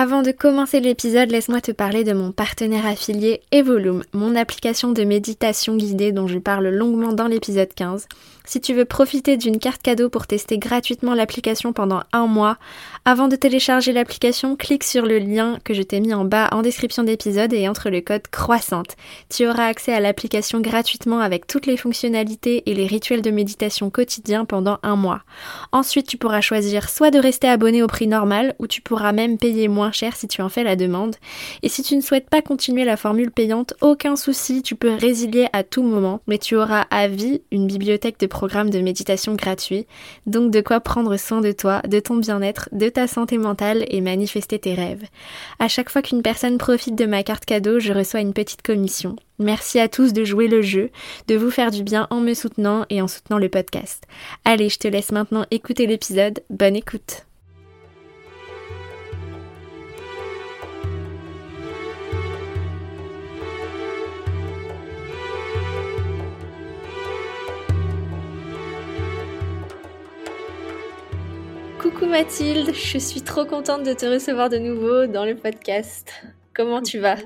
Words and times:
Avant 0.00 0.22
de 0.22 0.30
commencer 0.30 0.78
l'épisode, 0.78 1.32
laisse-moi 1.32 1.60
te 1.60 1.72
parler 1.72 2.04
de 2.04 2.12
mon 2.12 2.30
partenaire 2.30 2.86
affilié 2.86 3.40
Evolume, 3.50 4.04
mon 4.12 4.36
application 4.36 4.92
de 4.92 5.02
méditation 5.02 5.76
guidée 5.76 6.12
dont 6.12 6.28
je 6.28 6.38
parle 6.38 6.68
longuement 6.68 7.12
dans 7.12 7.26
l'épisode 7.26 7.74
15. 7.74 8.06
Si 8.44 8.60
tu 8.60 8.74
veux 8.74 8.84
profiter 8.84 9.36
d'une 9.36 9.58
carte 9.58 9.82
cadeau 9.82 10.08
pour 10.08 10.28
tester 10.28 10.56
gratuitement 10.56 11.14
l'application 11.14 11.72
pendant 11.72 12.04
un 12.12 12.28
mois, 12.28 12.58
avant 13.04 13.26
de 13.26 13.34
télécharger 13.34 13.92
l'application, 13.92 14.54
clique 14.54 14.84
sur 14.84 15.04
le 15.04 15.18
lien 15.18 15.58
que 15.64 15.74
je 15.74 15.82
t'ai 15.82 15.98
mis 15.98 16.14
en 16.14 16.24
bas 16.24 16.48
en 16.52 16.62
description 16.62 17.02
d'épisode 17.02 17.52
et 17.52 17.68
entre 17.68 17.90
le 17.90 18.00
code 18.00 18.28
croissante. 18.28 18.96
Tu 19.28 19.48
auras 19.48 19.66
accès 19.66 19.92
à 19.92 19.98
l'application 19.98 20.60
gratuitement 20.60 21.18
avec 21.18 21.48
toutes 21.48 21.66
les 21.66 21.76
fonctionnalités 21.76 22.62
et 22.70 22.74
les 22.74 22.86
rituels 22.86 23.20
de 23.20 23.32
méditation 23.32 23.90
quotidiens 23.90 24.44
pendant 24.44 24.78
un 24.84 24.94
mois. 24.94 25.22
Ensuite, 25.72 26.06
tu 26.06 26.18
pourras 26.18 26.40
choisir 26.40 26.88
soit 26.88 27.10
de 27.10 27.18
rester 27.18 27.48
abonné 27.48 27.82
au 27.82 27.88
prix 27.88 28.06
normal 28.06 28.54
ou 28.60 28.68
tu 28.68 28.80
pourras 28.80 29.12
même 29.12 29.36
payer 29.36 29.66
moins 29.66 29.87
cher 29.92 30.16
si 30.16 30.28
tu 30.28 30.42
en 30.42 30.48
fais 30.48 30.64
la 30.64 30.76
demande. 30.76 31.16
Et 31.62 31.68
si 31.68 31.82
tu 31.82 31.96
ne 31.96 32.00
souhaites 32.00 32.28
pas 32.28 32.42
continuer 32.42 32.84
la 32.84 32.96
formule 32.96 33.30
payante, 33.30 33.74
aucun 33.80 34.16
souci, 34.16 34.62
tu 34.62 34.74
peux 34.74 34.94
résilier 34.94 35.48
à 35.52 35.62
tout 35.62 35.82
moment, 35.82 36.20
mais 36.26 36.38
tu 36.38 36.56
auras 36.56 36.86
à 36.90 37.08
vie 37.08 37.42
une 37.50 37.66
bibliothèque 37.66 38.20
de 38.20 38.26
programme 38.26 38.70
de 38.70 38.80
méditation 38.80 39.34
gratuit, 39.34 39.86
donc 40.26 40.50
de 40.50 40.60
quoi 40.60 40.80
prendre 40.80 41.16
soin 41.16 41.40
de 41.40 41.52
toi, 41.52 41.82
de 41.88 42.00
ton 42.00 42.16
bien-être, 42.16 42.68
de 42.72 42.88
ta 42.88 43.06
santé 43.06 43.38
mentale 43.38 43.84
et 43.88 44.00
manifester 44.00 44.58
tes 44.58 44.74
rêves. 44.74 45.04
À 45.58 45.68
chaque 45.68 45.90
fois 45.90 46.02
qu'une 46.02 46.22
personne 46.22 46.58
profite 46.58 46.94
de 46.94 47.06
ma 47.06 47.22
carte 47.22 47.44
cadeau, 47.44 47.78
je 47.78 47.92
reçois 47.92 48.20
une 48.20 48.32
petite 48.34 48.62
commission. 48.62 49.16
Merci 49.38 49.78
à 49.78 49.88
tous 49.88 50.12
de 50.12 50.24
jouer 50.24 50.48
le 50.48 50.62
jeu, 50.62 50.90
de 51.28 51.36
vous 51.36 51.50
faire 51.50 51.70
du 51.70 51.84
bien 51.84 52.08
en 52.10 52.20
me 52.20 52.34
soutenant 52.34 52.84
et 52.90 53.00
en 53.00 53.08
soutenant 53.08 53.38
le 53.38 53.48
podcast. 53.48 54.04
Allez, 54.44 54.68
je 54.68 54.78
te 54.78 54.88
laisse 54.88 55.12
maintenant 55.12 55.46
écouter 55.50 55.86
l'épisode. 55.86 56.42
Bonne 56.50 56.76
écoute. 56.76 57.27
Mathilde, 72.08 72.74
je 72.74 72.96
suis 72.96 73.20
trop 73.20 73.44
contente 73.44 73.82
de 73.82 73.92
te 73.92 74.06
recevoir 74.06 74.48
de 74.48 74.56
nouveau 74.56 75.06
dans 75.06 75.26
le 75.26 75.36
podcast. 75.36 76.10
Comment 76.54 76.80
tu 76.80 76.98
vas? 76.98 77.18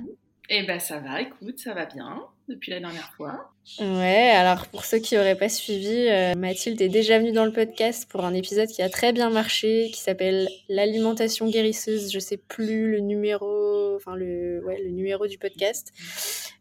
Eh 0.50 0.64
ben 0.64 0.80
ça 0.80 0.98
va, 0.98 1.20
écoute, 1.20 1.60
ça 1.60 1.72
va 1.72 1.86
bien 1.86 2.20
depuis 2.48 2.72
la 2.72 2.80
dernière 2.80 3.12
fois. 3.16 3.52
Ouais, 3.78 4.30
alors 4.34 4.66
pour 4.66 4.84
ceux 4.84 4.98
qui 4.98 5.14
n'auraient 5.14 5.38
pas 5.38 5.48
suivi, 5.48 6.08
euh, 6.08 6.34
Mathilde 6.34 6.82
est 6.82 6.88
déjà 6.88 7.20
venue 7.20 7.30
dans 7.30 7.44
le 7.44 7.52
podcast 7.52 8.10
pour 8.10 8.24
un 8.24 8.34
épisode 8.34 8.68
qui 8.68 8.82
a 8.82 8.88
très 8.88 9.12
bien 9.12 9.30
marché, 9.30 9.88
qui 9.94 10.00
s'appelle 10.00 10.48
l'alimentation 10.68 11.48
guérisseuse. 11.48 12.12
Je 12.12 12.18
sais 12.18 12.36
plus 12.36 12.90
le 12.90 12.98
numéro, 12.98 13.94
enfin 13.94 14.16
le, 14.16 14.64
ouais, 14.66 14.82
le 14.82 14.90
numéro 14.90 15.28
du 15.28 15.38
podcast, 15.38 15.92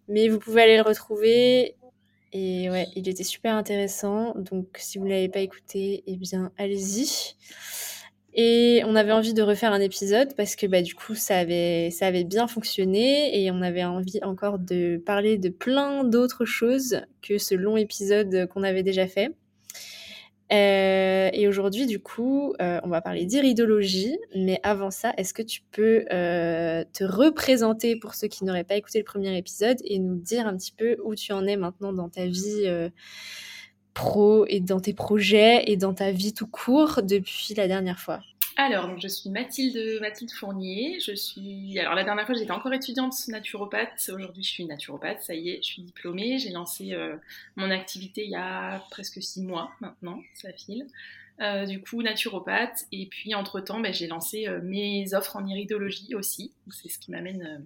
mais 0.08 0.28
vous 0.30 0.38
pouvez 0.38 0.62
aller 0.62 0.78
le 0.78 0.84
retrouver. 0.84 1.76
Et 2.34 2.70
ouais, 2.70 2.86
il 2.96 3.10
était 3.10 3.24
super 3.24 3.56
intéressant. 3.56 4.36
Donc 4.36 4.68
si 4.78 5.00
vous 5.00 5.06
ne 5.06 5.10
l'avez 5.10 5.28
pas 5.28 5.40
écouté, 5.40 6.04
eh 6.06 6.18
bien 6.18 6.52
allez-y. 6.60 7.36
Et 8.34 8.82
on 8.86 8.96
avait 8.96 9.12
envie 9.12 9.34
de 9.34 9.42
refaire 9.42 9.74
un 9.74 9.82
épisode 9.82 10.36
parce 10.36 10.56
que 10.56 10.66
bah, 10.66 10.82
du 10.82 10.96
coup, 10.96 11.16
ça 11.16 11.38
avait, 11.38 11.90
ça 11.92 12.08
avait 12.08 12.24
bien 12.24 12.48
fonctionné 12.48 13.44
et 13.44 13.52
on 13.52 13.62
avait 13.62 13.84
envie 13.84 14.20
encore 14.24 14.58
de 14.58 15.02
parler 15.06 15.38
de 15.38 15.50
plein 15.50 16.04
d'autres 16.06 16.46
choses 16.46 17.02
que 17.22 17.38
ce 17.38 17.56
long 17.56 17.76
épisode 17.76 18.48
qu'on 18.48 18.64
avait 18.64 18.84
déjà 18.84 19.08
fait. 19.08 19.36
Euh, 20.52 21.30
et 21.32 21.48
aujourd'hui, 21.48 21.86
du 21.86 22.00
coup, 22.00 22.54
euh, 22.62 22.80
on 22.84 22.90
va 22.90 23.02
parler 23.02 23.26
d'iridologie. 23.26 24.18
Mais 24.36 24.60
avant 24.64 24.92
ça, 24.92 25.14
est-ce 25.18 25.34
que 25.34 25.42
tu 25.42 25.62
peux 25.72 26.06
euh, 26.12 26.84
te 26.94 27.04
représenter 27.04 27.96
pour 27.96 28.16
ceux 28.16 28.28
qui 28.28 28.44
n'auraient 28.44 28.66
pas 28.66 28.76
écouté 28.76 29.00
le 29.00 29.06
premier 29.06 29.38
épisode 29.38 29.78
et 29.86 30.00
nous 30.00 30.16
dire 30.16 30.48
un 30.48 30.58
petit 30.58 30.74
peu 30.74 30.98
où 31.06 31.16
tu 31.16 31.32
en 31.32 31.46
es 31.48 31.56
maintenant 31.56 31.94
dans 31.94 32.10
ta 32.10 32.26
vie 32.26 32.66
pro 33.94 34.46
et 34.48 34.60
dans 34.60 34.80
tes 34.80 34.94
projets 34.94 35.64
et 35.68 35.78
dans 35.78 35.94
ta 35.94 36.12
vie 36.12 36.34
tout 36.34 36.48
court 36.48 37.02
depuis 37.04 37.54
la 37.56 37.68
dernière 37.68 38.00
fois 38.00 38.22
alors, 38.58 38.88
donc 38.88 39.00
je 39.02 39.08
suis 39.08 39.30
Mathilde, 39.30 40.00
Mathilde 40.02 40.32
Fournier. 40.32 41.00
Je 41.00 41.16
suis. 41.16 41.80
Alors, 41.80 41.96
la 41.96 42.04
dernière 42.04 42.26
fois, 42.26 42.36
j'étais 42.36 42.52
encore 42.52 42.74
étudiante 42.74 43.14
naturopathe. 43.28 44.12
Aujourd'hui, 44.14 44.44
je 44.44 44.50
suis 44.50 44.66
naturopathe. 44.66 45.22
Ça 45.22 45.34
y 45.34 45.50
est, 45.50 45.58
je 45.64 45.68
suis 45.68 45.82
diplômée. 45.82 46.38
J'ai 46.38 46.52
lancé 46.52 46.94
euh, 46.94 47.16
mon 47.56 47.72
activité 47.72 48.24
il 48.24 48.32
y 48.32 48.36
a 48.36 48.84
presque 48.92 49.22
six 49.24 49.42
mois 49.42 49.72
maintenant. 49.80 50.22
Ça 50.34 50.52
file. 50.54 50.86
Euh, 51.40 51.66
du 51.66 51.82
coup, 51.82 52.04
naturopathe. 52.04 52.86
Et 52.92 53.08
puis, 53.08 53.34
entre-temps, 53.34 53.80
ben, 53.80 53.94
j'ai 53.94 54.08
lancé 54.08 54.48
euh, 54.48 54.60
mes 54.62 55.14
offres 55.14 55.38
en 55.38 55.48
iridologie 55.48 56.14
aussi. 56.14 56.52
C'est 56.70 56.90
ce 56.90 57.00
qui 57.00 57.10
m'amène 57.12 57.66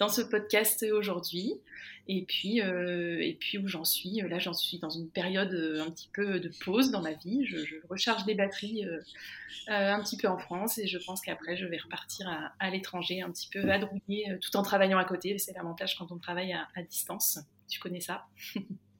dans 0.00 0.08
ce 0.08 0.22
podcast 0.22 0.84
aujourd'hui. 0.92 1.54
Et 2.08 2.24
puis, 2.24 2.60
euh, 2.60 3.20
et 3.20 3.34
puis 3.34 3.58
où 3.58 3.68
j'en 3.68 3.84
suis, 3.84 4.20
là 4.22 4.38
j'en 4.40 4.52
suis 4.52 4.78
dans 4.78 4.90
une 4.90 5.08
période 5.08 5.52
euh, 5.52 5.84
un 5.84 5.90
petit 5.90 6.10
peu 6.12 6.40
de 6.40 6.50
pause 6.64 6.90
dans 6.90 7.00
ma 7.00 7.12
vie. 7.12 7.44
Je, 7.46 7.76
recharge 7.88 8.24
des 8.24 8.34
batteries 8.34 8.84
euh, 8.84 9.00
un 9.68 10.02
petit 10.02 10.16
peu 10.16 10.26
en 10.26 10.38
France 10.38 10.78
et 10.78 10.86
je 10.86 10.98
pense 10.98 11.20
qu'après 11.20 11.56
je 11.56 11.64
vais 11.66 11.78
repartir 11.78 12.28
à, 12.58 12.70
l'étranger 12.70 13.22
un 13.22 13.30
petit 13.30 13.48
peu 13.50 13.60
vadrouiller 13.60 14.36
tout 14.40 14.56
en 14.56 14.62
travaillant 14.62 14.98
à 14.98 15.04
côté. 15.04 15.38
C'est 15.38 15.52
l'avantage 15.52 15.96
quand 15.96 16.10
on 16.10 16.18
travaille 16.18 16.52
à 16.52 16.82
distance. 16.82 17.38
Tu 17.68 17.78
connais 17.78 18.00
ça? 18.00 18.26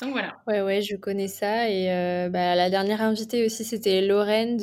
Donc 0.00 0.12
voilà. 0.12 0.36
Ouais, 0.46 0.60
ouais, 0.60 0.82
je 0.82 0.94
connais 0.96 1.28
ça. 1.28 1.70
Et 1.70 1.90
euh, 1.90 2.28
bah, 2.28 2.54
la 2.54 2.68
dernière 2.68 3.00
invitée 3.00 3.46
aussi, 3.46 3.64
c'était 3.64 4.02
Lorraine 4.02 4.58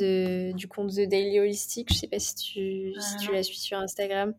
du 0.54 0.68
compte 0.68 0.92
The 0.92 1.08
Daily 1.08 1.40
Holistic. 1.40 1.92
Je 1.92 1.98
sais 1.98 2.06
pas 2.06 2.20
si 2.20 2.36
tu, 2.36 2.92
si 3.00 3.16
tu 3.16 3.32
la 3.32 3.42
suis 3.42 3.58
sur 3.58 3.78
Instagram. 3.78 4.34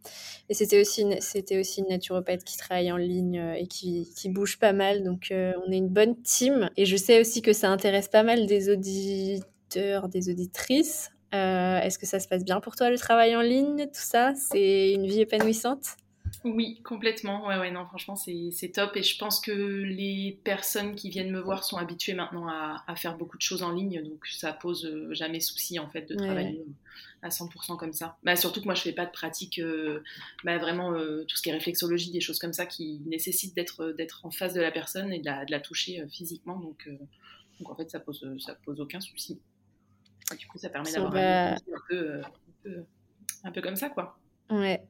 Et 0.48 0.54
c'était 0.54 0.80
aussi, 0.80 1.02
une, 1.02 1.20
c'était 1.20 1.60
aussi 1.60 1.82
une 1.82 1.90
naturopathe 1.90 2.46
qui 2.46 2.58
travaille 2.58 2.92
en 2.94 2.98
ligne 2.98 3.40
euh, 3.40 3.54
et 3.56 3.68
qui, 3.68 4.10
qui 4.16 4.30
bouge 4.30 4.58
pas 4.58 4.72
mal. 4.72 5.04
Donc 5.04 5.32
euh, 5.32 5.52
on 5.68 5.72
est 5.72 5.78
une 5.78 5.90
bonne 5.90 6.16
team. 6.22 6.70
Et 6.78 6.86
je 6.86 6.96
sais 6.96 7.20
aussi 7.20 7.42
que 7.42 7.52
ça 7.52 7.70
intéresse 7.70 8.08
pas 8.08 8.24
mal 8.24 8.48
des 8.48 8.70
auditeurs, 8.70 10.08
des 10.08 10.30
auditrices. 10.30 11.12
est-ce 11.34 12.00
que 12.00 12.06
ça 12.06 12.22
se 12.22 12.30
passe 12.30 12.46
bien 12.46 12.62
pour 12.62 12.78
toi 12.78 12.90
le 12.90 12.98
travail 12.98 13.36
en 13.36 13.42
ligne, 13.42 13.88
tout 13.88 13.92
ça? 13.96 14.32
C'est 14.36 14.94
une 14.94 15.06
vie 15.06 15.20
épanouissante? 15.20 15.98
Oui, 16.46 16.80
complètement. 16.84 17.48
Ouais, 17.48 17.58
ouais, 17.58 17.72
non, 17.72 17.86
franchement, 17.88 18.16
c'est 18.16 18.72
top. 18.72 18.96
Et 18.96 19.02
je 19.04 19.18
pense 19.18 19.40
que 19.40 19.52
les 19.52 20.40
personnes 20.44 20.96
qui 20.96 21.10
viennent 21.10 21.32
me 21.32 21.40
voir 21.40 21.64
sont 21.64 21.78
habituées 21.78 22.14
maintenant 22.14 22.48
à, 22.48 22.96
faire 22.96 23.18
beaucoup 23.18 23.38
de 23.38 23.42
choses 23.42 23.64
en 23.64 23.72
ligne. 23.72 24.04
Donc, 24.04 24.28
ça 24.28 24.54
pose 24.54 24.86
euh, 24.86 25.12
jamais 25.14 25.40
souci, 25.40 25.80
en 25.80 25.90
fait, 25.90 26.08
de 26.08 26.16
travailler 26.16 26.64
à 27.24 27.30
100% 27.30 27.78
comme 27.78 27.94
ça. 27.94 28.18
Bah, 28.24 28.36
surtout 28.36 28.62
que 28.62 28.66
moi, 28.66 28.76
je 28.76 28.84
fais 28.84 28.94
pas 28.94 29.08
de 29.08 29.12
pratique, 29.12 29.58
euh, 29.58 30.04
bah, 30.44 30.60
vraiment, 30.60 30.94
euh, 30.94 31.26
tout 31.28 31.36
ce 31.36 31.42
qui 31.42 31.50
est 31.50 31.54
réflexologie, 31.54 32.12
des 32.12 32.22
choses 32.22 32.38
comme 32.38 32.54
ça 32.54 32.68
qui 32.68 33.02
nécessitent 33.08 33.56
d'être 33.56 34.26
en 34.26 34.30
face 34.30 34.54
de 34.54 34.62
la 34.62 34.72
personne 34.72 35.12
et 35.12 35.20
de 35.20 35.52
la, 35.52 35.60
toucher 35.60 36.06
physiquement. 36.10 36.60
Donc, 36.60 36.88
donc, 37.60 37.70
en 37.70 37.76
fait, 37.76 37.90
ça 37.90 38.00
pose, 38.00 38.24
ça 38.40 38.54
pose 38.54 38.80
aucun 38.80 39.00
souci. 39.00 39.40
du 40.38 40.46
coup, 40.46 40.60
ça 40.60 40.70
permet 40.70 40.92
d'avoir 40.92 41.16
un, 41.16 41.56
peu, 41.90 42.22
un 43.44 43.52
peu 43.52 43.62
comme 43.62 43.76
ça, 43.76 43.90
quoi. 43.90 44.20
Ouais, 44.52 44.86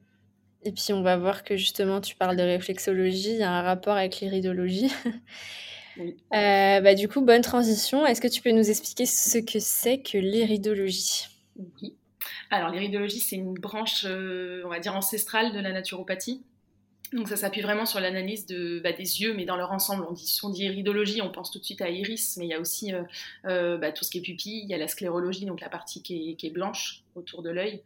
et 0.66 0.72
puis 0.72 0.92
on 0.92 1.02
va 1.02 1.16
voir 1.16 1.44
que 1.44 1.56
justement 1.56 2.00
tu 2.00 2.14
parles 2.16 2.36
de 2.36 2.42
réflexologie, 2.42 3.30
il 3.30 3.38
y 3.38 3.42
a 3.42 3.50
un 3.50 3.62
rapport 3.62 3.96
avec 3.96 4.20
l'iridologie. 4.20 4.90
Euh, 5.98 6.80
bah, 6.80 6.94
du 6.94 7.08
coup, 7.08 7.22
bonne 7.22 7.40
transition. 7.40 8.04
Est-ce 8.04 8.20
que 8.20 8.28
tu 8.28 8.42
peux 8.42 8.50
nous 8.50 8.68
expliquer 8.68 9.06
ce 9.06 9.38
que 9.38 9.58
c'est 9.58 9.98
que 9.98 10.18
l'iridologie? 10.18 11.26
Oui. 11.56 11.94
Alors 12.50 12.70
l'iridologie, 12.70 13.20
c'est 13.20 13.36
une 13.36 13.54
branche, 13.54 14.04
euh, 14.04 14.62
on 14.64 14.68
va 14.68 14.78
dire, 14.78 14.94
ancestrale 14.94 15.52
de 15.52 15.60
la 15.60 15.72
naturopathie. 15.72 16.42
Donc 17.12 17.28
ça 17.28 17.36
s'appuie 17.36 17.60
vraiment 17.60 17.86
sur 17.86 18.00
l'analyse 18.00 18.46
de, 18.46 18.80
bah, 18.80 18.92
des 18.92 19.22
yeux, 19.22 19.32
mais 19.34 19.44
dans 19.44 19.56
leur 19.56 19.72
ensemble. 19.72 20.04
On 20.08 20.12
dit, 20.12 20.38
on 20.42 20.50
dit 20.50 20.64
iridologie, 20.64 21.22
on 21.22 21.30
pense 21.30 21.50
tout 21.50 21.58
de 21.58 21.64
suite 21.64 21.80
à 21.80 21.88
iris, 21.88 22.36
mais 22.36 22.46
il 22.46 22.50
y 22.50 22.54
a 22.54 22.60
aussi 22.60 22.92
euh, 23.44 23.78
bah, 23.78 23.92
tout 23.92 24.04
ce 24.04 24.10
qui 24.10 24.18
est 24.18 24.22
pupille, 24.22 24.62
il 24.64 24.68
y 24.68 24.74
a 24.74 24.78
la 24.78 24.88
sclérologie, 24.88 25.46
donc 25.46 25.60
la 25.60 25.68
partie 25.68 26.02
qui 26.02 26.30
est, 26.30 26.34
qui 26.34 26.48
est 26.48 26.50
blanche 26.50 27.04
autour 27.14 27.42
de 27.42 27.50
l'œil. 27.50 27.82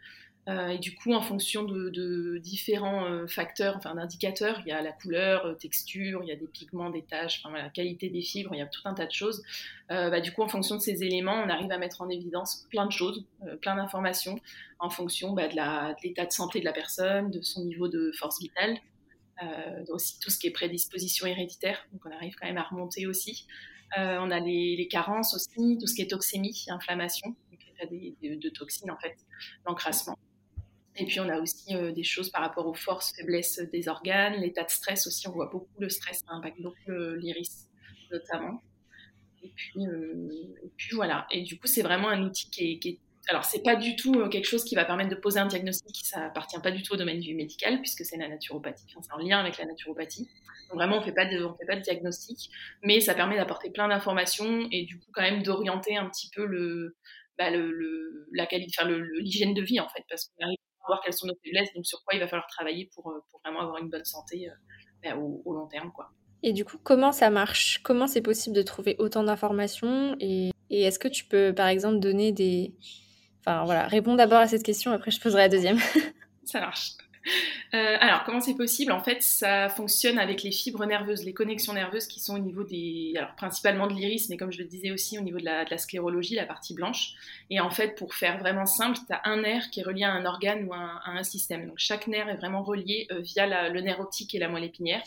Euh, 0.51 0.69
et 0.69 0.79
du 0.79 0.95
coup, 0.95 1.13
en 1.13 1.23
fonction 1.23 1.63
de, 1.63 2.39
différents 2.39 3.05
euh, 3.05 3.27
facteurs, 3.27 3.77
enfin 3.77 3.95
d'indicateurs, 3.95 4.61
il 4.65 4.69
y 4.69 4.73
a 4.73 4.83
la 4.83 4.93
couleur, 4.93 5.47
euh, 5.47 5.55
texture, 5.55 6.23
il 6.25 6.29
y 6.29 6.33
a 6.33 6.37
des 6.37 6.49
pigments, 6.49 6.91
des 6.91 7.03
taches, 7.03 7.43
la 7.53 7.69
qualité 7.69 8.09
des 8.09 8.23
fibres, 8.23 8.51
il 8.55 8.59
y 8.59 8.63
a 8.63 8.67
tout 8.67 8.81
un 8.85 8.95
tas 8.95 9.07
de 9.07 9.13
choses. 9.13 9.43
Bah, 9.89 10.21
du 10.21 10.33
coup, 10.33 10.43
en 10.43 10.49
fonction 10.49 10.77
de 10.77 10.81
ces 10.81 11.03
éléments, 11.03 11.35
on 11.35 11.49
arrive 11.49 11.73
à 11.73 11.79
mettre 11.79 12.01
en 12.01 12.09
évidence 12.09 12.65
plein 12.71 12.87
de 12.87 12.93
choses, 12.93 13.25
plein 13.61 13.75
d'informations, 13.75 14.39
en 14.79 14.89
fonction 14.89 15.33
bah, 15.33 15.49
de 15.49 15.57
l'état 16.05 16.27
de, 16.27 16.31
santé 16.31 16.61
de 16.61 16.65
la 16.65 16.73
personne, 16.73 17.33
de 17.33 17.41
son 17.43 17.65
niveau 17.65 17.89
de 17.89 18.13
force 18.13 18.41
vitale, 18.41 18.79
aussi 19.89 20.21
tout 20.21 20.31
ce 20.31 20.39
qui 20.39 20.47
est 20.47 20.53
prédisposition 20.53 21.27
héréditaire. 21.27 21.85
Donc, 21.93 22.03
on 22.07 22.13
arrive 22.13 22.37
quand 22.41 22.47
même 22.47 22.59
à 22.59 22.63
remonter 22.63 23.09
aussi. 23.09 23.47
on 23.97 24.31
a 24.31 24.39
les, 24.39 24.87
carences 24.89 25.35
aussi, 25.35 25.77
tout 25.81 25.89
ce 25.89 25.95
qui 25.97 26.03
est 26.03 26.11
toxémie, 26.11 26.67
inflammation, 26.69 27.35
donc 27.51 27.91
des, 27.91 28.15
de, 28.23 28.37
de 28.37 28.49
toxines 28.49 28.93
en 28.93 28.99
fait, 28.99 29.17
l'encrassement. 29.67 30.17
Et 30.97 31.07
puis 31.07 31.21
on 31.21 31.29
a 31.29 31.41
aussi 31.41 31.75
euh, 31.75 31.93
des 31.93 32.03
choses 32.03 32.31
par 32.31 32.43
rapport 32.43 32.67
aux 32.67 32.75
forces, 32.75 33.15
faiblesses 33.17 33.61
des 33.73 33.89
organes, 33.89 34.41
l'état 34.41 34.65
de 34.65 34.71
stress 34.71 35.07
aussi. 35.07 35.29
On 35.29 35.33
voit 35.33 35.49
beaucoup 35.51 35.81
le 35.81 35.89
stress, 35.89 36.19
ça 36.19 36.35
impacte 36.35 36.61
beaucoup 36.61 36.91
l'iris 36.91 37.71
notamment. 38.11 38.63
Et 39.43 39.51
puis, 39.55 39.87
euh, 39.87 40.29
et 40.63 40.71
puis 40.77 40.95
voilà. 40.95 41.27
Et 41.31 41.43
du 41.43 41.59
coup, 41.59 41.67
c'est 41.67 41.83
vraiment 41.83 42.09
un 42.09 42.23
outil 42.23 42.51
qui 42.51 42.81
est, 42.85 42.99
alors, 43.29 43.45
c'est 43.45 43.63
pas 43.63 43.77
du 43.77 43.97
tout 43.97 44.29
quelque 44.29 44.47
chose 44.47 44.65
qui 44.65 44.75
va 44.75 44.85
permettre 44.85 45.11
de 45.11 45.15
poser 45.15 45.39
un 45.39 45.47
diagnostic, 45.47 46.05
ça 46.05 46.27
appartient 46.27 46.59
pas 46.61 46.71
du 46.71 46.83
tout 46.83 46.95
au 46.95 46.97
domaine 46.97 47.21
du 47.21 47.35
médical, 47.35 47.79
puisque 47.81 48.05
c'est 48.05 48.17
la 48.17 48.29
naturopathie, 48.29 48.87
enfin, 48.91 49.03
c'est 49.03 49.13
en 49.13 49.19
lien 49.19 49.39
avec 49.39 49.59
la 49.59 49.67
naturopathie. 49.67 50.29
Donc, 50.69 50.79
vraiment, 50.79 50.99
on 50.99 51.03
fait 51.03 51.15
fait 51.15 51.67
pas 51.67 51.77
de 51.77 51.81
diagnostic, 51.81 52.51
mais 52.83 53.01
ça 53.01 53.15
permet 53.15 53.37
d'apporter 53.37 53.71
plein 53.71 53.89
d'informations 53.89 54.69
et 54.73 54.85
du 54.85 54.99
coup, 54.99 55.11
quand 55.13 55.23
même, 55.23 55.43
d'orienter 55.43 55.97
un 55.97 56.09
petit 56.09 56.31
peu 56.35 56.45
le, 56.45 56.97
bah, 57.39 57.51
la 58.33 58.47
qualité, 58.47 58.73
enfin, 58.79 58.91
l'hygiène 58.91 59.55
de 59.55 59.63
vie, 59.63 59.81
en 59.81 59.89
fait, 59.89 60.05
parce 60.09 60.27
qu'on 60.27 60.45
arrive 60.45 60.59
voir 60.87 61.01
quelles 61.03 61.15
sont 61.15 61.27
nos 61.27 61.37
faiblesses, 61.43 61.73
donc 61.75 61.87
sur 61.87 62.03
quoi 62.05 62.15
il 62.15 62.21
va 62.21 62.29
falloir 62.29 62.47
travailler 62.49 62.91
pour, 62.95 63.13
pour 63.31 63.41
vraiment 63.45 63.61
avoir 63.61 63.79
une 63.79 63.89
bonne 63.89 64.05
santé 64.05 64.49
bah, 65.03 65.17
au, 65.17 65.43
au 65.45 65.55
long 65.55 65.67
terme, 65.67 65.93
quoi. 65.93 66.11
Et 66.43 66.53
du 66.53 66.65
coup, 66.65 66.79
comment 66.83 67.13
ça 67.13 67.31
marche? 67.31 67.81
Comment 67.83 68.07
c'est 68.07 68.23
possible 68.23 68.57
de 68.57 68.63
trouver 68.63 68.97
autant 68.99 69.23
d'informations? 69.23 70.17
Et, 70.21 70.51
est-ce 70.71 70.99
que 70.99 71.09
tu 71.09 71.25
peux, 71.25 71.53
par 71.55 71.69
exemple, 71.69 71.99
donner 71.99 72.33
des... 72.33 72.73
Enfin 73.41 73.65
voilà, 73.65 73.87
réponds 73.87 74.15
d'abord 74.15 74.39
à 74.39 74.47
cette 74.47 74.63
question, 74.63 74.93
après 74.93 75.11
je 75.11 75.21
poserai 75.21 75.43
la 75.43 75.49
deuxième. 75.49 75.79
ça 76.45 76.61
marche. 76.61 76.93
Euh, 77.73 77.97
alors, 78.01 78.25
comment 78.25 78.41
c'est 78.41 78.57
possible? 78.57 78.91
En 78.91 79.03
fait, 79.03 79.23
ça 79.23 79.69
fonctionne 79.69 80.19
avec 80.19 80.43
les 80.43 80.51
fibres 80.51 80.85
nerveuses, 80.87 81.25
les 81.25 81.33
connexions 81.33 81.73
nerveuses 81.73 82.07
qui 82.07 82.19
sont 82.19 82.35
au 82.35 82.39
niveau 82.39 82.65
des. 82.65 83.13
Alors, 83.17 83.35
principalement 83.37 83.87
de 83.87 83.95
l'iris, 83.95 84.29
mais 84.29 84.37
comme 84.37 84.51
je 84.51 84.59
le 84.59 84.65
disais 84.65 84.91
aussi, 84.91 85.19
au 85.19 85.23
niveau 85.23 85.39
de 85.39 85.45
la, 85.45 85.79
sclérologie, 85.79 86.35
la 86.35 86.47
partie 86.47 86.75
blanche. 86.75 87.13
Et 87.49 87.61
en 87.61 87.71
fait, 87.71 87.97
pour 87.97 88.15
faire 88.15 88.39
vraiment 88.39 88.67
simple, 88.67 88.99
tu 89.07 89.13
as 89.13 89.21
un 89.25 89.43
nerf 89.43 89.71
qui 89.71 89.81
est 89.81 89.85
relié 89.85 90.05
à 90.05 90.13
un 90.13 90.25
organe 90.25 90.65
ou 90.65 90.75
à 90.75 91.03
un, 91.07 91.23
système. 91.23 91.67
Donc, 91.67 91.79
chaque 91.79 92.07
nerf 92.07 92.29
est 92.29 92.37
vraiment 92.37 92.63
relié 92.63 93.07
euh, 93.13 93.21
via 93.21 93.69
le 93.69 93.81
nerf 93.81 94.01
optique 94.01 94.35
et 94.35 94.39
la 94.39 94.49
moelle 94.49 94.65
épinière. 94.65 95.03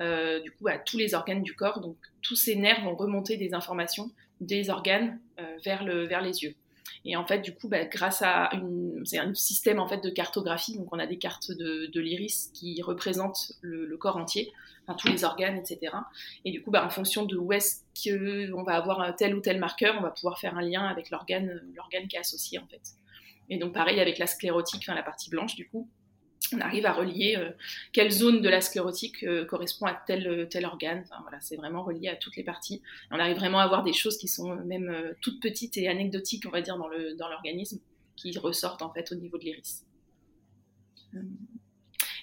Euh, 0.00 0.40
du 0.40 0.50
coup 0.50 0.66
à 0.66 0.76
tous 0.76 0.98
les 0.98 1.14
organes 1.14 1.42
du 1.42 1.54
corps. 1.54 1.80
Donc 1.80 1.96
tous 2.20 2.34
ces 2.34 2.56
nerfs 2.56 2.82
vont 2.82 2.96
remonter 2.96 3.36
des 3.36 3.54
informations 3.54 4.10
des 4.40 4.68
organes 4.68 5.20
vers 5.64 5.84
les 5.84 6.42
yeux. 6.42 6.56
Et 7.04 7.16
en 7.16 7.26
fait, 7.26 7.40
du 7.40 7.54
coup, 7.54 7.68
bah, 7.68 7.84
grâce 7.84 8.22
à 8.22 8.50
un 8.52 9.34
système 9.34 9.78
en 9.78 9.88
fait 9.88 10.02
de 10.02 10.10
cartographie, 10.10 10.76
donc 10.76 10.88
on 10.92 10.98
a 10.98 11.06
des 11.06 11.18
cartes 11.18 11.50
de, 11.50 12.00
l'iris 12.00 12.50
qui 12.54 12.80
représentent 12.82 13.52
le, 13.60 13.96
corps 13.96 14.16
entier, 14.16 14.52
tous 14.98 15.08
les 15.08 15.24
organes, 15.24 15.56
etc. 15.56 15.94
Et 16.44 16.50
du 16.50 16.62
coup, 16.62 16.70
bah, 16.70 16.84
en 16.84 16.90
fonction 16.90 17.24
de 17.24 17.36
où 17.36 17.52
est-ce 17.52 17.82
qu'on 18.02 18.62
va 18.62 18.74
avoir 18.74 19.14
tel 19.16 19.34
ou 19.34 19.40
tel 19.40 19.58
marqueur, 19.58 19.94
on 19.98 20.02
va 20.02 20.10
pouvoir 20.10 20.38
faire 20.38 20.56
un 20.56 20.62
lien 20.62 20.84
avec 20.84 21.10
l'organe, 21.10 21.62
l'organe 21.74 22.06
qui 22.08 22.16
est 22.16 22.20
associé 22.20 22.58
en 22.58 22.66
fait. 22.66 22.82
Et 23.50 23.58
donc 23.58 23.72
pareil 23.74 24.00
avec 24.00 24.18
la 24.18 24.26
sclérotique, 24.26 24.86
la 24.86 25.02
partie 25.02 25.30
blanche 25.30 25.54
du 25.54 25.68
coup, 25.68 25.88
on 26.52 26.60
arrive 26.60 26.86
à 26.86 26.92
relier 26.92 27.36
euh, 27.38 27.50
quelle 27.92 28.10
zone 28.10 28.40
de 28.40 28.48
la 28.48 28.60
sclérotique 28.60 29.22
euh, 29.24 29.44
correspond 29.44 29.86
à 29.86 29.94
tel, 29.94 30.26
euh, 30.26 30.46
tel 30.46 30.66
organe. 30.66 31.04
Enfin, 31.04 31.20
voilà, 31.22 31.38
c'est 31.40 31.56
vraiment 31.56 31.82
relié 31.82 32.08
à 32.08 32.16
toutes 32.16 32.36
les 32.36 32.44
parties. 32.44 32.82
on 33.10 33.18
arrive 33.18 33.36
vraiment 33.36 33.60
à 33.60 33.64
avoir 33.64 33.82
des 33.82 33.92
choses 33.92 34.18
qui 34.18 34.28
sont 34.28 34.56
même 34.56 35.14
toutes 35.20 35.40
petites 35.40 35.76
et 35.76 35.88
anecdotiques, 35.88 36.44
on 36.46 36.50
va 36.50 36.60
dire, 36.60 36.76
dans, 36.76 36.88
dans 37.16 37.28
l'organisme, 37.28 37.78
qui 38.16 38.36
ressortent 38.38 38.82
en 38.82 38.92
fait 38.92 39.10
au 39.12 39.14
niveau 39.14 39.38
de 39.38 39.44
l'iris. 39.44 39.84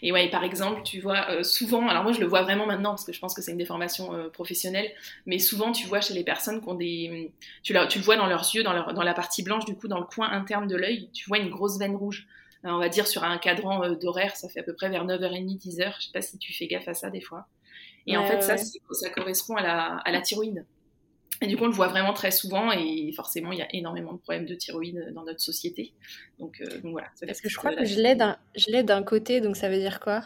Et 0.04 0.12
ouais, 0.12 0.30
par 0.30 0.44
exemple, 0.44 0.82
tu 0.84 1.00
vois, 1.00 1.44
souvent, 1.44 1.88
alors 1.88 2.04
moi 2.04 2.12
je 2.12 2.20
le 2.20 2.26
vois 2.26 2.42
vraiment 2.42 2.66
maintenant 2.66 2.90
parce 2.90 3.06
que 3.06 3.14
je 3.14 3.20
pense 3.20 3.36
que 3.36 3.42
c'est 3.42 3.52
une 3.52 3.58
déformation 3.58 4.30
professionnelle, 4.32 4.92
mais 5.28 5.38
souvent 5.38 5.72
tu 5.72 5.86
vois 5.86 6.02
chez 6.02 6.14
les 6.14 6.24
personnes 6.24 6.60
qui 6.60 6.68
ont 6.68 6.74
des. 6.74 7.32
Tu, 7.64 7.74
le 7.74 8.02
vois 8.02 8.18
dans 8.18 8.26
leurs 8.26 8.50
yeux, 8.54 8.64
dans, 8.64 8.94
dans 8.94 9.04
la 9.04 9.14
partie 9.14 9.44
blanche, 9.44 9.66
du 9.66 9.76
coup, 9.76 9.88
dans 9.88 10.00
le 10.00 10.06
coin 10.06 10.30
interne 10.32 10.68
de 10.68 10.76
l'œil, 10.76 11.10
tu 11.14 11.28
vois 11.28 11.38
une 11.38 11.50
grosse 11.50 11.78
veine 11.78 11.96
rouge. 11.96 12.28
Euh, 12.66 12.70
on 12.70 12.78
va 12.78 12.90
dire 12.90 13.08
sur 13.08 13.24
un 13.24 13.38
cadran 13.38 13.84
euh, 13.84 13.96
d'horaire, 13.96 14.36
ça 14.36 14.48
fait 14.48 14.60
à 14.60 14.64
peu 14.64 14.74
près 14.74 14.90
vers 14.90 15.06
9h30, 15.06 15.58
10h. 15.60 15.94
Je 16.00 16.06
sais 16.06 16.12
pas 16.14 16.22
si 16.22 16.38
tu 16.38 16.54
fais 16.54 16.68
gaffe 16.68 16.88
à 16.88 16.94
ça 16.94 17.10
des 17.10 17.22
fois. 17.22 17.48
Et 18.08 18.18
en 18.18 18.26
fait, 18.26 18.42
ça, 18.42 18.58
ça 18.58 19.10
correspond 19.10 19.56
à 19.56 19.62
la, 19.62 19.98
à 19.98 20.12
la 20.12 20.22
thyroïde. 20.22 20.66
Et 21.44 21.48
du 21.48 21.58
coup, 21.58 21.64
on 21.64 21.68
le 21.68 21.74
voit 21.74 21.88
vraiment 21.88 22.14
très 22.14 22.30
souvent 22.30 22.72
et 22.72 23.12
forcément, 23.16 23.52
il 23.52 23.60
y 23.60 23.64
a 23.64 23.68
énormément 23.74 24.14
de 24.14 24.20
problèmes 24.20 24.46
de 24.46 24.54
thyroïde 24.54 25.12
dans 25.14 25.24
notre 25.24 25.40
société. 25.40 25.94
Donc, 26.40 26.62
euh, 26.62 26.82
donc 26.82 26.92
voilà. 26.92 27.08
Parce 27.26 27.42
que 27.42 27.50
je 27.50 27.58
crois 27.58 27.74
que 27.74 27.84
je 27.86 28.00
l'ai 28.00 28.84
d'un, 28.84 29.04
côté, 29.04 29.42
donc 29.42 29.56
ça 29.56 29.68
veut 29.70 29.80
dire 29.80 30.00
quoi? 30.00 30.24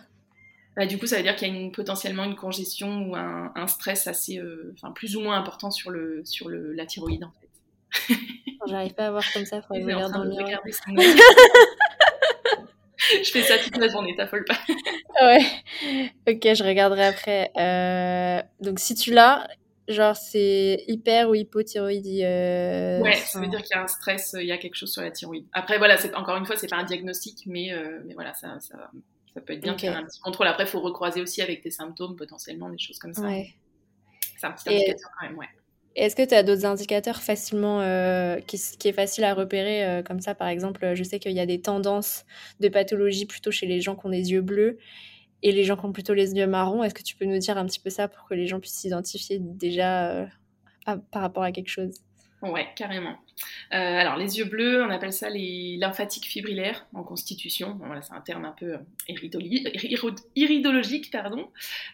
Bah, 0.76 0.86
Du 0.86 0.98
coup, 0.98 1.08
ça 1.08 1.18
veut 1.18 1.24
dire 1.24 1.36
qu'il 1.38 1.48
y 1.48 1.52
a 1.52 1.54
une, 1.54 1.72
potentiellement 1.72 2.26
une 2.26 2.36
congestion 2.36 3.10
ou 3.10 3.16
un, 3.16 3.52
un 3.56 3.68
stress 3.68 4.08
assez, 4.08 4.42
enfin, 4.74 4.92
plus 4.92 5.16
ou 5.16 5.22
moins 5.22 5.38
important 5.38 5.72
sur, 5.72 5.90
le, 5.90 6.22
sur 6.26 6.50
le, 6.50 6.74
la 6.74 6.86
thyroïde 6.86 7.24
en 7.24 7.32
fait. 7.40 8.16
J'arrive 8.68 8.94
pas 8.94 9.08
à 9.08 9.12
voir 9.12 9.24
comme 9.32 9.46
ça, 9.46 9.62
faudrait 9.68 9.84
que 9.84 9.90
je 9.90 9.96
regarde 9.96 10.14
dans 10.14 10.24
le 10.24 10.30
miroir. 10.30 10.62
Je 13.24 13.32
fais 13.32 13.44
ça 13.44 13.58
toute 13.58 13.78
la 13.78 13.88
journée, 13.88 14.16
t'affole 14.16 14.46
pas. 14.46 14.58
ouais. 15.22 15.46
Ok, 16.28 16.42
je 16.42 16.64
regarderai 16.64 17.06
après. 17.06 17.52
Euh, 17.58 18.42
donc 18.60 18.80
si 18.80 18.96
tu 18.96 19.14
l'as, 19.14 19.48
genre 19.88 20.16
c'est 20.16 20.84
hyper 20.88 21.30
ou 21.30 21.36
hypothyroïdie. 21.36 22.24
Euh... 22.24 23.02
Ouais, 23.02 23.16
ça 23.16 23.40
veut 23.40 23.48
dire 23.48 23.62
qu'il 23.62 23.76
y 23.76 23.80
a 23.80 23.84
un 23.84 23.88
stress, 23.88 24.36
il 24.40 24.48
y 24.48 24.52
a 24.52 24.58
quelque 24.58 24.76
chose 24.76 24.92
sur 24.92 25.02
la 25.02 25.12
thyroïde. 25.12 25.46
Après 25.54 25.78
voilà, 25.78 25.98
encore 26.16 26.38
une 26.38 26.46
fois, 26.46 26.58
c'est 26.58 26.70
pas 26.70 26.78
un 26.78 26.84
diagnostic, 26.84 27.44
mais 27.46 27.72
euh, 27.72 28.00
mais 28.06 28.14
voilà, 28.14 28.34
ça, 28.34 28.60
ça, 28.60 28.92
ça 29.34 29.42
peut 29.42 29.54
être 29.54 29.62
bien 29.62 29.74
okay. 29.74 29.88
qu'il 29.88 29.90
y 29.90 29.94
ait 29.94 29.98
un 29.98 30.06
petit 30.06 30.20
contrôle. 30.20 30.48
Après, 30.48 30.64
il 30.64 30.70
faut 30.70 30.82
recroiser 30.82 31.22
aussi 31.22 31.42
avec 31.42 31.62
tes 31.62 31.72
symptômes 31.72 32.16
potentiellement, 32.16 32.70
des 32.70 32.80
choses 32.80 33.00
comme 33.00 33.14
ça. 33.14 33.24
Ouais. 33.24 33.54
C'est 34.38 34.48
un 34.48 34.52
petit 34.52 34.70
indicateur 34.70 35.10
quand 35.20 35.28
même, 35.28 35.38
ouais. 35.38 35.48
Est-ce 35.96 36.16
que 36.16 36.26
tu 36.26 36.34
as 36.34 36.44
d'autres 36.44 36.66
indicateurs 36.66 37.22
facilement, 37.22 37.80
euh, 37.82 38.38
qui, 38.42 38.58
est 38.58 38.92
facile 38.92 39.24
à 39.24 39.34
repérer 39.34 39.86
euh, 39.86 40.04
comme 40.04 40.20
ça 40.20 40.36
Par 40.36 40.50
exemple, 40.50 40.94
je 40.94 41.04
sais 41.04 41.20
qu'il 41.20 41.32
y 41.32 41.40
a 41.40 41.46
des 41.46 41.62
tendances 41.62 42.26
de 42.60 42.68
pathologie 42.68 43.26
plutôt 43.26 43.52
chez 43.52 43.66
les 43.66 43.80
gens 43.80 43.96
qui 43.96 44.06
ont 44.06 44.10
des 44.10 44.32
yeux 44.32 44.42
bleus 44.42 44.78
et 45.42 45.54
les 45.54 45.64
gens 45.64 45.78
qui 45.78 45.86
ont 45.86 45.94
plutôt 45.94 46.14
les 46.14 46.34
yeux 46.34 46.48
marrons. 46.48 46.84
Est-ce 46.84 46.94
que 46.94 47.04
tu 47.04 47.16
peux 47.16 47.26
nous 47.26 47.38
dire 47.38 47.58
un 47.58 47.66
petit 47.66 47.80
peu 47.80 47.90
ça 47.90 48.10
pour 48.10 48.28
que 48.28 48.34
les 48.34 48.46
gens 48.46 48.60
puissent 48.60 48.80
s'identifier 48.80 49.40
déjà 49.40 50.10
euh, 50.10 50.26
par 50.86 51.22
rapport 51.22 51.44
à 51.44 51.54
quelque 51.54 51.70
chose? 51.70 52.02
Ouais, 52.42 52.68
carrément. 52.76 53.16
Euh, 53.74 53.78
alors, 53.78 54.16
les 54.16 54.38
yeux 54.38 54.46
bleus, 54.46 54.84
on 54.84 54.90
appelle 54.90 55.14
ça 55.14 55.30
les 55.30 55.78
lymphatiques 55.78 56.26
fibrillaires 56.26 56.86
en 56.94 57.04
constitution. 57.04 57.80
c'est 58.02 58.14
un 58.14 58.22
terme 58.22 58.46
un 58.46 58.56
peu 58.58 58.74
euh, 58.74 60.12
iridologique. 60.36 61.12
Pardon. 61.12 61.50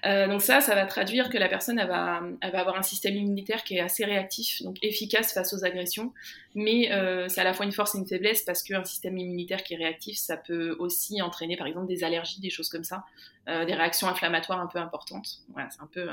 Euh, 0.05 0.27
donc 0.27 0.41
ça, 0.41 0.61
ça 0.61 0.75
va 0.75 0.85
traduire 0.85 1.29
que 1.29 1.37
la 1.37 1.47
personne 1.47 1.77
va 1.77 2.21
avoir 2.41 2.77
un 2.77 2.81
système 2.81 3.15
immunitaire 3.15 3.63
qui 3.63 3.77
est 3.77 3.79
assez 3.79 4.05
réactif, 4.05 4.61
donc 4.63 4.77
efficace 4.81 5.33
face 5.33 5.53
aux 5.53 5.63
agressions. 5.63 6.13
Mais 6.53 6.89
c'est 7.29 7.39
à 7.39 7.45
la 7.45 7.53
fois 7.53 7.65
une 7.65 7.71
force 7.71 7.95
et 7.95 7.97
une 7.97 8.07
faiblesse 8.07 8.41
parce 8.41 8.63
qu'un 8.63 8.83
système 8.83 9.17
immunitaire 9.17 9.63
qui 9.63 9.73
est 9.73 9.77
réactif, 9.77 10.17
ça 10.17 10.35
peut 10.35 10.75
aussi 10.79 11.21
entraîner 11.21 11.55
par 11.55 11.67
exemple 11.67 11.87
des 11.87 12.03
allergies, 12.03 12.41
des 12.41 12.49
choses 12.49 12.69
comme 12.69 12.83
ça, 12.83 13.05
des 13.47 13.73
réactions 13.73 14.07
inflammatoires 14.07 14.59
un 14.59 14.67
peu 14.67 14.79
importantes. 14.79 15.39
Voilà, 15.53 15.69
c'est 15.69 15.81
un 15.81 15.89
peu 15.91 16.09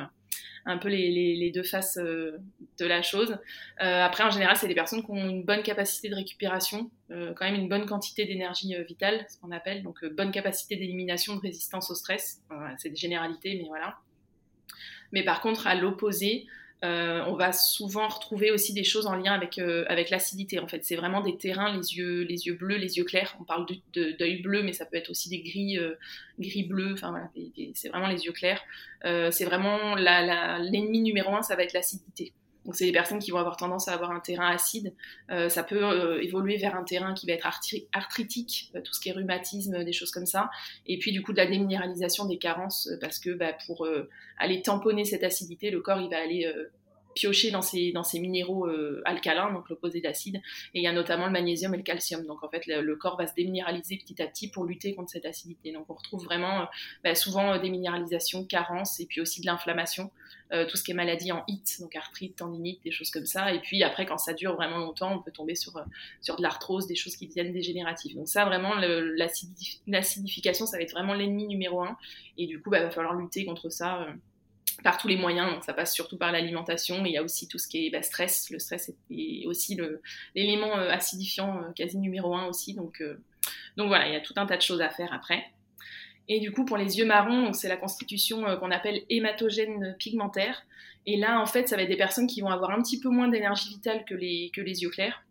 un 0.64 0.78
peu 0.78 0.88
les, 0.88 1.50
deux 1.54 1.62
faces 1.62 1.96
euh, 1.98 2.38
de 2.78 2.86
la 2.86 3.02
chose. 3.02 3.38
Euh, 3.82 4.02
après, 4.02 4.24
en 4.24 4.30
général, 4.30 4.56
c'est 4.56 4.68
des 4.68 4.74
personnes 4.74 5.02
qui 5.02 5.10
ont 5.10 5.28
une 5.28 5.44
bonne 5.44 5.62
capacité 5.62 6.08
de 6.08 6.14
récupération, 6.14 6.90
euh, 7.10 7.32
quand 7.34 7.46
même 7.46 7.60
une 7.60 7.68
bonne 7.68 7.86
quantité 7.86 8.24
d'énergie 8.24 8.74
vitale, 8.86 9.26
ce 9.28 9.38
qu'on 9.38 9.50
appelle, 9.50 9.82
donc 9.82 10.04
bonne 10.04 10.30
capacité 10.30 10.76
d'élimination, 10.76 11.36
de 11.36 11.40
résistance 11.40 11.90
au 11.90 11.94
stress. 11.94 12.42
c'est 12.78 12.90
des 12.90 12.96
généralités, 12.96 13.56
mais 13.56 13.68
voilà. 13.68 13.96
Mais 15.12 15.24
par 15.24 15.40
contre, 15.40 15.66
à 15.66 15.74
l'opposé, 15.74 16.46
euh, 16.84 17.24
on 17.26 17.34
va 17.34 17.52
souvent 17.52 18.06
retrouver 18.06 18.52
aussi 18.52 18.72
des 18.72 18.84
choses 18.84 19.06
en 19.06 19.16
lien 19.16 19.32
avec, 19.32 19.58
euh, 19.58 19.84
avec 19.88 20.10
l'acidité. 20.10 20.60
En 20.60 20.68
fait, 20.68 20.84
c'est 20.84 20.94
vraiment 20.94 21.20
des 21.20 21.36
terrains, 21.36 21.76
les 21.76 21.96
yeux, 21.96 22.22
les 22.22 22.46
yeux 22.46 22.54
bleus, 22.54 22.76
les 22.76 22.98
yeux 22.98 23.04
clairs. 23.04 23.36
On 23.40 23.44
parle 23.44 23.66
d'œil 23.92 24.42
bleu, 24.42 24.62
mais 24.62 24.72
ça 24.72 24.86
peut 24.86 24.96
être 24.96 25.10
aussi 25.10 25.28
des 25.28 25.40
gris, 25.40 25.76
euh, 25.76 25.94
gris 26.38 26.62
bleus. 26.62 26.92
Enfin 26.92 27.10
voilà, 27.10 27.28
c'est 27.74 27.88
vraiment 27.88 28.06
les 28.06 28.26
yeux 28.26 28.32
clairs. 28.32 28.62
c'est 29.02 29.44
vraiment 29.44 29.96
l'ennemi 29.96 31.00
numéro 31.00 31.34
un, 31.34 31.42
ça 31.42 31.56
va 31.56 31.64
être 31.64 31.72
l'acidité. 31.72 32.32
Donc 32.68 32.76
c'est 32.76 32.84
des 32.84 32.92
personnes 32.92 33.18
qui 33.18 33.30
vont 33.30 33.38
avoir 33.38 33.56
tendance 33.56 33.88
à 33.88 33.94
avoir 33.94 34.10
un 34.10 34.20
terrain 34.20 34.46
acide. 34.46 34.92
Euh, 35.30 35.48
ça 35.48 35.62
peut 35.62 35.82
euh, 35.82 36.20
évoluer 36.20 36.58
vers 36.58 36.76
un 36.76 36.84
terrain 36.84 37.14
qui 37.14 37.26
va 37.26 37.32
être 37.32 37.48
arthritique, 37.94 38.70
euh, 38.74 38.82
tout 38.82 38.92
ce 38.92 39.00
qui 39.00 39.08
est 39.08 39.12
rhumatisme, 39.12 39.84
des 39.84 39.92
choses 39.94 40.10
comme 40.10 40.26
ça. 40.26 40.50
Et 40.86 40.98
puis 40.98 41.10
du 41.10 41.22
coup 41.22 41.32
de 41.32 41.38
la 41.38 41.46
déminéralisation 41.46 42.26
des 42.26 42.36
carences, 42.36 42.90
parce 43.00 43.20
que 43.20 43.30
bah, 43.30 43.54
pour 43.66 43.88
aller 44.36 44.60
tamponner 44.60 45.06
cette 45.06 45.24
acidité, 45.24 45.70
le 45.70 45.80
corps 45.80 45.98
il 45.98 46.10
va 46.10 46.18
aller 46.18 46.46
piocher 47.18 47.50
dans 47.50 47.62
ces, 47.62 47.92
minéraux 48.14 48.66
alcalins, 49.04 49.52
donc 49.52 49.68
l'opposé 49.68 50.00
d'acide. 50.00 50.36
Et 50.74 50.80
il 50.80 50.82
y 50.82 50.86
a 50.86 50.92
notamment 50.92 51.26
le 51.26 51.32
magnésium 51.32 51.74
et 51.74 51.76
le 51.76 51.82
calcium. 51.82 52.24
Donc 52.26 52.42
en 52.44 52.48
fait, 52.48 52.66
le, 52.66 52.96
corps 52.96 53.16
va 53.16 53.26
se 53.26 53.34
déminéraliser 53.34 53.96
petit 53.96 54.20
à 54.22 54.26
petit 54.26 54.48
pour 54.48 54.64
lutter 54.64 54.94
contre 54.94 55.10
cette 55.10 55.26
acidité. 55.26 55.72
Donc 55.72 55.86
on 55.88 55.94
retrouve 55.94 56.24
vraiment 56.24 56.66
bah, 57.04 57.14
souvent 57.14 57.58
déminéralisation, 57.58 58.44
carence 58.44 59.00
et 59.00 59.06
puis 59.06 59.20
aussi 59.20 59.40
de 59.40 59.46
l'inflammation. 59.46 60.10
Euh, 60.50 60.64
tout 60.64 60.78
ce 60.78 60.82
qui 60.82 60.92
est 60.92 60.94
maladie 60.94 61.30
en 61.30 61.44
HIT, 61.46 61.80
donc 61.80 61.94
arthrite, 61.94 62.36
tendinite, 62.36 62.82
des 62.82 62.90
choses 62.90 63.10
comme 63.10 63.26
ça. 63.26 63.52
Et 63.52 63.60
puis 63.60 63.82
après, 63.82 64.06
quand 64.06 64.16
ça 64.16 64.32
dure 64.32 64.54
vraiment 64.54 64.78
longtemps, 64.78 65.14
on 65.14 65.18
peut 65.20 65.30
tomber 65.30 65.54
sur, 65.54 65.76
euh, 65.76 65.82
sur 66.22 66.36
de 66.36 66.42
l'arthrose, 66.42 66.86
des 66.86 66.94
choses 66.94 67.16
qui 67.16 67.26
deviennent 67.26 67.52
dégénératives. 67.52 68.16
Donc 68.16 68.28
ça, 68.28 68.46
vraiment, 68.46 68.74
l'acidification, 69.86 70.64
ça 70.64 70.78
va 70.78 70.82
être 70.82 70.92
vraiment 70.92 71.12
l'ennemi 71.12 71.46
numéro 71.46 71.82
un. 71.82 71.98
Et 72.38 72.46
du 72.46 72.62
coup, 72.62 72.70
il 72.70 72.78
bah, 72.78 72.82
va 72.82 72.90
falloir 72.90 73.14
lutter 73.14 73.44
contre 73.44 73.68
ça 73.68 74.02
euh, 74.02 74.12
par 74.82 74.98
tous 74.98 75.08
les 75.08 75.16
moyens. 75.16 75.52
Donc 75.52 75.64
ça 75.64 75.74
passe 75.74 75.94
surtout 75.94 76.16
par 76.16 76.32
l'alimentation, 76.32 77.04
il 77.04 77.12
y 77.12 77.16
a 77.16 77.22
aussi 77.22 77.48
tout 77.48 77.58
ce 77.58 77.68
qui 77.68 77.86
est 77.86 77.90
bah, 77.90 78.02
stress. 78.02 78.50
Le 78.50 78.58
stress 78.58 78.92
est, 79.10 79.46
aussi 79.46 79.78
l'élément 80.34 80.74
acidifiant 80.74 81.72
quasi 81.74 81.98
numéro 81.98 82.34
un 82.34 82.46
aussi. 82.46 82.74
Donc, 82.74 83.02
donc 83.76 83.88
voilà, 83.88 84.08
il 84.08 84.12
y 84.12 84.16
a 84.16 84.20
tout 84.20 84.34
un 84.36 84.46
tas 84.46 84.56
de 84.56 84.62
choses 84.62 84.80
à 84.80 84.90
faire 84.90 85.12
après. 85.12 85.44
Et 86.28 86.40
du 86.40 86.52
coup, 86.52 86.64
pour 86.64 86.76
les 86.76 86.98
yeux 86.98 87.06
marrons, 87.06 87.52
c'est 87.52 87.68
la 87.68 87.76
constitution 87.76 88.46
euh, 88.46 88.56
qu'on 88.56 88.70
appelle 88.70 89.02
hématogène 89.08 89.96
pigmentaire. 89.98 90.62
Et 91.06 91.16
là, 91.16 91.40
en 91.40 91.46
fait, 91.46 91.68
ça 91.68 91.76
va 91.76 91.82
être 91.82 91.88
des 91.88 91.96
personnes 91.96 92.26
qui 92.26 92.42
vont 92.42 92.50
avoir 92.50 92.70
un 92.70 92.82
petit 92.82 93.00
peu 93.00 93.08
moins 93.08 93.28
d'énergie 93.28 93.70
vitale 93.70 94.04
que 94.04 94.14
les, 94.14 94.50
que 94.54 94.60
les 94.60 94.82
yeux 94.82 94.90
clairs. 94.90 95.24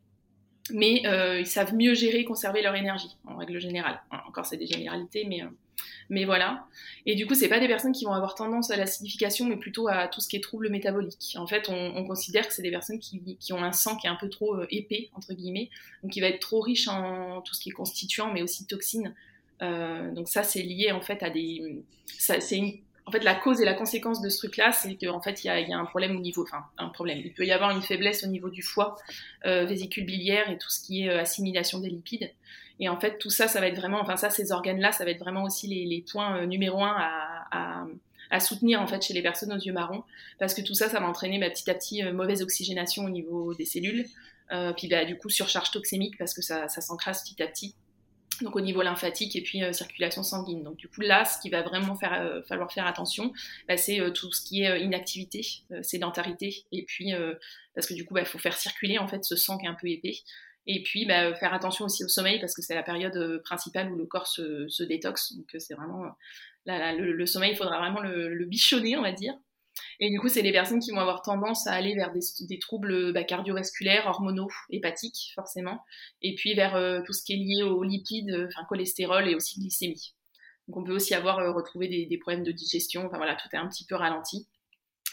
mais 0.71 1.03
ils 1.39 1.45
savent 1.45 1.75
mieux 1.75 1.93
gérer, 1.93 2.25
conserver 2.25 2.63
leur 2.63 2.75
énergie, 2.75 3.15
en 3.25 3.37
règle 3.37 3.59
générale. 3.59 4.01
Encore, 4.27 4.47
c'est 4.47 4.57
des 4.57 4.65
généralités, 4.65 5.25
mais 5.29 5.43
mais 6.09 6.25
voilà. 6.25 6.65
Et 7.05 7.15
du 7.15 7.27
coup, 7.27 7.35
c'est 7.35 7.49
pas 7.49 7.59
des 7.59 7.67
personnes 7.67 7.91
qui 7.91 8.05
vont 8.05 8.13
avoir 8.13 8.35
tendance 8.35 8.71
à 8.71 8.77
l'acidification, 8.77 9.45
mais 9.45 9.57
plutôt 9.57 9.87
à 9.87 10.07
tout 10.07 10.21
ce 10.21 10.27
qui 10.27 10.35
est 10.35 10.43
trouble 10.43 10.69
métabolique. 10.69 11.35
En 11.37 11.47
fait, 11.47 11.69
on, 11.69 12.05
considère 12.05 12.47
que 12.47 12.53
c'est 12.53 12.61
des 12.61 12.71
personnes 12.71 12.99
qui, 12.99 13.53
ont 13.53 13.63
un 13.63 13.71
sang 13.71 13.97
qui 13.97 14.07
est 14.07 14.09
un 14.09 14.15
peu 14.15 14.29
trop 14.29 14.55
euh, 14.55 14.67
épais, 14.69 15.09
entre 15.13 15.33
guillemets, 15.33 15.69
donc 16.03 16.11
qui 16.11 16.21
va 16.21 16.27
être 16.27 16.39
trop 16.39 16.61
riche 16.61 16.87
en 16.87 17.41
tout 17.41 17.53
ce 17.53 17.61
qui 17.61 17.69
est 17.69 17.73
constituant, 17.73 18.31
mais 18.33 18.41
aussi 18.41 18.65
toxines. 18.65 19.13
Euh, 19.61 20.11
donc 20.13 20.29
ça, 20.29 20.43
c'est 20.43 20.61
lié 20.61 20.91
en 20.91 21.01
fait 21.01 21.23
à 21.23 21.29
des... 21.29 21.83
C'est 22.05 22.81
en 23.05 23.11
fait, 23.11 23.23
la 23.23 23.35
cause 23.35 23.61
et 23.61 23.65
la 23.65 23.73
conséquence 23.73 24.21
de 24.21 24.27
ce 24.27 24.37
truc-là, 24.37 24.73
c'est 24.73 24.95
qu'en 24.95 25.21
fait, 25.21 25.45
il 25.45 25.47
y, 25.47 25.49
a 25.49 25.79
un 25.79 25.85
problème 25.85 26.17
au 26.17 26.19
niveau, 26.19 26.43
enfin, 26.43 26.65
un 26.77 26.89
problème. 26.89 27.19
Il 27.23 27.31
peut 27.31 27.45
y 27.45 27.53
avoir 27.53 27.71
une 27.71 27.81
faiblesse 27.81 28.25
au 28.25 28.27
niveau 28.27 28.49
du 28.49 28.61
foie, 28.61 28.97
euh, 29.45 29.63
vésicule 29.63 30.05
biliaire 30.05 30.49
et 30.49 30.57
tout 30.57 30.69
ce 30.69 30.83
qui 30.83 31.03
est 31.03 31.09
assimilation 31.09 31.79
des 31.79 31.89
lipides. 31.89 32.29
Et 32.79 32.89
en 32.89 32.99
fait, 32.99 33.17
tout 33.17 33.29
ça, 33.29 33.47
ça 33.47 33.59
va 33.59 33.67
être 33.67 33.77
vraiment, 33.77 33.99
enfin 33.99 34.17
ça, 34.17 34.29
ces 34.29 34.51
organes-là, 34.51 34.91
ça 34.91 35.03
va 35.03 35.11
être 35.11 35.19
vraiment 35.19 35.43
aussi 35.43 35.67
les, 35.67 35.85
les 35.85 36.01
points 36.01 36.37
euh, 36.37 36.45
numéro 36.45 36.83
un 36.83 36.95
à, 36.95 37.47
à, 37.51 37.85
à, 38.29 38.39
soutenir 38.39 38.81
en 38.81 38.87
fait 38.87 39.01
chez 39.01 39.13
les 39.13 39.23
personnes 39.23 39.51
aux 39.51 39.57
yeux 39.57 39.73
marrons, 39.73 40.03
parce 40.39 40.53
que 40.53 40.61
tout 40.61 40.75
ça, 40.75 40.89
ça 40.89 40.99
va 40.99 41.07
entraîner 41.07 41.39
bah, 41.39 41.49
petit 41.49 41.69
à 41.69 41.73
petit 41.73 42.03
euh, 42.03 42.13
mauvaise 42.13 42.41
oxygénation 42.43 43.05
au 43.05 43.09
niveau 43.09 43.53
des 43.55 43.65
cellules, 43.65 44.05
euh, 44.51 44.73
puis 44.73 44.87
bah, 44.87 45.05
du 45.05 45.17
coup 45.17 45.29
surcharge 45.29 45.71
toxémique 45.71 46.17
parce 46.17 46.33
que 46.33 46.41
ça, 46.41 46.67
ça 46.67 46.81
s'encrasse 46.81 47.23
petit 47.23 47.41
à 47.41 47.47
petit. 47.47 47.75
Donc 48.41 48.55
au 48.55 48.61
niveau 48.61 48.83
lymphatique 48.83 49.35
et 49.35 49.41
puis 49.41 49.63
euh, 49.63 49.73
circulation 49.73 50.21
sanguine. 50.21 50.63
Donc 50.63 50.77
du 50.77 50.87
coup 50.87 51.01
là, 51.01 51.25
ce 51.25 51.39
qui 51.41 51.49
va 51.49 51.63
vraiment 51.63 51.95
faire, 51.95 52.13
euh, 52.13 52.43
falloir 52.43 52.71
faire 52.71 52.85
attention, 52.85 53.33
bah, 53.67 53.77
c'est 53.77 53.99
tout 54.13 54.31
ce 54.31 54.41
qui 54.45 54.63
est 54.63 54.81
inactivité, 54.81 55.41
sédentarité, 55.81 56.65
et 56.71 56.83
puis 56.83 57.13
parce 57.73 57.87
que 57.87 57.93
du 57.93 58.05
coup, 58.05 58.15
il 58.15 58.21
bah, 58.21 58.25
faut 58.25 58.39
faire 58.39 58.57
circuler 58.57 58.99
en 58.99 59.07
fait 59.07 59.23
ce 59.23 59.35
sang 59.35 59.57
qui 59.57 59.65
est 59.65 59.69
un 59.69 59.77
peu 59.79 59.87
épais. 59.87 60.17
Et 60.67 60.83
puis, 60.83 61.05
bah, 61.05 61.33
faire 61.33 61.53
attention 61.53 61.85
aussi 61.85 62.03
au 62.03 62.09
sommeil 62.09 62.39
parce 62.41 62.53
que 62.53 62.61
c'est 62.61 62.75
la 62.75 62.83
période 62.83 63.15
euh, 63.15 63.41
principale 63.43 63.89
où 63.89 63.95
le 63.95 64.05
corps 64.05 64.27
se, 64.27 64.83
détoxe. 64.83 65.33
Donc, 65.33 65.55
euh, 65.55 65.59
c'est 65.59 65.73
vraiment 65.73 66.03
là, 66.65 66.93
le, 66.93 67.25
sommeil, 67.25 67.51
il 67.53 67.57
faudra 67.57 67.79
vraiment 67.79 68.01
le, 68.01 68.45
bichonner, 68.45 68.97
on 68.97 69.01
va 69.01 69.13
dire. 69.13 69.33
Et 69.99 70.09
du 70.09 70.19
coup, 70.19 70.27
c'est 70.27 70.41
les 70.41 70.51
personnes 70.51 70.79
qui 70.79 70.91
vont 70.91 70.99
avoir 70.99 71.21
tendance 71.21 71.67
à 71.67 71.71
aller 71.71 71.95
vers 71.95 72.11
des, 72.11 72.59
troubles 72.59 73.13
bah, 73.13 73.23
cardiovasculaires, 73.23 74.07
hormonaux, 74.07 74.49
hépatiques, 74.69 75.31
forcément. 75.35 75.83
Et 76.21 76.35
puis 76.35 76.53
vers 76.53 76.75
euh, 76.75 76.99
tout 77.05 77.13
ce 77.13 77.23
qui 77.23 77.33
est 77.33 77.37
lié 77.37 77.63
aux 77.63 77.83
lipides, 77.83 78.47
enfin 78.49 78.65
cholestérol 78.67 79.29
et 79.29 79.35
aussi 79.35 79.61
glycémie. 79.61 80.15
Donc, 80.67 80.77
on 80.77 80.83
peut 80.83 80.93
aussi 80.93 81.13
avoir 81.13 81.37
retrouvé 81.55 81.87
des, 81.87 82.05
des, 82.07 82.17
problèmes 82.17 82.43
de 82.43 82.51
digestion. 82.51 83.05
Enfin 83.05 83.17
voilà, 83.17 83.35
tout 83.35 83.47
est 83.53 83.57
un 83.57 83.69
petit 83.69 83.85
peu 83.85 83.95
ralenti. 83.95 84.47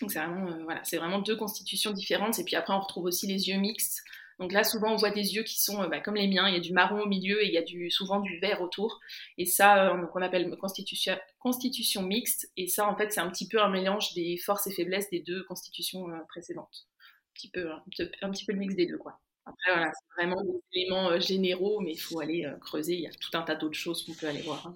Donc, 0.01 0.11
c'est 0.11 0.19
vraiment, 0.19 0.65
voilà, 0.65 0.83
c'est 0.83 0.97
vraiment 0.97 1.21
deux 1.21 1.37
constitutions 1.37 1.93
différentes. 1.93 2.41
Et 2.41 2.45
puis 2.45 2.57
après, 2.57 2.75
on 2.75 2.81
retrouve 2.81 3.05
aussi 3.05 3.29
les 3.29 3.49
yeux 3.49 3.59
mixtes 3.59 4.03
donc 4.39 4.53
là, 4.53 4.65
souvent, 4.65 4.93
on 4.93 4.97
voit 4.97 5.11
des 5.11 5.35
yeux 5.35 5.43
qui 5.43 5.63
sont 5.63 5.83
euh, 5.83 5.89
bah, 5.89 6.01
comme 6.01 6.17
les 6.17 6.27
miens. 6.27 6.49
Il 6.49 6.55
y 6.55 6.57
a 6.57 6.61
du 6.61 6.73
marron 6.73 7.03
au 7.03 7.07
milieu 7.07 7.43
et 7.43 7.47
il 7.47 7.53
y 7.53 7.59
a 7.59 7.63
du, 7.63 7.91
souvent 7.91 8.21
du 8.21 8.39
vert 8.41 8.61
autour. 8.63 9.01
Et 9.39 9.47
ça, 9.47 9.93
euh, 9.93 10.07
on 10.15 10.23
appelle 10.23 10.51
constitution, 10.59 12.03
mixte. 12.03 12.51
Et 12.57 12.67
ça, 12.67 12.89
en 12.89 12.97
fait, 12.97 13.13
c'est 13.13 13.21
un 13.21 13.31
petit 13.31 13.49
peu 13.49 13.61
un 13.61 13.71
mélange 13.71 14.13
des 14.15 14.37
forces 14.37 14.67
et 14.67 14.73
faiblesses 14.73 15.11
des 15.11 15.21
deux 15.21 15.45
constitutions 15.45 16.09
euh, 16.11 16.19
précédentes. 16.29 16.87
Un 16.87 17.35
petit, 17.35 17.49
peu, 17.49 18.53
le 18.53 18.59
mix 18.59 18.75
des 18.77 18.87
deux, 18.87 18.99
quoi. 18.99 19.19
Après, 19.45 19.73
voilà, 19.73 19.91
c'est 19.93 20.23
vraiment 20.23 20.43
des 20.43 20.81
éléments 20.81 21.19
généraux, 21.19 21.81
mais 21.81 21.93
il 21.93 21.99
faut 21.99 22.21
aller 22.21 22.51
creuser. 22.61 22.95
Il 22.95 23.01
y 23.01 23.07
a 23.07 23.11
tout 23.11 23.37
un 23.37 23.43
tas 23.43 23.57
d'autres 23.57 23.77
choses 23.77 24.05
qu'on 24.05 24.15
peut 24.15 24.29
aller 24.29 24.41
voir. 24.41 24.67
Hein. 24.67 24.75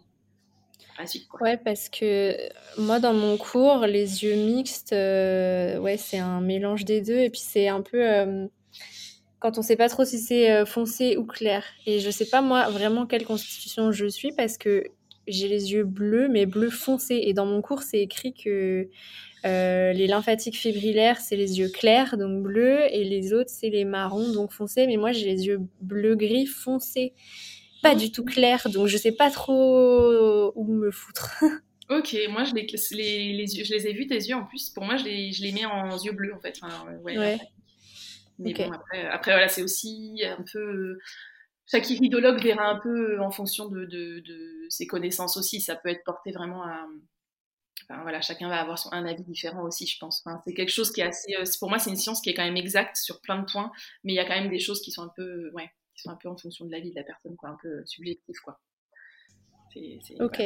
Ouais, 1.41 1.57
parce 1.57 1.89
que 1.89 2.37
moi, 2.77 2.99
dans 2.99 3.15
mon 3.15 3.39
cours, 3.39 3.87
les 3.87 4.25
yeux 4.25 4.35
mixtes, 4.35 4.91
ouais, 4.91 5.97
c'est 5.97 6.19
un 6.19 6.41
mélange 6.41 6.85
des 6.85 7.01
deux. 7.01 7.19
Et 7.19 7.31
puis, 7.31 7.41
c'est 7.41 7.69
un 7.69 7.81
peu 7.81 8.49
quand 9.41 9.59
on 9.59 9.63
sait 9.63 9.77
pas 9.77 9.89
trop 9.89 10.05
si 10.05 10.19
c'est 10.19 10.51
euh, 10.51 10.67
foncé 10.67 11.17
ou 11.17 11.25
clair. 11.25 11.65
Et 11.87 12.01
je 12.01 12.11
sais 12.11 12.27
pas 12.27 12.43
moi 12.43 12.69
vraiment 12.71 13.07
quelle 13.07 13.25
constitution 13.25 13.93
je 13.93 14.07
suis 14.07 14.33
parce 14.33 14.59
que 14.59 14.85
j'ai 15.27 15.49
les 15.49 15.73
yeux 15.73 15.85
bleus, 15.85 16.29
mais 16.29 16.47
bleu 16.47 16.71
foncé. 16.71 17.21
Et 17.25 17.35
dans 17.35 17.47
mon 17.47 17.61
cours, 17.61 17.83
c'est 17.83 18.01
écrit 18.01 18.33
que 18.33 18.89
euh, 19.45 19.93
les 19.93 20.07
lymphatiques 20.07 20.57
fibrillaires, 20.57 21.21
c'est 21.21 21.37
les 21.37 21.59
yeux 21.59 21.69
clairs, 21.69 22.17
donc 22.17 22.43
bleus, 22.43 22.83
et 22.91 23.05
les 23.05 23.33
autres, 23.35 23.51
c'est 23.51 23.69
les 23.69 23.85
marrons, 23.85 24.33
donc 24.33 24.53
foncés. 24.53 24.87
Mais 24.87 24.97
moi, 24.97 25.13
j'ai 25.13 25.27
les 25.27 25.47
yeux 25.47 25.61
bleu-gris 25.83 26.47
foncés, 26.47 27.13
pas 27.83 27.95
du 27.95 28.11
tout 28.11 28.25
clairs, 28.25 28.69
donc 28.71 28.89
je 28.89 28.97
sais 28.97 29.13
pas 29.13 29.31
trop 29.31 30.53
où 30.55 30.65
me 30.65 30.91
foutre. 30.91 31.45
ok, 31.91 32.17
moi, 32.31 32.45
je 32.45 32.55
les, 32.55 32.67
les, 32.93 33.33
les, 33.35 33.57
yeux, 33.59 33.65
je 33.65 33.75
les 33.75 33.87
ai 33.87 33.93
vus, 33.93 34.07
tes 34.07 34.17
yeux, 34.17 34.35
en 34.35 34.45
plus. 34.45 34.71
Pour 34.71 34.85
moi, 34.85 34.97
je 34.97 35.05
les, 35.05 35.31
je 35.33 35.43
les 35.43 35.53
mets 35.53 35.67
en 35.67 35.97
yeux 35.99 36.13
bleus, 36.13 36.35
en 36.35 36.41
fait. 36.41 36.59
ouais. 37.05 37.19
ouais. 37.19 37.39
Mais 38.39 38.55
bon, 38.55 38.73
après, 38.73 39.07
après 39.07 39.33
voilà, 39.33 39.49
c'est 39.49 39.63
aussi 39.63 40.23
un 40.25 40.45
peu. 40.53 40.99
Chaque 41.67 41.91
iridologue 41.91 42.41
verra 42.43 42.71
un 42.71 42.79
peu 42.79 43.21
en 43.21 43.31
fonction 43.31 43.69
de, 43.69 43.85
de, 43.85 44.21
de, 44.21 44.67
ses 44.71 44.87
connaissances 44.87 45.37
aussi. 45.37 45.61
Ça 45.61 45.77
peut 45.77 45.89
être 45.89 46.05
porté 46.05 46.33
vraiment 46.33 46.63
à. 46.63 46.87
Enfin, 47.91 48.03
voilà, 48.03 48.21
chacun 48.21 48.49
va 48.49 48.61
avoir 48.61 48.79
son, 48.79 48.93
un 48.93 49.07
avis 49.07 49.25
différent 49.25 49.63
aussi, 49.63 49.87
je 49.87 49.99
pense. 49.99 50.23
Enfin, 50.25 50.43
c'est 50.47 50.55
quelque 50.55 50.73
chose 50.73 50.93
qui 50.93 51.01
est 51.01 51.05
assez. 51.05 51.35
Euh, 51.37 51.45
pour 51.59 51.69
moi, 51.69 51.79
c'est 51.79 51.91
une 51.91 51.97
science 51.97 52.21
qui 52.21 52.31
est 52.31 52.35
quand 52.35 52.45
même 52.45 52.57
exacte 52.57 52.97
sur 52.97 53.21
plein 53.21 53.39
de 53.39 53.51
points, 53.51 53.71
mais 54.05 54.13
il 54.13 54.17
y 54.17 54.21
a 54.21 54.25
quand 54.25 54.39
même 54.39 54.51
des 54.51 54.59
choses 54.59 54.81
qui 54.81 54.91
sont 54.91 55.03
un 55.03 55.13
peu, 55.15 55.51
ouais, 55.53 55.71
qui 55.95 56.03
sont 56.03 56.11
un 56.11 56.17
peu 56.17 56.29
en 56.29 56.37
fonction 56.37 56.65
de 56.65 56.71
l'avis 56.71 56.91
de 56.91 56.97
la 56.97 57.05
personne, 57.05 57.37
quoi, 57.37 57.51
un 57.51 57.57
peu 57.63 57.85
subjectif, 57.87 58.39
quoi. 58.41 58.61
C'est 59.73 60.21
ok. 60.21 60.43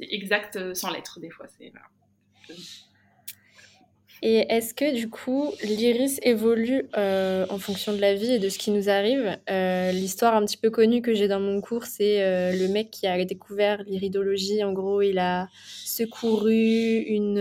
exact 0.00 0.56
euh, 0.56 0.74
sans 0.74 0.90
l'être, 0.90 1.20
des 1.20 1.30
fois. 1.30 1.46
C'est 1.48 1.70
voilà. 1.70 1.86
Et 4.22 4.46
est-ce 4.52 4.72
que 4.72 4.94
du 4.94 5.10
coup, 5.10 5.52
l'iris 5.62 6.18
évolue 6.22 6.88
euh, 6.96 7.46
en 7.50 7.58
fonction 7.58 7.92
de 7.92 8.00
la 8.00 8.14
vie 8.14 8.32
et 8.32 8.38
de 8.38 8.48
ce 8.48 8.58
qui 8.58 8.70
nous 8.70 8.88
arrive? 8.88 9.36
Euh, 9.50 9.92
L'histoire 9.92 10.34
un 10.34 10.44
petit 10.44 10.56
peu 10.56 10.70
connue 10.70 11.02
que 11.02 11.12
j'ai 11.14 11.28
dans 11.28 11.38
mon 11.38 11.60
cours, 11.60 11.84
c'est 11.84 12.22
euh, 12.22 12.52
le 12.52 12.68
mec 12.68 12.90
qui 12.90 13.06
a 13.06 13.22
découvert 13.24 13.82
l'iridologie. 13.82 14.64
En 14.64 14.72
gros, 14.72 15.02
il 15.02 15.18
a 15.18 15.48
secouru 15.84 16.98
une, 17.06 17.38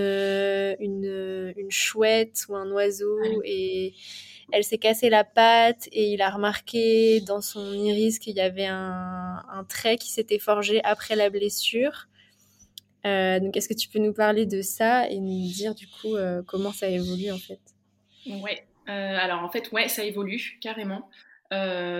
une, 0.79 1.53
une 1.55 1.71
chouette 1.71 2.45
ou 2.49 2.55
un 2.55 2.69
oiseau 2.71 3.17
et 3.45 3.93
elle 4.51 4.63
s'est 4.63 4.77
cassée 4.77 5.09
la 5.09 5.23
patte 5.23 5.87
et 5.91 6.11
il 6.11 6.21
a 6.21 6.29
remarqué 6.29 7.21
dans 7.21 7.41
son 7.41 7.73
iris 7.73 8.19
qu'il 8.19 8.35
y 8.35 8.41
avait 8.41 8.67
un, 8.67 9.41
un 9.51 9.63
trait 9.63 9.97
qui 9.97 10.11
s'était 10.11 10.39
forgé 10.39 10.81
après 10.83 11.15
la 11.15 11.29
blessure. 11.29 12.07
Euh, 13.05 13.39
donc, 13.39 13.55
est-ce 13.55 13.69
que 13.69 13.73
tu 13.73 13.87
peux 13.87 13.99
nous 13.99 14.13
parler 14.13 14.45
de 14.45 14.61
ça 14.61 15.07
et 15.07 15.19
nous 15.19 15.47
dire 15.47 15.75
du 15.75 15.87
coup 15.87 16.15
euh, 16.15 16.41
comment 16.45 16.71
ça 16.71 16.87
évolue 16.87 17.31
en 17.31 17.37
fait? 17.37 17.59
Ouais, 18.25 18.65
euh, 18.89 19.17
alors 19.19 19.43
en 19.43 19.49
fait, 19.49 19.71
ouais, 19.71 19.87
ça 19.87 20.03
évolue 20.03 20.57
carrément. 20.59 21.07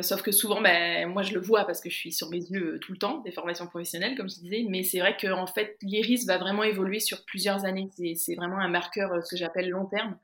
sauf 0.02 0.24
que 0.24 0.32
souvent, 0.32 0.62
ben, 0.62 1.08
moi 1.08 1.22
je 1.22 1.34
le 1.34 1.40
vois 1.40 1.66
parce 1.66 1.80
que 1.80 1.90
je 1.90 1.96
suis 1.96 2.12
sur 2.12 2.30
mes 2.30 2.40
yeux 2.40 2.80
tout 2.82 2.92
le 2.92 2.98
temps, 2.98 3.20
des 3.20 3.32
formations 3.32 3.68
professionnelles, 3.68 4.18
comme 4.18 4.28
je 4.28 4.36
disais, 4.36 4.66
mais 4.68 4.84
c'est 4.84 5.00
vrai 5.00 5.16
qu'en 5.16 5.46
fait, 5.46 5.78
l'iris 5.84 6.26
va 6.26 6.40
vraiment 6.40 6.64
évoluer 6.64 7.00
sur 7.00 7.24
plusieurs 7.26 7.66
années. 7.66 7.90
C'est 8.16 8.36
vraiment 8.36 8.58
un 8.58 8.70
marqueur, 8.70 9.24
ce 9.24 9.30
que 9.30 9.38
j'appelle 9.38 9.70
long 9.70 9.86
terme. 9.86 10.18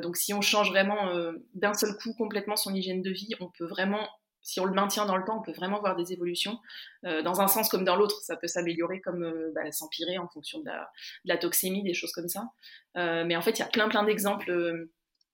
donc, 0.00 0.16
si 0.16 0.34
on 0.34 0.40
change 0.40 0.70
vraiment 0.70 1.12
d'un 1.54 1.74
seul 1.74 1.96
coup 1.96 2.12
complètement 2.14 2.56
son 2.56 2.74
hygiène 2.74 3.02
de 3.02 3.10
vie, 3.10 3.34
on 3.38 3.48
peut 3.56 3.66
vraiment 3.66 4.08
si 4.48 4.60
on 4.60 4.64
le 4.64 4.72
maintient 4.72 5.04
dans 5.04 5.18
le 5.18 5.24
temps, 5.24 5.38
on 5.38 5.42
peut 5.42 5.52
vraiment 5.52 5.78
voir 5.78 5.94
des 5.94 6.14
évolutions. 6.14 6.58
Euh, 7.04 7.20
dans 7.20 7.42
un 7.42 7.48
sens 7.48 7.68
comme 7.68 7.84
dans 7.84 7.96
l'autre, 7.96 8.18
ça 8.22 8.34
peut 8.34 8.46
s'améliorer 8.46 9.02
comme 9.02 9.22
euh, 9.22 9.52
bah, 9.54 9.70
s'empirer 9.72 10.16
en 10.16 10.26
fonction 10.26 10.60
de 10.60 10.70
la, 11.24 11.36
toxémie, 11.36 11.82
des 11.82 11.92
choses 11.92 12.12
comme 12.12 12.28
ça. 12.28 12.48
Euh, 12.96 13.24
mais 13.26 13.36
en 13.36 13.42
fait, 13.42 13.50
il 13.50 13.58
y 13.58 13.62
a 13.62 13.66
plein 13.66 13.90
plein 13.90 14.04
d'exemples 14.04 14.88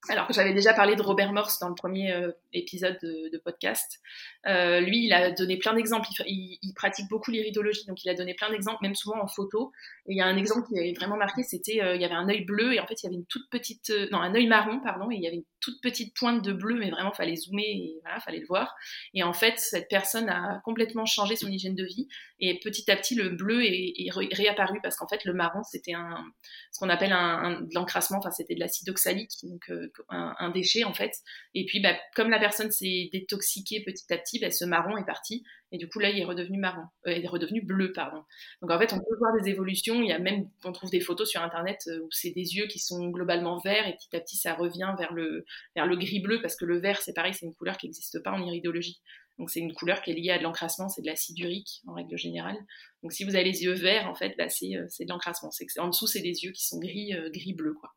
alors 0.09 0.27
que 0.27 0.33
j'avais 0.33 0.53
déjà 0.53 0.73
parlé 0.73 0.95
de 0.95 1.01
Robert 1.01 1.31
Morse 1.31 1.59
dans 1.59 1.69
le 1.69 1.73
premier 1.73 2.13
épisode 2.53 2.99
de, 3.01 3.37
podcast, 3.39 4.01
lui, 4.45 5.05
il 5.05 5.13
a 5.13 5.31
donné 5.31 5.57
plein 5.57 5.73
d'exemples. 5.73 6.07
Il, 6.27 6.73
pratique 6.75 7.09
beaucoup 7.09 7.31
l'iridologie, 7.31 7.85
donc 7.87 8.03
il 8.05 8.09
a 8.09 8.13
donné 8.13 8.35
plein 8.35 8.51
d'exemples, 8.51 8.77
même 8.83 8.93
souvent 8.93 9.19
en 9.19 9.27
photo. 9.27 9.71
Et 10.05 10.11
il 10.11 10.17
y 10.17 10.21
a 10.21 10.27
un 10.27 10.37
exemple 10.37 10.67
qui 10.67 10.77
avait 10.77 10.93
vraiment 10.93 11.17
marqué, 11.17 11.41
c'était 11.41 11.77
il 11.95 12.01
y 12.01 12.05
avait 12.05 12.13
un 12.13 12.29
œil 12.29 12.45
bleu 12.45 12.73
et 12.73 12.79
en 12.79 12.85
fait 12.85 13.01
il 13.01 13.05
y 13.05 13.07
avait 13.07 13.15
une 13.15 13.25
toute 13.25 13.49
petite, 13.49 13.91
non 14.11 14.19
un 14.19 14.35
œil 14.35 14.45
marron 14.45 14.79
pardon, 14.79 15.09
et 15.09 15.15
il 15.15 15.23
y 15.23 15.27
avait 15.27 15.37
une 15.37 15.45
toute 15.65 15.81
petite 15.81 16.15
pointe 16.15 16.43
de 16.43 16.53
bleu, 16.53 16.75
mais 16.75 16.91
vraiment 16.91 17.11
fallait 17.11 17.35
zoomer 17.35 17.63
et 17.63 17.99
voilà, 18.03 18.19
fallait 18.19 18.39
le 18.39 18.45
voir. 18.45 18.75
Et 19.15 19.23
en 19.23 19.33
fait 19.33 19.57
cette 19.57 19.87
personne 19.89 20.29
a 20.29 20.61
complètement 20.63 21.07
changé 21.07 21.35
son 21.35 21.47
hygiène 21.47 21.73
de 21.75 21.83
vie 21.83 22.07
et 22.39 22.59
petit 22.59 22.89
à 22.91 22.95
petit 22.95 23.15
le 23.15 23.29
bleu 23.29 23.65
est, 23.65 24.09
réapparu 24.11 24.79
parce 24.83 24.95
qu'en 24.95 25.07
fait 25.07 25.25
le 25.25 25.33
marron 25.33 25.63
c'était 25.63 25.93
un, 25.93 26.23
ce 26.71 26.79
qu'on 26.79 26.89
appelle 26.89 27.13
un, 27.13 27.61
de 27.61 27.73
l'encrassement, 27.73 28.19
enfin 28.19 28.29
c'était 28.29 28.53
de 28.53 28.59
l'acide 28.59 28.89
oxalique, 28.89 29.31
donc 29.43 29.71
un, 30.09 30.49
déchet 30.51 30.83
en 30.83 30.93
fait. 30.93 31.11
Et 31.55 31.65
puis 31.65 31.79
bah, 31.79 31.97
comme 32.15 32.29
la 32.29 32.39
personne 32.39 32.71
s'est 32.71 33.09
détoxiquée 33.11 33.83
petit 33.83 34.13
à 34.13 34.17
petit, 34.19 34.39
bah, 34.39 34.51
ce 34.51 34.65
marron 34.65 34.97
est 34.97 35.05
parti 35.05 35.43
et 35.75 35.77
du 35.77 35.89
coup 35.89 35.99
là 35.99 36.09
il 36.09 36.17
est 36.17 36.23
redevenu 36.23 36.57
marron, 36.57 36.85
euh, 37.05 37.11
est 37.11 37.27
redevenu 37.27 37.61
bleu 37.61 37.91
pardon. 37.91 38.23
Donc 38.61 38.71
en 38.71 38.79
fait 38.79 38.93
on 38.93 38.97
peut 38.97 39.17
voir 39.19 39.33
des 39.37 39.49
évolutions. 39.49 40.01
Il 40.01 40.07
y 40.07 40.13
a 40.13 40.19
même 40.19 40.49
on 40.63 40.71
trouve 40.71 40.89
des 40.89 41.01
photos 41.01 41.29
sur 41.29 41.41
internet 41.41 41.81
euh, 41.87 41.99
où 41.99 42.07
c'est 42.11 42.31
des 42.31 42.55
yeux 42.55 42.67
qui 42.67 42.79
sont 42.79 43.09
globalement 43.09 43.59
verts 43.59 43.85
et 43.85 43.93
petit 43.93 44.15
à 44.15 44.21
petit 44.21 44.37
ça 44.37 44.53
revient 44.53 44.93
vers 44.97 45.13
le 45.13 45.45
vers 45.75 45.85
le 45.85 45.97
gris 45.97 46.21
bleu 46.21 46.41
parce 46.41 46.55
que 46.55 46.63
le 46.63 46.79
vert 46.79 47.01
c'est 47.01 47.13
pareil 47.13 47.33
c'est 47.33 47.45
une 47.45 47.53
couleur 47.53 47.75
qui 47.77 47.87
n'existe 47.87 48.23
pas 48.23 48.31
en 48.31 48.41
iridologie. 48.41 49.01
Donc 49.37 49.49
c'est 49.49 49.59
une 49.59 49.73
couleur 49.73 50.01
qui 50.01 50.11
est 50.11 50.13
liée 50.13 50.31
à 50.31 50.37
de 50.37 50.43
l'encrassement, 50.43 50.87
c'est 50.87 51.01
de 51.01 51.07
l'acide 51.07 51.37
urique 51.39 51.81
en 51.87 51.93
règle 51.93 52.17
générale. 52.17 52.55
Donc 53.03 53.11
si 53.11 53.25
vous 53.25 53.35
avez 53.35 53.43
les 53.43 53.63
yeux 53.63 53.73
verts, 53.73 54.07
en 54.07 54.15
fait, 54.15 54.33
bah, 54.37 54.47
c'est, 54.47 54.77
euh, 54.77 54.87
de 54.97 55.09
l'encrassement. 55.09 55.49
En 55.79 55.89
dessous, 55.89 56.07
c'est 56.07 56.21
des 56.21 56.45
yeux 56.45 56.51
qui 56.51 56.65
sont 56.65 56.79
gris, 56.79 57.11
gris 57.33 57.53
bleu, 57.53 57.73
quoi. 57.73 57.93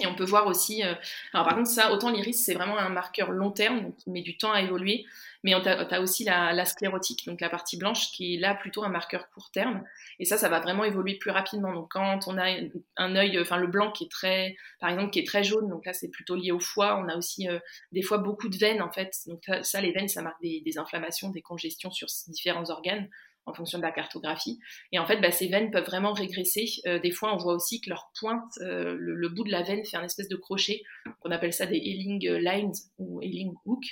Et 0.00 0.06
on 0.06 0.14
peut 0.14 0.24
voir 0.24 0.46
aussi, 0.46 0.84
euh, 0.84 0.94
alors 1.32 1.46
par 1.46 1.56
contre 1.56 1.68
ça, 1.68 1.92
autant 1.92 2.10
l'iris 2.10 2.44
c'est 2.44 2.54
vraiment 2.54 2.78
un 2.78 2.88
marqueur 2.88 3.30
long 3.30 3.50
terme, 3.50 3.82
donc 3.82 3.96
qui 3.96 4.10
met 4.10 4.22
du 4.22 4.36
temps 4.36 4.52
à 4.52 4.60
évoluer, 4.60 5.04
mais 5.44 5.52
tu 5.62 5.68
as, 5.68 6.00
aussi 6.00 6.24
la, 6.24 6.64
sclérotique, 6.64 7.26
donc 7.26 7.40
la 7.40 7.48
partie 7.48 7.76
blanche 7.76 8.10
qui 8.12 8.34
est 8.34 8.38
là 8.38 8.54
plutôt 8.54 8.84
un 8.84 8.88
marqueur 8.88 9.30
court 9.30 9.50
terme, 9.50 9.84
et 10.18 10.24
ça, 10.24 10.36
ça 10.36 10.48
va 10.48 10.60
vraiment 10.60 10.84
évoluer 10.84 11.14
plus 11.14 11.30
rapidement. 11.30 11.72
Donc 11.72 11.92
quand 11.92 12.26
on 12.26 12.38
a 12.38 12.56
un 12.96 13.16
œil, 13.16 13.38
enfin 13.40 13.56
le 13.56 13.66
blanc 13.66 13.92
qui 13.92 14.04
est 14.04 14.10
très, 14.10 14.56
par 14.80 14.90
exemple, 14.90 15.10
qui 15.10 15.20
est 15.20 15.26
très 15.26 15.44
jaune, 15.44 15.68
donc 15.68 15.86
là 15.86 15.92
c'est 15.92 16.08
plutôt 16.08 16.34
lié 16.34 16.52
au 16.52 16.60
foie, 16.60 16.98
on 17.02 17.08
a 17.08 17.16
aussi 17.16 17.48
euh, 17.48 17.58
des 17.92 18.02
fois 18.02 18.18
beaucoup 18.18 18.48
de 18.48 18.56
veines 18.56 18.82
en 18.82 18.90
fait, 18.90 19.14
donc 19.26 19.44
ça 19.62 19.80
les 19.80 19.92
veines 19.92 20.08
ça 20.08 20.22
marque 20.22 20.40
des, 20.42 20.60
des 20.64 20.78
inflammations, 20.78 21.30
des 21.30 21.42
congestions 21.42 21.90
sur 21.90 22.08
différents 22.28 22.70
organes 22.70 23.08
en 23.48 23.54
fonction 23.54 23.78
de 23.78 23.82
la 23.82 23.92
cartographie. 23.92 24.58
Et 24.92 24.98
en 24.98 25.06
fait, 25.06 25.20
bah, 25.20 25.30
ces 25.30 25.48
veines 25.48 25.70
peuvent 25.70 25.84
vraiment 25.84 26.12
régresser. 26.12 26.66
Euh, 26.86 26.98
des 26.98 27.10
fois, 27.10 27.34
on 27.34 27.36
voit 27.36 27.54
aussi 27.54 27.80
que 27.80 27.90
leur 27.90 28.10
pointe, 28.18 28.52
euh, 28.60 28.96
le, 28.98 29.28
bout 29.28 29.44
de 29.44 29.50
la 29.50 29.62
veine 29.62 29.84
fait 29.84 29.96
un 29.96 30.04
espèce 30.04 30.28
de 30.28 30.36
crochet. 30.36 30.82
On 31.22 31.30
appelle 31.30 31.52
ça 31.52 31.66
des 31.66 31.76
Ealing 31.76 32.26
lines 32.26 32.72
ou 32.98 33.20
Ealing 33.22 33.54
hook. 33.64 33.84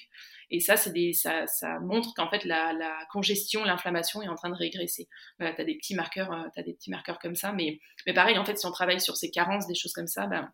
Et 0.50 0.60
ça, 0.60 0.76
des, 0.90 1.12
ça, 1.12 1.46
ça 1.46 1.80
montre 1.80 2.12
qu'en 2.14 2.28
fait, 2.30 2.44
la, 2.44 2.72
congestion, 3.10 3.64
l'inflammation 3.64 4.22
est 4.22 4.28
en 4.28 4.34
train 4.34 4.50
de 4.50 4.54
régresser. 4.54 5.08
Voilà, 5.38 5.54
tu 5.54 5.62
as 5.62 5.64
des 5.64 5.76
petits 5.76 5.94
marqueurs, 5.94 6.32
euh, 6.32 6.62
des 6.62 6.75
petits 6.75 6.90
marqueurs 6.90 7.18
comme 7.18 7.34
ça. 7.34 7.52
Mais, 7.52 7.80
mais 8.06 8.14
pareil, 8.14 8.38
en 8.38 8.44
fait, 8.44 8.56
si 8.56 8.66
on 8.66 8.72
travaille 8.72 9.00
sur 9.00 9.16
ces 9.16 9.30
carences, 9.30 9.66
des 9.66 9.75
choses 9.75 9.92
comme 9.92 10.06
ça, 10.06 10.26
bah, 10.26 10.50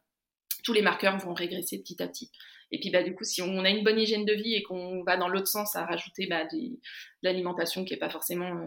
tous 0.65 0.73
les 0.73 0.83
marqueurs 0.83 1.19
vont 1.19 1.35
régresser 1.35 1.81
petit 1.81 2.03
à 2.03 2.09
petit. 2.09 2.31
Et 2.71 2.81
puis 2.81 2.91
bah, 2.91 3.03
du 3.03 3.15
coup, 3.15 3.25
si 3.25 3.43
on 3.43 3.65
a 3.65 3.69
une 3.69 3.85
bonne 3.85 3.99
hygiène 3.99 4.25
de 4.25 4.33
vie 4.33 4.55
et 4.55 4.63
qu'on 4.63 5.03
va 5.03 5.17
dans 5.17 5.29
l'autre 5.29 5.49
sens 5.49 5.77
à 5.77 5.85
rajouter 5.85 6.27
bah, 6.27 6.47
de 6.47 6.79
l'alimentation 7.23 7.85
qui 7.85 7.93
n'est 7.93 7.99
pas 7.99 8.09
forcément, 8.09 8.67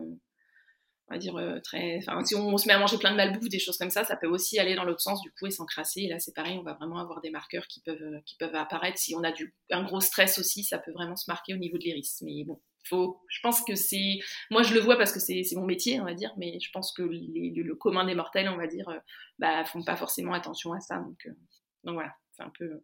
on 1.08 1.14
va 1.14 1.20
dire, 1.20 1.36
euh, 1.36 1.60
très... 1.60 1.98
Enfin, 1.98 2.24
si 2.24 2.36
on, 2.36 2.58
se 2.58 2.68
met 2.68 2.74
à 2.74 2.80
manger 2.80 2.98
plein 2.98 3.12
de 3.12 3.18
malbouffe, 3.18 3.50
des 3.50 3.60
choses 3.60 3.78
comme 3.78 3.90
ça, 3.90 4.04
ça 4.04 4.16
peut 4.16 4.28
aussi 4.28 4.60
aller 4.60 4.76
dans 4.76 4.84
l'autre 4.84 5.02
sens 5.02 5.22
du 5.22 5.32
coup 5.32 5.46
et 5.46 5.52
s'encrasser. 5.52 6.02
Et 6.02 6.08
là, 6.08 6.20
c'est 6.20 6.34
pareil, 6.34 6.58
on 6.58 6.64
va 6.64 6.74
vraiment 6.74 6.98
avoir 6.98 7.22
des 7.22 7.30
marqueurs 7.30 7.68
qui 7.68 7.82
peuvent, 7.82 8.02
euh, 8.02 8.20
qui 8.26 8.36
peuvent 8.38 8.56
apparaître. 8.56 8.98
Si 8.98 9.16
on 9.16 9.24
a 9.24 9.32
du, 9.32 9.54
un 9.72 9.84
gros 9.84 10.02
stress 10.02 10.40
aussi, 10.40 10.64
ça 10.64 10.80
peut 10.80 10.92
vraiment 10.92 11.16
se 11.16 11.30
marquer 11.30 11.54
au 11.54 11.58
niveau 11.58 11.78
de 11.78 11.84
l'iris. 11.84 12.22
Mais 12.22 12.44
bon, 12.44 12.60
faut, 12.88 13.22
je 13.30 13.40
pense 13.42 13.62
que 13.62 13.76
c'est... 13.76 14.20
Moi, 14.50 14.64
je 14.64 14.74
le 14.74 14.80
vois 14.80 14.98
parce 14.98 15.12
que 15.12 15.20
c'est 15.20 15.44
mon 15.56 15.66
métier, 15.66 16.02
on 16.02 16.06
va 16.06 16.14
dire, 16.14 16.34
mais 16.38 16.60
je 16.60 16.70
pense 16.72 16.92
que 16.92 17.04
le 17.04 17.76
commun 17.76 18.06
des 18.06 18.16
mortels, 18.16 18.50
on 18.50 18.58
va 18.58 18.68
dire, 18.68 18.90
bah, 19.38 19.64
font 19.66 19.84
pas 19.84 19.96
forcément 19.96 20.34
attention 20.34 20.74
à 20.74 20.80
ça. 20.80 20.98
Donc, 20.98 21.28
donc 21.84 21.94
voilà, 21.94 22.16
c'est 22.32 22.44
un 22.44 22.52
peu 22.58 22.82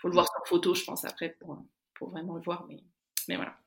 faut 0.00 0.08
le 0.08 0.14
voir 0.14 0.26
sur 0.26 0.46
photo, 0.46 0.74
je 0.74 0.84
pense, 0.84 1.04
après, 1.04 1.36
pour, 1.40 1.62
pour 1.94 2.10
vraiment 2.10 2.34
le 2.34 2.42
voir. 2.42 2.66
Mais, 2.68 2.82
mais 3.28 3.36
voilà. 3.36 3.59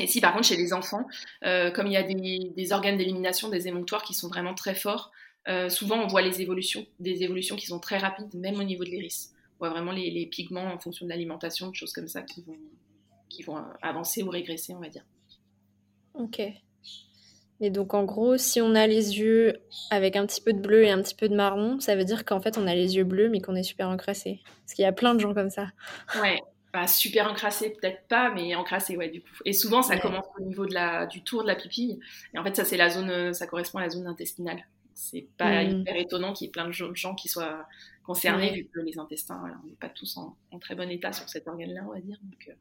Et 0.00 0.06
si 0.06 0.20
par 0.20 0.32
contre 0.32 0.46
chez 0.46 0.56
les 0.56 0.72
enfants, 0.72 1.06
euh, 1.44 1.70
comme 1.70 1.86
il 1.86 1.92
y 1.92 1.96
a 1.96 2.02
des, 2.02 2.52
des 2.56 2.72
organes 2.72 2.96
d'élimination, 2.96 3.48
des 3.48 3.68
émonctoires 3.68 4.02
qui 4.02 4.14
sont 4.14 4.28
vraiment 4.28 4.54
très 4.54 4.74
forts, 4.74 5.12
euh, 5.48 5.68
souvent 5.68 6.02
on 6.02 6.06
voit 6.06 6.22
les 6.22 6.42
évolutions, 6.42 6.86
des 6.98 7.22
évolutions 7.22 7.56
qui 7.56 7.66
sont 7.66 7.78
très 7.78 7.98
rapides, 7.98 8.34
même 8.34 8.58
au 8.58 8.64
niveau 8.64 8.84
de 8.84 8.90
l'iris. 8.90 9.32
On 9.54 9.66
voit 9.66 9.70
vraiment 9.70 9.92
les, 9.92 10.10
les, 10.10 10.26
pigments 10.26 10.72
en 10.72 10.78
fonction 10.78 11.04
de 11.06 11.10
l'alimentation, 11.10 11.68
des 11.68 11.74
choses 11.74 11.92
comme 11.92 12.08
ça 12.08 12.22
qui 12.22 12.42
vont, 12.42 12.56
qui 13.28 13.42
vont 13.42 13.62
avancer 13.82 14.22
ou 14.22 14.30
régresser, 14.30 14.74
on 14.74 14.80
va 14.80 14.88
dire. 14.88 15.04
Ok. 16.14 16.40
Et 17.62 17.68
donc 17.68 17.92
en 17.92 18.04
gros, 18.04 18.38
si 18.38 18.60
on 18.62 18.74
a 18.74 18.86
les 18.86 19.18
yeux 19.18 19.54
avec 19.90 20.16
un 20.16 20.24
petit 20.24 20.40
peu 20.40 20.54
de 20.54 20.60
bleu 20.60 20.84
et 20.84 20.90
un 20.90 21.02
petit 21.02 21.14
peu 21.14 21.28
de 21.28 21.34
marron, 21.36 21.78
ça 21.78 21.94
veut 21.94 22.04
dire 22.04 22.24
qu'en 22.24 22.40
fait 22.40 22.56
on 22.56 22.66
a 22.66 22.74
les 22.74 22.96
yeux 22.96 23.04
bleus 23.04 23.28
mais 23.28 23.40
qu'on 23.40 23.54
est 23.54 23.62
super 23.62 23.88
encrassé. 23.88 24.40
Parce 24.64 24.74
qu'il 24.74 24.82
y 24.82 24.86
a 24.86 24.92
plein 24.92 25.14
de 25.14 25.20
gens 25.20 25.34
comme 25.34 25.50
ça. 25.50 25.68
Ouais, 26.22 26.40
super 26.86 27.30
encrassé 27.30 27.70
peut-être 27.70 28.06
pas, 28.08 28.30
mais 28.30 28.54
encrassé 28.54 28.96
ouais 28.96 29.08
du 29.08 29.20
coup. 29.20 29.28
Et 29.44 29.52
souvent 29.52 29.82
ça 29.82 29.98
commence 29.98 30.26
au 30.38 30.42
niveau 30.42 30.66
de 30.66 30.74
la, 30.74 31.06
du 31.06 31.22
tour 31.22 31.42
de 31.42 31.48
la 31.48 31.56
pupille. 31.56 32.00
Et 32.34 32.38
en 32.38 32.44
fait 32.44 32.54
ça 32.56 32.64
c'est 32.64 32.76
la 32.76 32.90
zone, 32.90 33.34
ça 33.34 33.46
correspond 33.46 33.78
à 33.78 33.82
la 33.82 33.90
zone 33.90 34.06
intestinale. 34.06 34.64
C'est 34.94 35.26
pas 35.38 35.64
hmm. 35.64 35.80
hyper 35.80 35.96
étonnant 35.96 36.32
qu'il 36.32 36.46
y 36.46 36.48
ait 36.48 36.52
plein 36.52 36.68
de 36.68 36.72
gens 36.72 37.14
qui 37.14 37.28
soient 37.28 37.66
concernés 38.04 38.52
vu 38.52 38.68
que 38.72 38.80
les 38.80 38.98
intestins, 38.98 39.38
voilà, 39.38 39.56
on 39.64 39.66
n'est 39.66 39.74
pas 39.74 39.88
tous 39.88 40.16
en, 40.16 40.36
très 40.58 40.74
bon 40.74 40.90
état 40.90 41.12
sur 41.12 41.28
cet 41.28 41.48
organe-là, 41.48 41.82
on 41.86 41.92
va 41.92 42.00
dire. 42.00 42.18
Donc, 42.22 42.48
euh, 42.48 42.52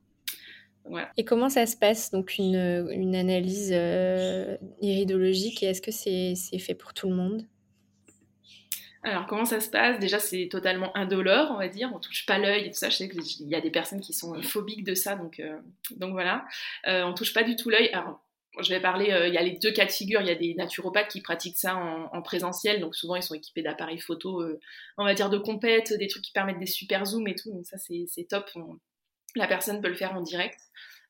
et 1.17 1.25
comment 1.25 1.49
ça 1.49 1.65
se 1.65 1.75
passe, 1.75 2.11
donc 2.11 2.37
une, 2.37 2.87
une 2.91 3.15
analyse 3.15 3.71
euh, 3.73 4.57
iridologique, 4.81 5.61
et 5.63 5.67
est-ce 5.67 5.81
que 5.81 5.91
c'est 5.91 6.35
fait 6.59 6.75
pour 6.75 6.93
tout 6.93 7.09
le 7.09 7.15
monde? 7.15 7.45
Alors, 9.03 9.27
comment 9.27 9.45
ça 9.45 9.61
se 9.61 9.69
passe? 9.69 9.97
Déjà, 9.99 10.19
c'est 10.19 10.49
totalement 10.51 10.95
indolore, 10.95 11.51
on 11.51 11.57
va 11.57 11.69
dire. 11.69 11.89
On 11.93 11.99
touche 11.99 12.25
pas 12.25 12.37
l'œil 12.37 12.65
et 12.65 12.71
tout 12.71 12.77
ça. 12.77 12.89
Je 12.89 12.97
sais 12.97 13.09
qu'il 13.09 13.47
y 13.47 13.55
a 13.55 13.61
des 13.61 13.71
personnes 13.71 14.01
qui 14.01 14.13
sont 14.13 14.41
phobiques 14.41 14.83
de 14.83 14.93
ça, 14.93 15.15
donc, 15.15 15.39
euh, 15.39 15.57
donc 15.95 16.11
voilà. 16.11 16.45
Euh, 16.85 17.03
on 17.03 17.13
touche 17.13 17.33
pas 17.33 17.43
du 17.43 17.55
tout 17.55 17.69
l'œil. 17.69 17.89
Alors, 17.93 18.19
je 18.59 18.73
vais 18.73 18.81
parler, 18.81 19.05
il 19.27 19.33
y 19.33 19.37
a 19.37 19.41
les 19.41 19.57
deux 19.57 19.71
cas 19.71 19.85
de 19.85 19.91
figure. 19.91 20.19
Il 20.19 20.27
y 20.27 20.31
a 20.31 20.35
des 20.35 20.53
naturopathes 20.55 21.07
qui 21.09 21.21
pratiquent 21.21 21.57
ça 21.57 21.77
en, 21.77 22.21
présentiel, 22.21 22.81
donc 22.81 22.93
souvent 22.95 23.15
ils 23.15 23.23
sont 23.23 23.35
équipés 23.35 23.61
d'appareils 23.61 23.99
photo, 23.99 24.43
on 24.97 25.05
va 25.05 25.13
dire 25.13 25.29
de 25.29 25.37
compète, 25.37 25.93
des 25.93 26.07
trucs 26.07 26.23
qui 26.23 26.33
permettent 26.33 26.59
des 26.59 26.65
super 26.65 27.05
zooms 27.05 27.27
et 27.27 27.35
tout. 27.35 27.51
Donc 27.53 27.65
ça, 27.65 27.77
c'est 27.77 28.27
top. 28.27 28.49
la 29.35 29.47
personne 29.47 29.81
peut 29.81 29.87
le 29.87 29.95
faire 29.95 30.13
en 30.13 30.21
direct. 30.21 30.59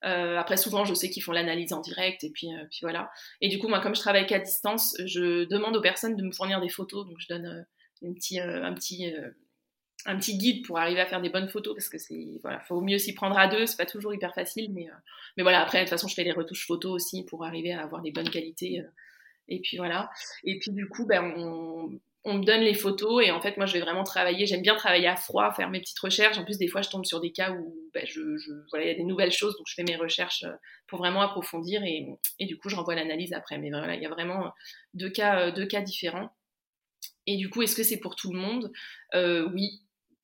Euh, 0.06 0.38
après, 0.38 0.58
souvent, 0.58 0.86
je 0.86 0.94
sais 0.94 1.10
qu'ils 1.10 1.24
font 1.24 1.32
l'analyse 1.32 1.74
en 1.74 1.82
direct 1.82 2.24
et 2.24 2.30
puis, 2.30 2.54
euh, 2.54 2.64
puis 2.70 2.80
voilà. 2.82 3.12
Et 3.42 3.50
du 3.50 3.60
coup, 3.60 3.68
moi, 3.68 3.82
comme 3.82 3.96
je 3.96 4.00
travaille 4.00 4.26
qu'à 4.26 4.40
distance, 4.40 4.96
je 5.06 5.46
demande 5.46 5.76
aux 5.76 5.82
personnes 5.82 6.16
de 6.16 6.24
me 6.24 6.32
fournir 6.32 6.62
des 6.62 6.70
photos. 6.70 7.06
Donc, 7.06 7.18
je 7.20 7.28
donne 7.28 7.46
euh, 7.46 7.62
une 8.02 8.16
petit, 8.16 8.40
un 8.40 8.74
petit 8.74 9.14
un 10.06 10.18
petit 10.18 10.38
guide 10.38 10.66
pour 10.66 10.78
arriver 10.78 11.02
à 11.02 11.06
faire 11.06 11.22
des 11.22 11.30
bonnes 11.30 11.50
photos 11.50 11.76
parce 11.76 11.90
que 11.90 11.98
c'est 11.98 12.40
voilà 12.42 12.62
faut 12.62 12.80
mieux 12.80 12.98
s'y 12.98 13.14
prendre 13.14 13.38
à 13.38 13.50
deux 13.50 13.66
c'est 13.66 13.76
pas 13.76 13.86
toujours 13.86 14.14
hyper 14.14 14.34
facile 14.34 14.72
mais 14.72 14.88
mais 15.36 15.44
voilà 15.44 15.62
après 15.62 15.80
de 15.80 15.84
toute 15.84 15.90
façon 15.90 16.08
je 16.08 16.14
fais 16.14 16.24
les 16.24 16.32
retouches 16.32 16.66
photos 16.66 16.94
aussi 16.94 17.26
pour 17.26 17.44
arriver 17.44 17.74
à 17.74 17.82
avoir 17.82 18.02
des 18.02 18.12
bonnes 18.12 18.30
qualités 18.30 18.82
et 19.50 19.60
puis 19.60 19.78
voilà. 19.78 20.10
Et 20.44 20.60
puis 20.60 20.72
du 20.72 20.88
coup 20.88 21.06
ben 21.06 21.34
on, 21.36 22.00
on 22.24 22.34
me 22.36 22.44
donne 22.44 22.62
les 22.62 22.74
photos 22.74 23.26
et 23.26 23.32
en 23.32 23.42
fait 23.42 23.58
moi 23.58 23.66
je 23.66 23.74
vais 23.74 23.82
vraiment 23.82 24.04
travailler 24.04 24.46
j'aime 24.46 24.62
bien 24.62 24.76
travailler 24.76 25.08
à 25.08 25.16
froid 25.16 25.52
faire 25.54 25.70
mes 25.70 25.80
petites 25.80 26.00
recherches. 26.00 26.38
En 26.38 26.46
plus 26.46 26.58
des 26.58 26.68
fois 26.68 26.82
je 26.82 26.90
tombe 26.90 27.06
sur 27.06 27.20
des 27.20 27.32
cas 27.32 27.52
où 27.52 27.76
ben, 27.94 28.06
je, 28.06 28.22
voilà 28.72 28.86
il 28.86 28.90
y 28.90 28.94
a 28.94 28.98
des 28.98 29.04
nouvelles 29.04 29.32
choses 29.32 29.58
donc 29.58 29.68
je 29.68 29.74
fais 29.74 29.84
mes 29.84 29.96
recherches 29.96 30.44
euh, 30.44 30.54
pour 30.88 31.00
vraiment 31.00 31.22
approfondir 31.22 31.84
et, 31.84 32.08
et 32.40 32.46
du 32.46 32.58
coup 32.58 32.70
je 32.70 32.76
renvoie 32.76 32.96
l'analyse 32.96 33.34
après. 33.34 33.58
Mais 33.58 33.70
voilà 33.70 33.96
il 33.96 34.02
y 34.02 34.06
a 34.06 34.10
vraiment 34.10 34.52
deux 34.94 35.10
cas 35.10 35.48
euh, 35.48 35.52
deux 35.52 35.66
cas 35.66 35.82
différents 35.82 36.30
et 37.28 37.38
du 37.38 37.50
coup 37.50 37.62
est-ce 37.62 37.76
que 37.76 37.84
c'est 37.84 38.00
pour 38.00 38.16
tout 38.16 38.32
le 38.34 38.40
monde? 38.40 38.72
Euh, 39.16 39.50
oui 39.54 39.82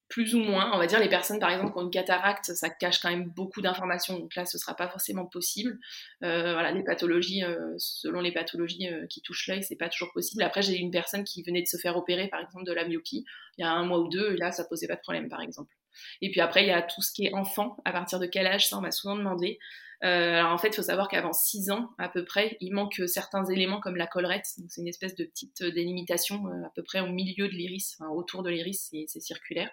plus 0.08 0.36
ou 0.36 0.40
moins. 0.40 0.72
On 0.72 0.78
va 0.78 0.86
dire 0.86 1.00
les 1.00 1.10
personnes, 1.10 1.40
par 1.40 1.50
exemple, 1.50 1.74
qui 1.74 1.80
ont 1.80 1.82
une 1.82 1.90
cataracte, 1.90 2.54
ça 2.54 2.70
cache 2.70 3.00
quand 3.00 3.10
même 3.10 3.32
beaucoup 3.36 3.60
d'informations. 3.62 4.20
Donc 4.20 4.36
là, 4.36 4.46
ce 4.46 4.56
ne 4.56 4.60
sera 4.60 4.76
pas 4.76 4.88
forcément 4.88 5.26
possible. 5.26 5.80
Euh, 6.24 6.54
voilà, 6.54 6.72
les 6.72 6.84
pathologies, 6.84 7.44
euh, 7.44 7.74
selon 7.80 8.22
les 8.22 8.32
pathologies 8.32 8.88
qui 9.10 9.24
touchent 9.24 9.48
l'œil, 9.48 9.64
c'est 9.64 9.76
pas 9.76 9.90
toujours 9.90 10.14
possible. 10.14 10.44
Après, 10.44 10.62
j'ai 10.62 10.78
une 10.78 10.92
personne 10.92 11.24
qui 11.24 11.42
venait 11.42 11.64
de 11.64 11.68
se 11.68 11.78
faire 11.78 11.98
opérer, 11.98 12.28
par 12.28 12.40
exemple, 12.40 12.66
de 12.66 12.72
la 12.72 12.88
myopie, 12.88 13.26
il 13.58 13.62
y 13.62 13.66
a 13.66 13.72
un 13.72 13.84
mois 13.84 14.00
ou 14.00 14.08
deux, 14.08 14.34
et 14.34 14.38
là, 14.38 14.52
ça 14.52 14.64
posait 14.66 14.88
pas 14.88 14.96
de 14.96 15.02
problème, 15.02 15.28
par 15.28 15.42
exemple. 15.42 15.74
Et 16.22 16.30
puis 16.30 16.40
après, 16.40 16.64
il 16.64 16.68
y 16.68 16.72
a 16.72 16.82
tout 16.82 17.02
ce 17.02 17.12
qui 17.12 17.26
est 17.26 17.34
enfant. 17.34 17.78
À 17.86 17.92
partir 17.92 18.20
de 18.20 18.28
quel 18.28 18.48
âge? 18.48 18.68
Ça, 18.70 18.78
on 18.78 18.82
m'a 18.82 18.92
souvent 18.92 19.16
demandé. 19.16 19.58
Alors 20.02 20.52
en 20.52 20.58
fait, 20.58 20.70
il 20.70 20.76
faut 20.76 20.82
savoir 20.82 21.08
qu'avant 21.08 21.34
6 21.34 21.72
ans 21.72 21.90
à 21.98 22.10
peu 22.10 22.24
près, 22.26 22.58
il 22.62 22.74
manque 22.74 23.02
certains 23.08 23.46
éléments 23.46 23.80
comme 23.80 23.96
la 23.96 24.08
collerette. 24.08 24.46
C'est 24.46 24.82
une 24.82 24.88
espèce 24.88 25.16
de 25.16 25.26
petite 25.26 25.64
délimitation 25.64 26.46
à 26.66 26.70
peu 26.76 26.84
près 26.84 27.00
au 27.00 27.08
milieu 27.08 27.48
de 27.48 27.54
l'iris, 27.54 27.98
autour 28.12 28.44
de 28.44 28.50
l'iris, 28.50 28.92
c'est 29.08 29.20
circulaire. 29.20 29.70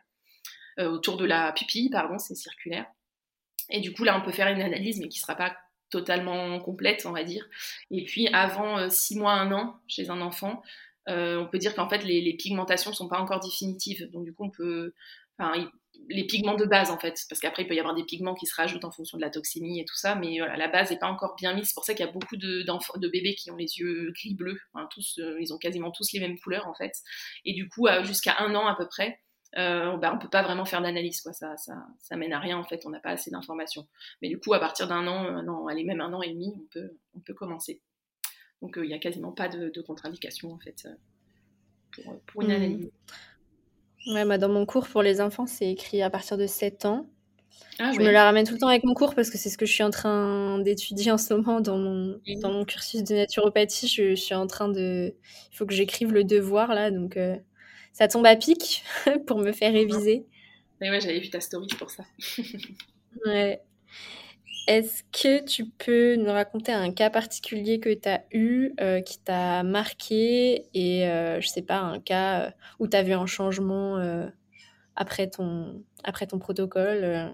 Euh, 0.79 0.89
autour 0.89 1.17
de 1.17 1.25
la 1.25 1.53
pupille, 1.53 1.91
pardon, 1.91 2.19
c'est 2.19 2.35
circulaire. 2.35 2.87
Et 3.69 3.81
du 3.81 3.93
coup, 3.93 4.05
là, 4.05 4.19
on 4.19 4.25
peut 4.25 4.33
faire 4.33 4.49
une 4.49 4.63
analyse, 4.63 5.01
mais 5.01 5.09
qui 5.09 5.19
ne 5.19 5.23
sera 5.23 5.35
pas 5.35 5.57
totalement 5.91 6.59
complète, 6.61 7.05
on 7.05 7.13
va 7.13 7.25
dire. 7.25 7.47
Et 7.91 8.05
puis, 8.05 8.29
avant 8.29 8.89
6 8.89 9.17
euh, 9.17 9.21
mois, 9.21 9.35
1 9.35 9.53
an, 9.53 9.77
chez 9.87 10.09
un 10.09 10.21
enfant, 10.21 10.63
euh, 11.09 11.38
on 11.41 11.47
peut 11.47 11.59
dire 11.59 11.75
qu'en 11.75 11.88
fait, 11.88 12.05
les, 12.05 12.35
pigmentations 12.35 12.91
ne 12.91 12.97
sont 12.97 13.09
pas 13.09 13.21
encore 13.21 13.41
définitives. 13.41 14.11
Donc, 14.11 14.25
du 14.25 14.35
coup, 14.35 14.45
on 14.45 14.51
peut. 14.51 14.95
Enfin, 15.38 15.69
les 16.09 16.25
pigments 16.27 16.57
de 16.57 16.65
base, 16.65 16.91
en 16.91 16.99
fait, 16.99 17.19
parce 17.29 17.41
qu'après, 17.41 17.62
il 17.62 17.69
peut 17.69 17.75
y 17.75 17.81
avoir 17.81 17.95
des 17.95 18.05
pigments 18.05 18.35
qui 18.35 18.47
se 18.47 18.55
rajoutent 18.55 18.85
en 18.85 18.91
fonction 18.91 19.19
de 19.19 19.23
la 19.23 19.31
toxémie 19.31 19.81
et 19.81 19.85
tout 19.85 19.97
ça, 19.97 20.15
mais 20.15 20.38
voilà, 20.38 20.57
la 20.57 20.69
base 20.69 20.91
n'est 20.91 20.99
pas 20.99 21.09
encore 21.09 21.37
bien 21.37 21.55
mise. 21.55 21.69
C'est 21.69 21.75
pour 21.75 21.85
ça 21.85 21.95
qu'il 21.95 22.05
y 22.05 22.09
a 22.09 22.12
beaucoup 22.12 22.37
de, 22.37 22.62
de, 22.62 23.09
bébés 23.09 23.35
qui 23.35 23.51
ont 23.51 23.57
les 23.57 23.79
yeux 23.79 24.12
gris-bleus. 24.12 24.59
tous, 24.91 25.21
ils 25.41 25.53
ont 25.53 25.59
quasiment 25.59 25.91
tous 25.91 26.12
les 26.12 26.21
mêmes 26.21 26.38
couleurs, 26.38 26.67
en 26.67 26.75
fait. 26.75 26.93
Et 27.45 27.55
du 27.55 27.69
coup, 27.69 27.88
jusqu'à 28.05 28.37
un 28.41 28.55
an 28.55 28.67
à 28.67 28.77
peu 28.77 28.87
près, 28.87 29.19
euh, 29.59 29.97
bah, 29.99 30.12
on 30.15 30.19
peut 30.19 30.31
pas 30.31 30.43
vraiment 30.43 30.65
faire 30.65 30.81
d'analyse, 30.81 31.21
quoi. 31.21 31.33
Ça, 31.33 31.57
ça, 31.57 31.75
ça, 31.99 32.17
mène 32.17 32.33
à 32.33 32.38
rien 32.38 32.57
en 32.59 32.65
fait. 32.65 32.83
On 32.87 32.91
n'a 32.91 33.01
pas 33.01 33.11
assez 33.11 33.31
d'informations. 33.31 33.87
Mais 34.23 34.29
du 34.29 34.38
coup, 34.38 34.55
à 34.55 34.61
partir 34.61 34.88
d'un 34.88 35.07
an, 35.07 35.27
un 35.27 35.47
an, 35.49 35.67
allez 35.67 35.85
même 35.85 36.01
un 36.01 36.12
an 36.12 36.23
et 36.23 36.33
demi, 36.33 36.55
on 36.57 36.67
peut, 36.73 36.97
on 37.15 37.21
peut 37.21 37.35
commencer. 37.35 37.83
Donc 38.62 38.75
il 38.77 38.83
euh, 38.83 38.87
n'y 38.87 38.94
a 38.94 38.98
quasiment 38.98 39.33
pas 39.33 39.48
de, 39.48 39.81
contre-indication 39.83 40.53
en 40.53 40.59
fait 40.59 40.87
euh, 40.87 42.11
pour, 42.27 42.42
une 42.42 42.48
hmm. 42.48 42.53
analyse. 42.53 42.90
Ouais, 44.07 44.25
bah, 44.25 44.38
dans 44.38 44.48
mon 44.48 44.64
cours 44.64 44.88
pour 44.88 45.03
les 45.03 45.20
enfants, 45.20 45.46
c'est 45.46 45.70
écrit 45.70 46.03
à 46.03 46.11
partir 46.11 46.38
de 46.38 46.46
7 46.46 46.87
ans. 46.87 47.07
Ah 47.79 47.90
je 47.94 48.01
me 48.01 48.11
la 48.11 48.25
ramène 48.25 48.46
tout 48.46 48.53
le 48.53 48.59
temps 48.59 48.68
avec 48.68 48.85
mon 48.85 48.94
cours 48.94 49.14
parce 49.14 49.31
que 49.31 49.38
c'est 49.38 49.48
ce 49.48 49.57
que 49.57 49.66
je 49.66 49.72
suis 49.72 49.83
en 49.83 49.90
train 49.90 50.59
d'étudier 50.59 51.11
en 51.11 51.18
ce 51.18 51.33
moment 51.33 51.61
dans 51.61 51.79
mon, 51.79 52.20
dans 52.40 52.53
mon 52.53 52.64
cursus 52.64 53.03
de 53.03 53.14
naturopathie. 53.14 53.88
Je, 53.88 54.14
suis 54.14 54.35
en 54.35 54.46
train 54.46 54.68
de. 54.68 55.14
Il 55.51 55.57
faut 55.57 55.66
que 55.66 55.75
j'écrive 55.75 56.12
le 56.12 56.25
devoir 56.25 56.75
là, 56.75 56.90
donc 56.90 57.16
euh, 57.16 57.37
ça 57.92 58.09
tombe 58.09 58.27
à 58.27 58.37
pic 58.37 58.85
pour 59.27 59.38
me 59.38 59.53
faire 59.53 59.72
réviser. 59.72 60.27
Mais 60.81 60.90
ouais, 60.90 61.01
j'avais 61.01 61.20
vu 61.20 61.31
ta 61.31 61.40
story 61.40 61.68
pour 61.79 61.90
ça. 61.90 62.05
ouais. 63.27 63.62
Est-ce 64.68 65.03
que 65.11 65.44
tu 65.44 65.66
peux 65.66 66.14
nous 66.14 66.31
raconter 66.31 66.72
un 66.72 66.92
cas 66.92 67.11
particulier 67.11 67.81
que 67.81 67.92
tu 67.92 68.09
as 68.09 68.25
eu, 68.31 68.72
euh, 68.81 69.01
qui 69.01 69.18
t'a 69.18 69.64
marqué, 69.64 70.66
et 70.72 71.09
euh, 71.09 71.40
je 71.40 71.48
sais 71.48 71.62
pas, 71.62 71.79
un 71.79 71.98
cas 71.98 72.40
euh, 72.40 72.51
où 72.79 72.87
tu 72.87 72.96
as 72.96 73.03
vu 73.03 73.12
un 73.12 73.27
changement 73.27 73.98
après 74.94 75.29
ton, 75.29 75.83
après 76.05 76.27
ton 76.27 76.38
protocole 76.38 77.33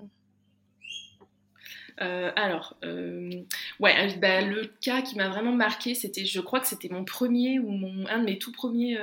alors, 2.01 2.79
ouais, 3.81 4.17
bah, 4.19 4.41
le 4.41 4.67
cas 4.81 5.03
qui 5.03 5.17
m'a 5.17 5.29
vraiment 5.29 5.51
marqué, 5.51 5.97
c'était, 5.97 6.25
je 6.25 6.41
crois 6.41 6.61
que 6.61 6.69
c'était 6.69 6.89
mon 6.89 7.05
premier 7.05 7.59
ou 7.59 7.71
mon, 7.71 8.07
un 8.07 8.21
de 8.21 8.25
mes 8.25 8.39
tout 8.39 8.53
premiers 8.53 8.97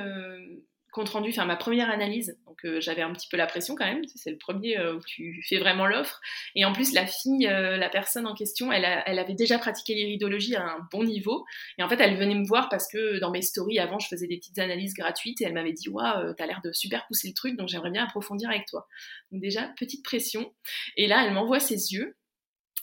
compte 0.96 1.10
rendu, 1.10 1.28
enfin 1.28 1.44
ma 1.44 1.56
première 1.56 1.90
analyse. 1.90 2.38
Donc 2.46 2.64
euh, 2.64 2.80
j'avais 2.80 3.02
un 3.02 3.12
petit 3.12 3.28
peu 3.28 3.36
la 3.36 3.46
pression 3.46 3.74
quand 3.74 3.84
même. 3.84 4.00
C'est 4.14 4.30
le 4.30 4.38
premier 4.38 4.78
euh, 4.78 4.96
où 4.96 5.00
tu 5.06 5.44
fais 5.46 5.58
vraiment 5.58 5.86
l'offre. 5.86 6.22
Et 6.54 6.64
en 6.64 6.72
plus 6.72 6.94
la 6.94 7.06
fille, 7.06 7.46
euh, 7.46 7.76
la 7.76 7.90
personne 7.90 8.26
en 8.26 8.34
question, 8.34 8.72
elle, 8.72 8.86
avait 8.86 9.34
déjà 9.34 9.58
pratiqué 9.58 9.94
l'iridologie 9.94 10.56
à 10.56 10.62
un 10.64 10.88
bon 10.90 11.04
niveau. 11.04 11.44
Et 11.76 11.82
en 11.82 11.88
fait 11.90 12.00
elle 12.00 12.16
venait 12.16 12.34
me 12.34 12.46
voir 12.46 12.70
parce 12.70 12.88
que 12.90 13.18
dans 13.20 13.30
mes 13.30 13.42
stories 13.42 13.78
avant 13.78 13.98
je 13.98 14.08
faisais 14.08 14.26
des 14.26 14.38
petites 14.38 14.58
analyses 14.58 14.94
gratuites 14.94 15.42
et 15.42 15.44
elle 15.44 15.52
m'avait 15.52 15.74
dit 15.74 15.90
waouh 15.90 16.32
t'as 16.32 16.46
l'air 16.46 16.62
de 16.64 16.72
super 16.72 17.06
pousser 17.06 17.28
le 17.28 17.34
truc 17.34 17.58
donc 17.58 17.68
j'aimerais 17.68 17.90
bien 17.90 18.04
approfondir 18.04 18.48
avec 18.48 18.64
toi. 18.64 18.86
Donc 19.30 19.42
déjà 19.42 19.68
petite 19.76 20.02
pression. 20.02 20.50
Et 20.96 21.08
là 21.08 21.26
elle 21.26 21.34
m'envoie 21.34 21.60
ses 21.60 21.92
yeux. 21.92 22.16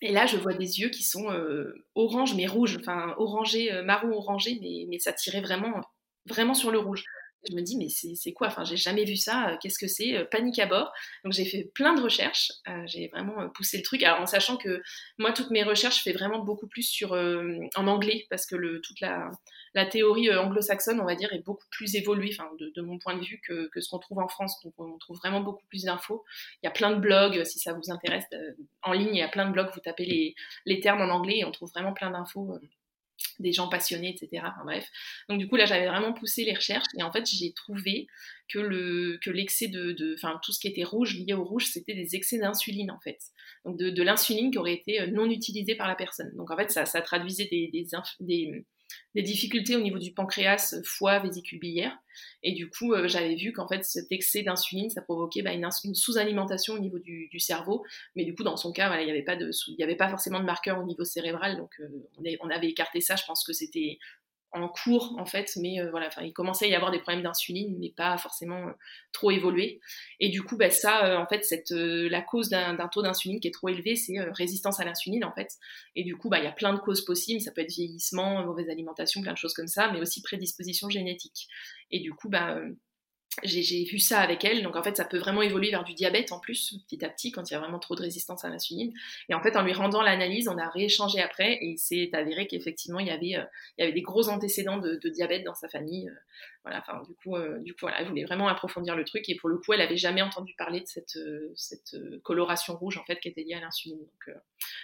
Et 0.02 0.12
là, 0.12 0.26
je 0.26 0.36
vois 0.36 0.54
des 0.54 0.82
yeux 0.82 0.90
qui 0.90 1.02
sont 1.02 1.28
orange 1.96 2.36
mais 2.36 2.46
rouge, 2.46 2.78
enfin 2.80 3.16
orangé, 3.18 3.72
marron 3.84 4.12
orangé, 4.12 4.58
mais, 4.62 4.86
mais 4.90 5.00
ça 5.00 5.14
tirait 5.14 5.40
vraiment, 5.40 5.80
vraiment 6.26 6.54
sur 6.54 6.72
le 6.72 6.80
rouge. 6.80 7.06
Je 7.50 7.56
me 7.56 7.62
dis, 7.62 7.78
mais 7.78 7.90
c'est 7.90 8.32
quoi? 8.32 8.48
Enfin, 8.48 8.64
j'ai 8.64 8.78
jamais 8.78 9.04
vu 9.04 9.18
ça. 9.18 9.50
Euh, 9.50 9.58
qu'est-ce 9.62 9.78
que 9.78 9.88
c'est? 9.88 10.16
Euh, 10.16 10.26
Panique 10.26 10.60
à 10.60 10.66
bord. 10.66 10.94
Donc, 11.24 11.34
j'ai 11.34 11.44
fait 11.44 11.70
plein 11.74 11.94
de 11.94 12.02
recherches. 12.02 12.52
Euh, 12.70 12.84
j'ai 12.86 13.10
vraiment 13.10 13.50
poussé 13.50 13.78
le 13.78 13.84
truc. 13.84 14.02
Alors, 14.04 14.22
en 14.22 14.26
sachant 14.26 14.56
que 14.56 14.82
moi, 15.18 15.34
toutes 15.34 15.52
mes 15.52 15.64
recherches, 15.64 15.98
je 15.98 16.02
fais 16.04 16.14
vraiment 16.14 16.40
beaucoup 16.40 16.68
plus 16.68 16.84
sur, 16.84 17.12
en 17.14 17.88
anglais 17.88 18.26
parce 18.30 18.46
que 18.46 18.56
le, 18.56 18.82
toute 18.82 19.02
la, 19.02 19.30
la 19.74 19.86
théorie 19.86 20.34
anglo-saxonne, 20.34 21.02
on 21.02 21.06
va 21.06 21.16
dire, 21.16 21.34
est 21.34 21.44
beaucoup 21.44 21.68
plus 21.70 21.96
évoluée, 21.96 22.34
enfin, 22.38 22.50
de, 22.60 22.82
mon 22.82 22.98
point 22.98 23.18
de 23.18 23.24
vue, 23.24 23.42
que, 23.46 23.70
que 23.70 23.82
ce 23.82 23.90
qu'on 23.90 24.00
trouve 24.00 24.20
en 24.20 24.28
France. 24.28 24.62
Donc, 24.64 24.74
on 24.78 24.98
trouve 24.98 25.18
vraiment 25.18 25.42
beaucoup 25.42 25.66
plus 25.68 25.84
d'infos. 25.84 26.24
Il 26.62 26.66
y 26.66 26.70
a 26.70 26.72
plein 26.72 26.92
de 26.92 27.00
blogs, 27.00 27.44
si 27.44 27.60
ça 27.60 27.74
vous 27.74 27.92
intéresse, 27.92 28.26
en 28.84 28.94
ligne, 28.94 29.14
il 29.14 29.20
y 29.20 29.24
a 29.24 29.28
plein 29.28 29.48
de 29.48 29.52
blogs. 29.52 29.70
Vous 29.74 29.82
tapez 29.82 30.06
les, 30.06 30.36
les 30.66 30.80
termes 30.80 31.02
en 31.02 31.14
anglais 31.14 31.40
et 31.40 31.46
on 31.46 31.52
trouve 31.52 31.70
vraiment 31.72 31.94
plein 31.94 32.12
d'infos 32.12 32.60
des 33.40 33.52
gens 33.52 33.68
passionnés, 33.70 34.10
etc. 34.10 34.44
Enfin, 34.46 34.64
bref. 34.66 34.88
Donc 35.30 35.40
du 35.40 35.48
coup 35.48 35.56
là 35.56 35.66
j'avais 35.66 35.88
vraiment 35.88 36.14
poussé 36.14 36.44
les 36.44 36.54
recherches 36.54 36.88
et 36.98 37.04
en 37.04 37.12
fait 37.12 37.26
j'ai 37.26 37.54
trouvé 37.54 38.08
que 38.50 38.60
le 38.60 39.20
que 39.24 39.32
l'excès 39.32 39.68
de, 39.68 40.16
enfin 40.16 40.40
tout 40.44 40.52
ce 40.52 40.60
qui 40.60 40.68
était 40.68 40.84
rouge 40.84 41.16
lié 41.16 41.34
au 41.34 41.44
rouge 41.44 41.66
c'était 41.66 41.94
des 41.94 42.16
excès 42.16 42.38
d'insuline 42.40 42.92
en 42.92 43.00
fait. 43.00 43.20
Donc 43.66 43.78
de, 43.78 44.04
l'insuline 44.04 44.52
qui 44.52 44.58
aurait 44.58 44.74
été 44.74 45.02
euh, 45.02 45.08
non 45.08 45.30
utilisée 45.30 45.76
par 45.76 45.88
la 45.88 45.96
personne. 45.96 46.32
Donc 46.36 46.52
en 46.52 46.58
fait 46.58 46.72
ça, 46.72 46.86
ça 46.86 47.02
traduisait 47.02 47.48
des, 47.50 47.70
des 47.72 48.66
des 49.16 49.22
difficultés 49.22 49.76
au 49.76 49.82
niveau 49.82 50.00
du 50.00 50.12
pancréas, 50.12 50.76
foie, 50.84 51.20
vésicule 51.20 51.60
biliaire. 51.60 51.98
Et 52.42 52.54
du 52.54 52.70
coup, 52.70 52.94
euh, 52.94 53.08
j'avais 53.08 53.36
vu 53.36 53.54
qu'en 53.54 53.68
fait, 53.68 53.84
cet 53.84 54.12
excès 54.12 54.44
d'insuline, 54.44 54.90
ça 54.90 55.02
provoquait 55.02 55.42
bah, 55.42 55.54
une, 55.54 55.68
sous-alimentation 55.96 56.74
au 56.74 56.80
niveau 56.80 57.00
du, 57.00 57.40
cerveau. 57.40 57.84
Mais 58.16 58.26
du 58.26 58.36
coup, 58.36 58.44
dans 58.44 58.58
son 58.58 58.72
cas, 58.72 59.00
il 59.00 59.06
n'y 59.06 59.12
avait, 59.12 59.24
pas 59.24 59.34
avait 59.34 59.96
pas 59.96 60.10
forcément 60.10 60.40
de 60.40 60.46
marqueur 60.46 60.80
au 60.80 60.86
niveau 60.86 61.04
cérébral. 61.04 61.58
Donc, 61.58 61.72
euh, 61.80 62.38
on, 62.42 62.50
avait 62.50 62.70
écarté 62.70 63.02
ça. 63.02 63.16
Je 63.16 63.24
pense 63.26 63.44
que 63.44 63.54
c'était 63.54 64.00
en 64.54 64.68
cours 64.68 65.16
en 65.18 65.26
fait, 65.26 65.52
mais 65.58 65.80
euh, 65.80 65.90
voilà, 65.90 66.10
il 66.22 66.32
commençait 66.32 66.66
à 66.66 66.68
y 66.68 66.76
avoir 66.76 66.92
des 66.92 67.00
problèmes 67.00 67.24
d'insuline, 67.24 67.76
mais 67.80 67.92
pas 67.96 68.18
forcément 68.18 68.68
euh, 68.68 68.72
trop 69.12 69.32
évolués. 69.32 69.80
Et 70.20 70.30
du 70.30 70.44
coup, 70.44 70.58
bah, 70.58 70.70
ça, 70.70 71.06
euh, 71.06 71.18
en 71.18 71.26
fait, 71.26 71.44
cette, 71.44 71.72
la 71.72 72.22
cause 72.22 72.50
d'un 72.50 72.88
taux 72.88 73.02
d'insuline 73.02 73.40
qui 73.40 73.48
est 73.48 73.54
trop 73.54 73.70
élevé, 73.70 73.96
c'est 73.96 74.20
résistance 74.20 74.80
à 74.80 74.86
l'insuline 74.86 75.26
en 75.26 75.34
fait. 75.34 75.50
Et 75.96 76.04
du 76.04 76.16
coup, 76.16 76.30
bah, 76.30 76.40
il 76.40 76.46
y 76.46 76.48
a 76.48 76.52
plein 76.52 76.74
de 76.74 76.80
causes 76.80 77.04
possibles, 77.04 77.42
ça 77.42 77.52
peut 77.52 77.62
être 77.62 77.74
vieillissement, 77.74 78.46
mauvaise 78.46 78.70
alimentation, 78.70 79.22
plein 79.22 79.34
de 79.34 79.38
choses 79.38 79.54
comme 79.54 79.68
ça, 79.68 79.92
mais 79.92 80.00
aussi 80.00 80.22
prédisposition 80.22 80.90
génétique. 80.90 81.48
Et 81.92 82.00
du 82.00 82.14
coup, 82.14 82.30
bah, 82.30 82.60
j'ai 83.42 83.84
vu 83.84 83.98
ça 83.98 84.20
avec 84.20 84.46
elle, 84.46 84.62
donc 84.62 84.76
en 84.76 84.84
fait 84.84 84.96
ça 84.96 85.06
peut 85.06 85.18
vraiment 85.18 85.42
évoluer 85.42 85.72
vers 85.72 85.84
du 85.84 85.94
diabète 85.94 86.32
en 86.32 86.40
plus, 86.40 86.78
petit 86.88 87.04
à 87.04 87.10
petit, 87.10 87.32
quand 87.32 87.50
il 87.50 87.54
y 87.54 87.58
a 87.58 87.60
vraiment 87.60 87.80
trop 87.80 87.96
de 87.96 88.02
résistance 88.02 88.46
à 88.46 88.50
l'insuline. 88.50 88.94
Et 89.28 89.34
en 89.34 89.42
fait 89.42 89.56
en 89.56 89.64
lui 89.64 89.74
rendant 89.74 90.04
l'analyse, 90.04 90.48
on 90.48 90.58
a 90.58 90.70
rééchangé 90.70 91.20
après 91.20 91.54
et 91.54 91.66
il 91.66 91.78
s'est 91.78 92.12
avéré 92.14 92.46
qu'effectivement 92.46 93.00
il 93.00 93.08
y 93.08 93.12
avait 93.12 93.36
euh, 93.38 93.46
il 93.78 93.82
y 93.82 93.84
avait 93.84 93.94
des 93.94 94.02
gros 94.02 94.30
antécédents 94.30 94.78
de, 94.78 95.00
diabète 95.10 95.44
dans 95.44 95.56
sa 95.56 95.68
famille. 95.68 96.10
Euh, 96.10 96.14
voilà, 96.64 96.80
enfin 96.80 97.02
du 97.08 97.16
coup 97.16 97.36
euh, 97.36 97.60
du 97.60 97.74
coup 97.74 97.82
voilà, 97.82 98.00
elle 98.00 98.08
voulait 98.08 98.24
vraiment 98.24 98.48
approfondir 98.48 98.96
le 98.96 99.04
truc 99.04 99.28
et 99.28 99.36
pour 99.36 99.50
le 99.50 99.58
coup 99.58 99.74
elle 99.74 99.82
avait 99.82 99.98
jamais 99.98 100.22
entendu 100.22 100.54
parler 100.58 100.80
de 100.80 100.88
cette 100.88 101.20
cette 101.56 101.96
coloration 102.22 102.78
rouge 102.78 102.98
en 102.98 103.04
fait 103.04 103.20
qui 103.20 103.30
était 103.30 103.44
liée 103.44 103.56
à 103.56 103.62
l'insuline. 103.62 104.00
Donc, 104.00 104.36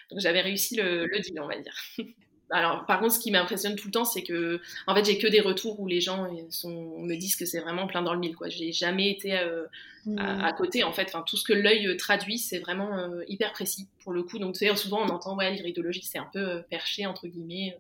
donc 0.10 0.20
j'avais 0.20 0.42
réussi 0.42 0.76
le, 0.76 1.06
le 1.06 1.20
deal 1.20 1.40
on 1.40 1.48
va 1.48 1.58
dire. 1.60 1.76
alors, 2.52 2.86
par 2.86 3.00
contre, 3.00 3.14
ce 3.14 3.20
qui 3.20 3.32
m'impressionne 3.32 3.76
tout 3.76 3.88
le 3.88 3.92
temps, 3.92 4.06
c'est 4.06 4.24
que, 4.24 4.60
en 4.88 4.96
fait, 4.96 5.06
j'ai 5.06 5.18
que 5.18 5.28
des 5.28 5.42
retours 5.42 5.80
où 5.80 5.88
les 5.88 6.02
gens 6.02 6.28
sont, 6.50 7.00
me 7.00 7.16
disent 7.16 7.36
que 7.36 7.46
c'est 7.46 7.60
vraiment 7.60 7.86
plein 7.86 8.02
dans 8.02 8.14
le 8.14 8.20
mille, 8.20 8.36
quoi. 8.36 8.50
J'ai 8.50 8.72
jamais 8.72 9.12
été 9.12 9.38
euh, 9.38 9.66
mmh. 10.06 10.18
à, 10.18 10.54
côté, 10.54 10.84
en 10.84 10.92
fait. 10.92 11.08
Enfin, 11.08 11.24
tout 11.28 11.38
ce 11.38 11.44
que 11.44 11.54
l'œil 11.54 11.96
traduit, 11.98 12.40
c'est 12.40 12.60
vraiment 12.60 12.98
euh, 12.98 13.22
hyper 13.28 13.52
précis, 13.52 13.88
pour 14.04 14.14
le 14.14 14.24
coup. 14.24 14.40
Donc, 14.40 14.56
tu 14.56 14.66
sais, 14.66 14.76
souvent, 14.76 15.02
on 15.02 15.10
entend, 15.10 15.38
ouais, 15.38 15.52
l'iridologie, 15.52 16.04
c'est 16.04 16.18
un 16.18 16.30
peu 16.32 16.40
euh, 16.40 16.62
perché, 16.70 17.06
entre 17.06 17.28
guillemets. 17.28 17.78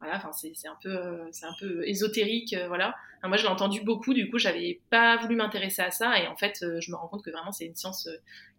Voilà, 0.00 0.16
enfin, 0.16 0.30
c'est 0.32 0.66
un 0.66 0.76
peu, 0.82 0.98
c'est 1.30 1.46
un 1.46 1.54
peu 1.60 1.86
ésotérique, 1.86 2.56
voilà. 2.66 2.96
moi, 3.22 3.36
je 3.36 3.44
l'ai 3.44 3.48
entendu 3.48 3.82
beaucoup, 3.82 4.14
du 4.14 4.28
coup, 4.28 4.36
j'avais 4.36 4.80
pas 4.90 5.16
voulu 5.18 5.36
m'intéresser 5.36 5.80
à 5.80 5.92
ça, 5.92 6.18
et 6.18 6.26
en 6.26 6.36
fait, 6.36 6.58
je 6.80 6.90
me 6.90 6.96
rends 6.96 7.06
compte 7.06 7.22
que 7.22 7.30
vraiment, 7.30 7.52
c'est 7.52 7.66
une 7.66 7.76
science 7.76 8.08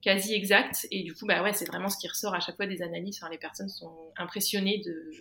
quasi 0.02 0.34
exacte, 0.36 0.88
et 0.90 1.04
du 1.04 1.14
coup, 1.14 1.26
bah 1.26 1.44
ouais, 1.44 1.52
c'est 1.52 1.66
vraiment 1.66 1.90
ce 1.90 1.98
qui 1.98 2.08
ressort 2.08 2.34
à 2.34 2.40
chaque 2.40 2.56
fois 2.56 2.66
des 2.66 2.82
analyses. 2.82 3.20
Enfin, 3.22 3.30
les 3.30 3.38
personnes 3.38 3.68
sont 3.68 3.94
impressionnées 4.16 4.82
de 4.86 5.12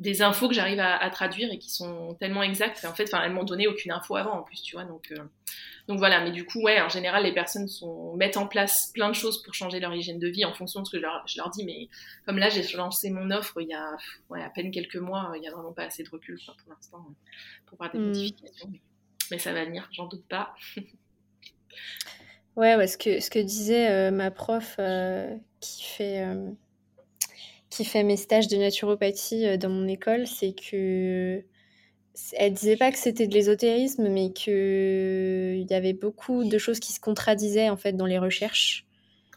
des 0.00 0.22
infos 0.22 0.48
que 0.48 0.54
j'arrive 0.54 0.80
à, 0.80 1.10
traduire 1.10 1.52
et 1.52 1.58
qui 1.58 1.70
sont 1.70 2.14
tellement 2.14 2.42
exactes. 2.42 2.82
Et 2.82 2.86
en 2.86 2.94
fait, 2.94 3.04
enfin, 3.04 3.22
elles 3.22 3.34
m'ont 3.34 3.44
donné 3.44 3.68
aucune 3.68 3.92
info 3.92 4.16
avant 4.16 4.32
en 4.32 4.42
plus, 4.42 4.62
tu 4.62 4.74
vois. 4.74 4.86
Donc, 4.86 5.12
euh, 5.12 5.22
donc 5.88 5.98
voilà. 5.98 6.24
Mais 6.24 6.32
du 6.32 6.46
coup, 6.46 6.62
ouais, 6.62 6.80
en 6.80 6.88
général, 6.88 7.24
les 7.24 7.34
personnes 7.34 7.68
sont, 7.68 8.16
mettent 8.16 8.38
en 8.38 8.46
place 8.46 8.90
plein 8.94 9.10
de 9.10 9.14
choses 9.14 9.42
pour 9.42 9.52
changer 9.52 9.78
leur 9.78 9.94
hygiène 9.94 10.18
de 10.18 10.28
vie 10.28 10.46
en 10.46 10.54
fonction 10.54 10.80
de 10.80 10.86
ce 10.86 10.92
que 10.92 10.96
je 10.96 11.02
leur, 11.02 11.50
dis. 11.50 11.64
Mais 11.64 11.88
comme 12.24 12.38
là, 12.38 12.48
j'ai 12.48 12.62
lancé 12.78 13.10
mon 13.10 13.30
offre 13.30 13.60
il 13.60 13.68
y 13.68 13.74
a 13.74 13.94
ouais, 14.30 14.42
à 14.42 14.48
peine 14.48 14.70
quelques 14.70 14.96
mois, 14.96 15.32
il 15.36 15.42
n'y 15.42 15.48
a 15.48 15.52
vraiment 15.52 15.72
pas 15.72 15.84
assez 15.84 16.02
de 16.02 16.08
recul 16.08 16.40
pour 16.46 16.72
l'instant 16.72 17.04
pour 17.66 17.76
voir 17.76 17.92
des 17.92 17.98
hmm. 17.98 18.06
modifications. 18.06 18.72
Mais, 19.30 19.38
ça 19.38 19.52
va 19.52 19.66
venir, 19.66 19.86
j'en 19.92 20.06
doute 20.06 20.24
pas. 20.30 20.54
ouais, 22.56 22.86
ce, 22.86 22.96
que, 22.96 23.20
ce 23.20 23.28
que 23.28 23.38
disait 23.38 23.90
euh, 23.90 24.10
ma 24.10 24.30
prof 24.30 24.76
euh, 24.78 25.36
qui 25.60 25.84
fait 25.84 26.26
qui 27.70 27.84
fait 27.84 28.02
mes 28.02 28.16
stages 28.16 28.48
de 28.48 28.56
naturopathie 28.56 29.46
euh, 29.46 29.56
dans 29.56 29.70
mon 29.70 29.86
école, 29.88 30.26
c'est 30.26 30.52
que 30.52 31.42
elle 32.36 32.52
disait 32.52 32.76
pas 32.76 32.90
que 32.90 32.98
c'était 32.98 33.28
de 33.28 33.32
l'ésotérisme, 33.32 34.08
mais 34.08 34.32
qu'il 34.32 35.64
y 35.70 35.74
avait 35.74 35.92
beaucoup 35.92 36.44
de 36.44 36.58
choses 36.58 36.80
qui 36.80 36.92
se 36.92 37.00
contradisaient 37.00 37.70
en 37.70 37.76
fait 37.76 37.92
dans 37.92 38.04
les 38.04 38.18
recherches. 38.18 38.84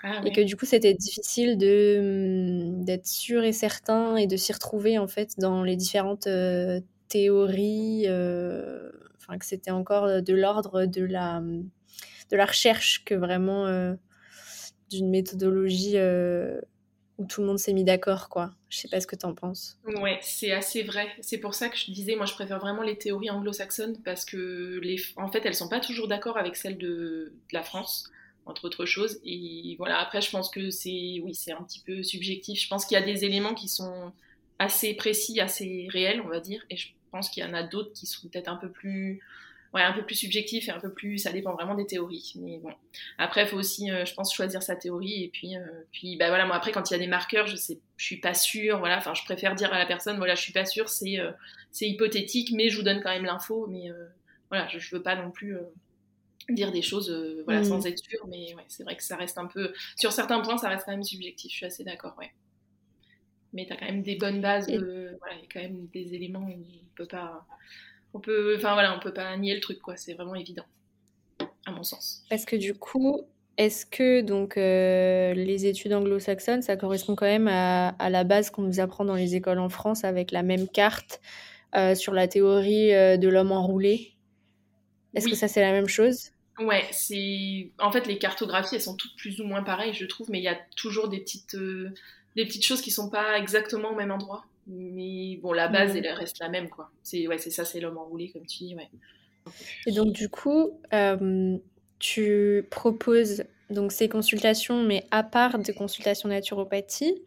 Ah 0.01 0.21
et 0.25 0.33
que 0.33 0.41
du 0.41 0.57
coup, 0.57 0.65
c'était 0.65 0.93
difficile 0.93 1.57
de 1.57 1.99
hum, 1.99 2.83
d'être 2.83 3.07
sûr 3.07 3.43
et 3.43 3.53
certain 3.53 4.17
et 4.17 4.27
de 4.27 4.35
s'y 4.35 4.51
retrouver 4.51 4.97
en 4.97 5.07
fait 5.07 5.35
dans 5.37 5.63
les 5.63 5.77
différentes 5.77 6.27
euh, 6.27 6.81
théories. 7.07 8.05
Euh, 8.07 8.91
enfin, 9.17 9.37
que 9.37 9.45
c'était 9.45 9.71
encore 9.71 10.21
de 10.21 10.33
l'ordre 10.33 10.85
de 10.85 11.05
la 11.05 11.41
de 12.31 12.35
la 12.35 12.45
recherche 12.45 13.05
que 13.05 13.13
vraiment 13.13 13.95
d'une 14.89 15.09
méthodologie 15.09 15.95
où 17.17 17.25
tout 17.25 17.41
le 17.41 17.47
monde 17.47 17.59
s'est 17.59 17.73
mis 17.73 17.83
d'accord, 17.83 18.29
quoi. 18.29 18.51
Je 18.69 18.77
sais 18.79 18.87
pas 18.87 18.99
ce 18.99 19.07
que 19.07 19.15
tu 19.15 19.25
en 19.25 19.33
penses. 19.33 19.77
Ouais, 19.85 20.19
c'est 20.21 20.51
assez 20.51 20.83
vrai. 20.83 21.07
C'est 21.21 21.37
pour 21.37 21.53
ça 21.53 21.69
que 21.69 21.77
je 21.77 21.91
disais, 21.91 22.15
moi, 22.15 22.25
je 22.25 22.33
préfère 22.33 22.59
vraiment 22.59 22.81
les 22.81 22.97
théories 22.97 23.29
anglo-saxonnes 23.29 24.01
parce 24.03 24.25
que, 24.25 24.81
en 25.17 25.31
fait, 25.31 25.45
elles 25.45 25.55
sont 25.55 25.69
pas 25.69 25.79
toujours 25.79 26.07
d'accord 26.07 26.37
avec 26.37 26.55
celles 26.55 26.77
de, 26.77 27.33
la 27.51 27.63
France, 27.63 28.11
entre 28.45 28.65
autres 28.65 28.85
choses. 28.85 29.19
Et 29.23 29.75
voilà, 29.77 29.99
après, 29.99 30.21
je 30.21 30.31
pense 30.31 30.49
que 30.49 30.69
c'est, 30.71 31.19
oui, 31.23 31.35
c'est 31.35 31.51
un 31.51 31.61
petit 31.61 31.81
peu 31.81 32.01
subjectif. 32.01 32.59
Je 32.61 32.67
pense 32.67 32.85
qu'il 32.85 32.97
y 32.97 33.01
a 33.01 33.05
des 33.05 33.25
éléments 33.25 33.53
qui 33.53 33.67
sont 33.67 34.11
assez 34.59 34.93
précis, 34.95 35.39
assez 35.39 35.87
réels, 35.91 36.21
on 36.21 36.29
va 36.29 36.39
dire, 36.39 36.63
et 36.69 36.77
je 36.77 36.89
pense 37.11 37.29
qu'il 37.29 37.43
y 37.43 37.45
en 37.45 37.53
a 37.53 37.63
d'autres 37.63 37.93
qui 37.93 38.05
sont 38.05 38.27
peut-être 38.27 38.47
un 38.47 38.55
peu 38.55 38.69
plus 38.69 39.21
ouais, 39.73 39.81
un 39.81 39.93
peu 39.93 40.03
plus 40.03 40.15
subjectif 40.15 40.69
et 40.69 40.71
un 40.71 40.79
peu 40.79 40.91
plus, 40.93 41.17
ça 41.17 41.31
dépend 41.31 41.53
vraiment 41.53 41.75
des 41.75 41.87
théories. 41.87 42.33
Mais 42.39 42.59
bon, 42.59 42.71
après, 43.17 43.43
il 43.43 43.47
faut 43.47 43.57
aussi, 43.57 43.91
euh, 43.91 44.05
je 44.05 44.13
pense, 44.13 44.33
choisir 44.33 44.61
sa 44.61 44.75
théorie. 44.75 45.23
Et 45.23 45.29
puis, 45.29 45.57
euh, 45.57 45.65
puis 45.91 46.15
bah 46.17 46.27
voilà, 46.29 46.45
moi 46.45 46.55
après, 46.55 46.71
quand 46.71 46.89
il 46.89 46.93
y 46.93 46.95
a 46.95 46.99
des 46.99 47.07
marqueurs, 47.07 47.47
je 47.47 47.55
sais, 47.55 47.79
je 47.97 48.05
suis 48.05 48.19
pas 48.19 48.33
sûre. 48.33 48.79
Voilà, 48.79 48.97
enfin, 48.97 49.13
je 49.13 49.23
préfère 49.23 49.55
dire 49.55 49.73
à 49.73 49.79
la 49.79 49.85
personne, 49.85 50.17
voilà, 50.17 50.35
je 50.35 50.41
suis 50.41 50.53
pas 50.53 50.65
sûre, 50.65 50.89
c'est, 50.89 51.19
euh, 51.19 51.31
c'est 51.71 51.87
hypothétique, 51.87 52.51
mais 52.53 52.69
je 52.69 52.77
vous 52.77 52.83
donne 52.83 53.01
quand 53.01 53.09
même 53.09 53.25
l'info. 53.25 53.67
Mais 53.67 53.89
voilà, 54.49 54.67
je, 54.67 54.77
je 54.77 54.95
veux 54.95 55.01
pas 55.01 55.15
non 55.15 55.31
plus 55.31 55.57
dire 56.49 56.71
des 56.71 56.81
choses 56.81 57.09
voilà, 57.45 57.61
mm. 57.61 57.65
sans 57.65 57.85
être 57.87 57.97
sûre. 57.97 58.27
Mais 58.27 58.53
ouais, 58.53 58.65
c'est 58.67 58.83
vrai 58.83 58.95
que 58.95 59.03
ça 59.03 59.15
reste 59.15 59.39
un 59.39 59.47
peu, 59.47 59.73
sur 59.95 60.11
certains 60.11 60.41
points, 60.41 60.57
ça 60.57 60.69
reste 60.69 60.85
quand 60.85 60.91
même 60.91 61.03
subjectif. 61.03 61.51
Je 61.51 61.57
suis 61.57 61.65
assez 61.65 61.83
d'accord, 61.83 62.15
ouais. 62.19 62.31
Mais 63.53 63.67
tu 63.67 63.73
as 63.73 63.77
quand 63.77 63.85
même 63.85 64.01
des 64.01 64.15
bonnes 64.15 64.41
bases, 64.41 64.67
voilà, 64.67 65.35
il 65.35 65.41
y 65.41 65.43
a 65.43 65.47
quand 65.51 65.61
même 65.61 65.87
des 65.93 66.13
éléments 66.15 66.41
où 66.41 66.51
on 66.51 66.95
peut 66.95 67.07
pas 67.07 67.45
on 68.13 68.19
peut, 68.19 68.55
enfin 68.57 68.73
voilà, 68.73 68.95
on 68.95 68.99
peut 68.99 69.13
pas 69.13 69.35
nier 69.37 69.55
le 69.55 69.61
truc, 69.61 69.79
quoi. 69.79 69.95
C'est 69.97 70.13
vraiment 70.13 70.35
évident, 70.35 70.65
à 71.65 71.71
mon 71.71 71.83
sens. 71.83 72.23
Parce 72.29 72.45
que 72.45 72.55
du 72.55 72.73
coup, 72.73 73.25
est-ce 73.57 73.85
que 73.85 74.21
donc 74.21 74.57
euh, 74.57 75.33
les 75.33 75.65
études 75.65 75.93
anglo-saxonnes, 75.93 76.61
ça 76.61 76.75
correspond 76.75 77.15
quand 77.15 77.25
même 77.25 77.47
à, 77.47 78.09
la 78.09 78.23
base 78.23 78.49
qu'on 78.49 78.63
nous 78.63 78.79
apprend 78.79 79.05
dans 79.05 79.15
les 79.15 79.35
écoles 79.35 79.59
en 79.59 79.69
France 79.69 80.03
avec 80.03 80.31
la 80.31 80.43
même 80.43 80.67
carte 80.67 81.21
euh, 81.75 81.95
sur 81.95 82.13
la 82.13 82.27
théorie 82.27 82.93
euh, 82.93 83.17
de 83.17 83.27
l'homme 83.27 83.51
enroulé? 83.51 84.13
Est-ce 85.13 85.27
que 85.27 85.35
ça 85.35 85.47
c'est 85.47 85.61
la 85.61 85.71
même 85.71 85.87
chose? 85.87 86.31
Ouais, 86.59 86.85
c'est. 86.91 87.71
En 87.79 87.91
fait, 87.91 88.07
les 88.07 88.17
cartographies, 88.17 88.75
elles 88.75 88.81
sont 88.81 88.95
toutes 88.95 89.15
plus 89.15 89.39
ou 89.39 89.43
moins 89.43 89.63
pareilles, 89.63 89.93
je 89.93 90.05
trouve, 90.05 90.29
mais 90.31 90.39
il 90.39 90.43
y 90.43 90.47
a 90.47 90.57
toujours 90.75 91.07
des 91.07 91.19
petites, 91.19 91.55
des 92.35 92.45
petites 92.45 92.65
choses 92.65 92.81
qui 92.81 92.89
sont 92.89 93.09
pas 93.09 93.37
exactement 93.37 93.91
au 93.91 93.95
même 93.95 94.11
endroit. 94.11 94.45
Mais 94.67 95.39
bon, 95.41 95.51
la 95.51 95.67
base, 95.67 95.95
elle 95.95 96.07
reste 96.07 96.39
la 96.39 96.49
même, 96.49 96.69
quoi. 96.69 96.89
C'est 97.03 97.27
ouais, 97.27 97.37
c'est 97.37 97.51
ça, 97.51 97.65
c'est 97.65 97.79
l'homme 97.79 97.97
enroulé, 97.97 98.29
comme 98.31 98.45
tu 98.45 98.63
dis, 98.63 98.75
ouais. 98.75 98.89
Et 99.85 99.91
donc, 99.91 100.13
du 100.13 100.29
coup, 100.29 100.79
tu 101.99 102.65
proposes 102.69 103.43
donc 103.69 103.91
ces 103.91 104.09
consultations, 104.09 104.83
mais 104.83 105.05
à 105.11 105.23
part 105.23 105.59
de 105.59 105.71
consultations 105.71 106.29
naturopathie. 106.29 107.23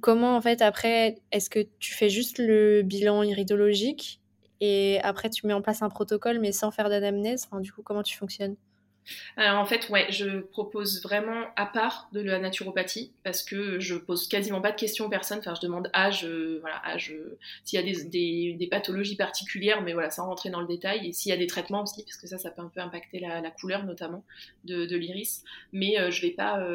Comment, 0.00 0.36
en 0.36 0.40
fait, 0.40 0.60
après, 0.62 1.16
est-ce 1.32 1.48
que 1.50 1.60
tu 1.78 1.94
fais 1.94 2.10
juste 2.10 2.38
le 2.38 2.82
bilan 2.82 3.22
iridologique 3.22 4.20
et 4.60 4.98
après 5.02 5.30
tu 5.30 5.46
mets 5.46 5.52
en 5.54 5.62
place 5.62 5.82
un 5.82 5.88
protocole, 5.88 6.40
mais 6.40 6.52
sans 6.52 6.70
faire 6.70 6.90
d'anamnèse? 6.90 7.46
Enfin, 7.46 7.60
Du 7.60 7.72
coup, 7.72 7.82
comment 7.82 8.02
tu 8.02 8.16
fonctionnes? 8.16 8.56
Alors 9.36 9.60
en 9.60 9.66
fait, 9.66 9.88
ouais, 9.88 10.06
je 10.10 10.40
propose 10.40 11.02
vraiment 11.02 11.46
à 11.56 11.66
part 11.66 12.08
de 12.12 12.20
la 12.20 12.38
naturopathie 12.38 13.12
parce 13.24 13.42
que 13.42 13.80
je 13.80 13.94
pose 13.94 14.28
quasiment 14.28 14.60
pas 14.60 14.72
de 14.72 14.76
questions 14.76 15.06
aux 15.06 15.08
personnes. 15.08 15.38
Enfin, 15.38 15.54
je 15.54 15.60
demande 15.60 15.90
âge, 15.94 16.24
euh, 16.24 16.58
voilà, 16.60 16.84
âge, 16.84 17.12
euh, 17.12 17.38
s'il 17.64 17.78
y 17.78 17.82
a 17.82 18.56
des, 18.56 18.68
pathologies 18.70 19.16
particulières, 19.16 19.82
mais 19.82 19.92
voilà, 19.92 20.10
sans 20.10 20.26
rentrer 20.26 20.50
dans 20.50 20.60
le 20.60 20.66
détail. 20.66 21.08
Et 21.08 21.12
s'il 21.12 21.30
y 21.30 21.32
a 21.32 21.38
des 21.38 21.46
traitements 21.46 21.82
aussi, 21.82 22.04
parce 22.04 22.16
que 22.16 22.26
ça, 22.26 22.38
ça 22.38 22.50
peut 22.50 22.62
un 22.62 22.68
peu 22.68 22.80
impacter 22.80 23.20
la, 23.20 23.50
couleur 23.50 23.84
notamment 23.84 24.24
de, 24.64 24.96
l'iris. 24.96 25.44
Mais 25.72 25.98
euh, 25.98 26.10
je 26.10 26.22
vais 26.22 26.30
pas 26.30 26.66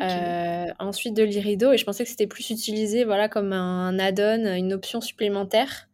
euh, 0.00 0.66
ensuite 0.78 1.14
de 1.14 1.22
l'irido. 1.22 1.72
Et 1.72 1.78
je 1.78 1.84
pensais 1.84 2.04
que 2.04 2.10
c'était 2.10 2.26
plus 2.26 2.50
utilisé 2.50 3.04
voilà, 3.04 3.28
comme 3.28 3.52
un 3.52 3.98
add-on, 3.98 4.54
une 4.54 4.72
option 4.72 5.00
supplémentaire. 5.00 5.88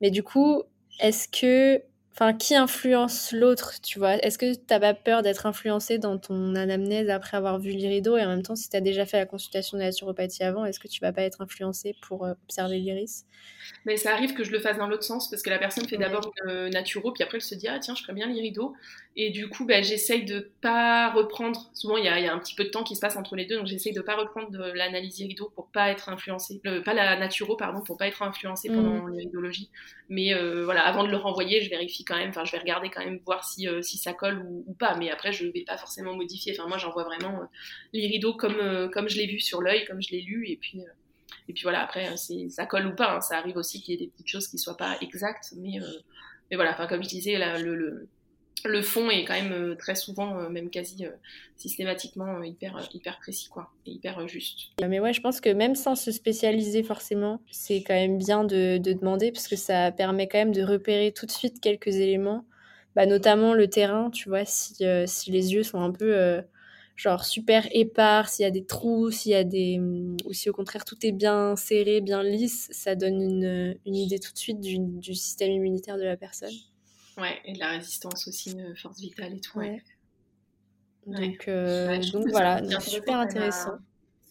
Mais 0.00 0.10
du 0.10 0.22
coup, 0.22 0.62
est-ce 1.00 1.28
que 1.28 1.82
Enfin, 2.16 2.32
qui 2.32 2.54
influence 2.54 3.32
l'autre, 3.32 3.80
tu 3.82 3.98
vois? 3.98 4.14
Est-ce 4.14 4.38
que 4.38 4.54
tu 4.54 4.60
n'as 4.70 4.78
pas 4.78 4.94
peur 4.94 5.22
d'être 5.22 5.46
influencé 5.46 5.98
dans 5.98 6.16
ton 6.16 6.54
anamnèse 6.54 7.10
après 7.10 7.36
avoir 7.36 7.58
vu 7.58 7.70
l'irido 7.70 8.16
Et 8.16 8.24
en 8.24 8.28
même 8.28 8.44
temps, 8.44 8.54
si 8.54 8.70
tu 8.70 8.76
as 8.76 8.80
déjà 8.80 9.04
fait 9.04 9.18
la 9.18 9.26
consultation 9.26 9.78
de 9.78 9.82
naturopathie 9.82 10.44
avant, 10.44 10.64
est-ce 10.64 10.78
que 10.78 10.86
tu 10.86 11.00
vas 11.00 11.12
pas 11.12 11.22
être 11.22 11.40
influencé 11.40 11.96
pour 12.06 12.24
euh, 12.24 12.34
observer 12.44 12.78
l'iris? 12.78 13.24
Mais 13.84 13.96
ça 13.96 14.12
arrive 14.12 14.34
que 14.34 14.44
je 14.44 14.52
le 14.52 14.60
fasse 14.60 14.78
dans 14.78 14.86
l'autre 14.86 15.02
sens, 15.02 15.28
parce 15.28 15.42
que 15.42 15.50
la 15.50 15.58
personne 15.58 15.88
fait 15.88 15.96
d'abord 15.96 16.32
une 16.44 16.50
euh, 16.50 16.68
naturo, 16.68 17.10
puis 17.10 17.24
après 17.24 17.38
elle 17.38 17.42
se 17.42 17.56
dit 17.56 17.66
Ah 17.66 17.80
tiens, 17.80 17.96
je 17.96 18.02
ferais 18.02 18.12
bien 18.12 18.28
l'irido. 18.28 18.74
Et 19.16 19.30
du 19.30 19.48
coup, 19.48 19.64
bah, 19.64 19.82
j'essaye 19.82 20.24
de 20.24 20.50
pas 20.60 21.10
reprendre. 21.10 21.70
Souvent, 21.72 21.96
il 21.96 22.04
y, 22.04 22.08
a, 22.08 22.32
un 22.32 22.38
petit 22.38 22.54
peu 22.54 22.64
de 22.64 22.70
temps 22.70 22.82
qui 22.82 22.96
se 22.96 23.00
passe 23.00 23.16
entre 23.16 23.36
les 23.36 23.46
deux, 23.46 23.56
donc 23.56 23.66
j'essaye 23.66 23.92
de 23.92 24.00
pas 24.00 24.16
reprendre 24.16 24.50
l'analyse 24.74 25.20
irido 25.20 25.52
pour 25.54 25.68
pas 25.68 25.90
être 25.90 26.08
influencé, 26.08 26.60
euh, 26.66 26.80
pas 26.82 26.94
la 26.94 27.16
naturo, 27.16 27.56
pardon, 27.56 27.80
pour 27.80 27.96
pas 27.96 28.06
être 28.06 28.22
influencé 28.22 28.68
pendant 28.68 29.04
mmh. 29.04 29.10
l'iridologie. 29.10 29.68
Mais 30.08 30.32
voilà, 30.62 30.84
avant 30.84 31.02
de 31.02 31.10
le 31.10 31.16
renvoyer, 31.16 31.60
je 31.60 31.70
vérifie 31.70 32.03
quand 32.04 32.16
même, 32.16 32.30
enfin 32.30 32.44
je 32.44 32.52
vais 32.52 32.58
regarder 32.58 32.90
quand 32.90 33.04
même 33.04 33.18
voir 33.24 33.44
si, 33.44 33.68
euh, 33.68 33.82
si 33.82 33.98
ça 33.98 34.12
colle 34.12 34.38
ou, 34.38 34.74
pas, 34.78 34.96
mais 34.96 35.10
après 35.10 35.32
je 35.32 35.46
vais 35.46 35.64
pas 35.66 35.76
forcément 35.76 36.14
modifier. 36.14 36.54
Enfin 36.56 36.68
moi 36.68 36.78
j'envoie 36.78 37.04
vraiment 37.04 37.40
euh, 37.40 37.46
les 37.92 38.06
rideaux 38.06 38.34
comme, 38.34 38.58
euh, 38.60 38.88
comme 38.88 39.08
je 39.08 39.16
l'ai 39.16 39.26
vu 39.26 39.40
sur 39.40 39.60
l'œil, 39.62 39.84
comme 39.84 40.02
je 40.02 40.10
l'ai 40.10 40.20
lu, 40.20 40.48
et 40.48 40.56
puis, 40.56 40.80
et 41.48 41.52
puis 41.52 41.62
voilà, 41.62 41.82
après 41.82 42.16
ça 42.16 42.66
colle 42.66 42.86
ou 42.86 42.94
pas. 42.94 43.16
Hein. 43.16 43.20
Ça 43.20 43.38
arrive 43.38 43.56
aussi 43.56 43.82
qu'il 43.82 43.94
y 43.94 43.96
ait 43.96 44.06
des 44.06 44.10
petites 44.10 44.28
choses 44.28 44.48
qui 44.48 44.58
soient 44.58 44.76
pas 44.76 44.96
exactes, 45.00 45.54
mais, 45.56 45.78
mais 46.50 46.56
voilà, 46.56 46.72
enfin 46.72 46.86
comme 46.86 47.02
je 47.02 47.08
disais, 47.08 47.36
le, 47.58 47.74
le 47.74 48.08
le 48.64 48.82
fond 48.82 49.10
est 49.10 49.24
quand 49.24 49.34
même 49.34 49.76
très 49.78 49.94
souvent, 49.94 50.48
même 50.50 50.70
quasi 50.70 51.04
systématiquement, 51.56 52.42
hyper, 52.42 52.88
hyper 52.92 53.18
précis, 53.18 53.48
quoi, 53.48 53.70
et 53.86 53.92
hyper 53.92 54.26
juste. 54.26 54.70
Mais 54.86 55.00
ouais, 55.00 55.12
je 55.12 55.20
pense 55.20 55.40
que 55.40 55.50
même 55.50 55.74
sans 55.74 55.94
se 55.94 56.10
spécialiser 56.10 56.82
forcément, 56.82 57.40
c'est 57.50 57.82
quand 57.82 57.94
même 57.94 58.18
bien 58.18 58.44
de, 58.44 58.78
de, 58.78 58.92
demander, 58.92 59.32
parce 59.32 59.48
que 59.48 59.56
ça 59.56 59.92
permet 59.92 60.28
quand 60.28 60.38
même 60.38 60.52
de 60.54 60.62
repérer 60.62 61.12
tout 61.12 61.26
de 61.26 61.30
suite 61.30 61.60
quelques 61.60 61.94
éléments, 61.96 62.44
bah, 62.96 63.06
notamment 63.06 63.54
le 63.54 63.68
terrain, 63.68 64.10
tu 64.10 64.28
vois, 64.28 64.44
si, 64.44 64.84
si 65.06 65.30
les 65.30 65.52
yeux 65.52 65.62
sont 65.62 65.80
un 65.80 65.92
peu 65.92 66.42
genre 66.96 67.24
super 67.24 67.66
épars, 67.72 68.28
s'il 68.28 68.44
y 68.44 68.46
a 68.46 68.50
des 68.50 68.64
trous, 68.64 69.10
s'il 69.10 69.32
y 69.32 69.34
a 69.34 69.44
des 69.44 69.80
ou 70.24 70.32
si 70.32 70.48
au 70.48 70.52
contraire 70.52 70.84
tout 70.84 70.96
est 71.04 71.12
bien 71.12 71.56
serré, 71.56 72.00
bien 72.00 72.22
lisse, 72.22 72.68
ça 72.70 72.94
donne 72.94 73.20
une, 73.20 73.76
une 73.84 73.96
idée 73.96 74.18
tout 74.18 74.32
de 74.32 74.38
suite 74.38 74.60
du 74.60 75.14
système 75.14 75.50
immunitaire 75.50 75.96
de 75.96 76.04
la 76.04 76.16
personne. 76.16 76.54
Ouais, 77.16 77.40
et 77.44 77.52
de 77.52 77.58
la 77.58 77.70
résistance 77.70 78.26
aussi, 78.26 78.52
une 78.52 78.76
force 78.76 78.98
vitale 79.00 79.34
et 79.34 79.40
tout. 79.40 79.58
Ouais. 79.58 79.82
Donc, 81.06 81.48
euh, 81.48 82.00
donc 82.12 82.28
voilà, 82.28 82.62
super 82.80 83.18
intéressant. 83.18 83.78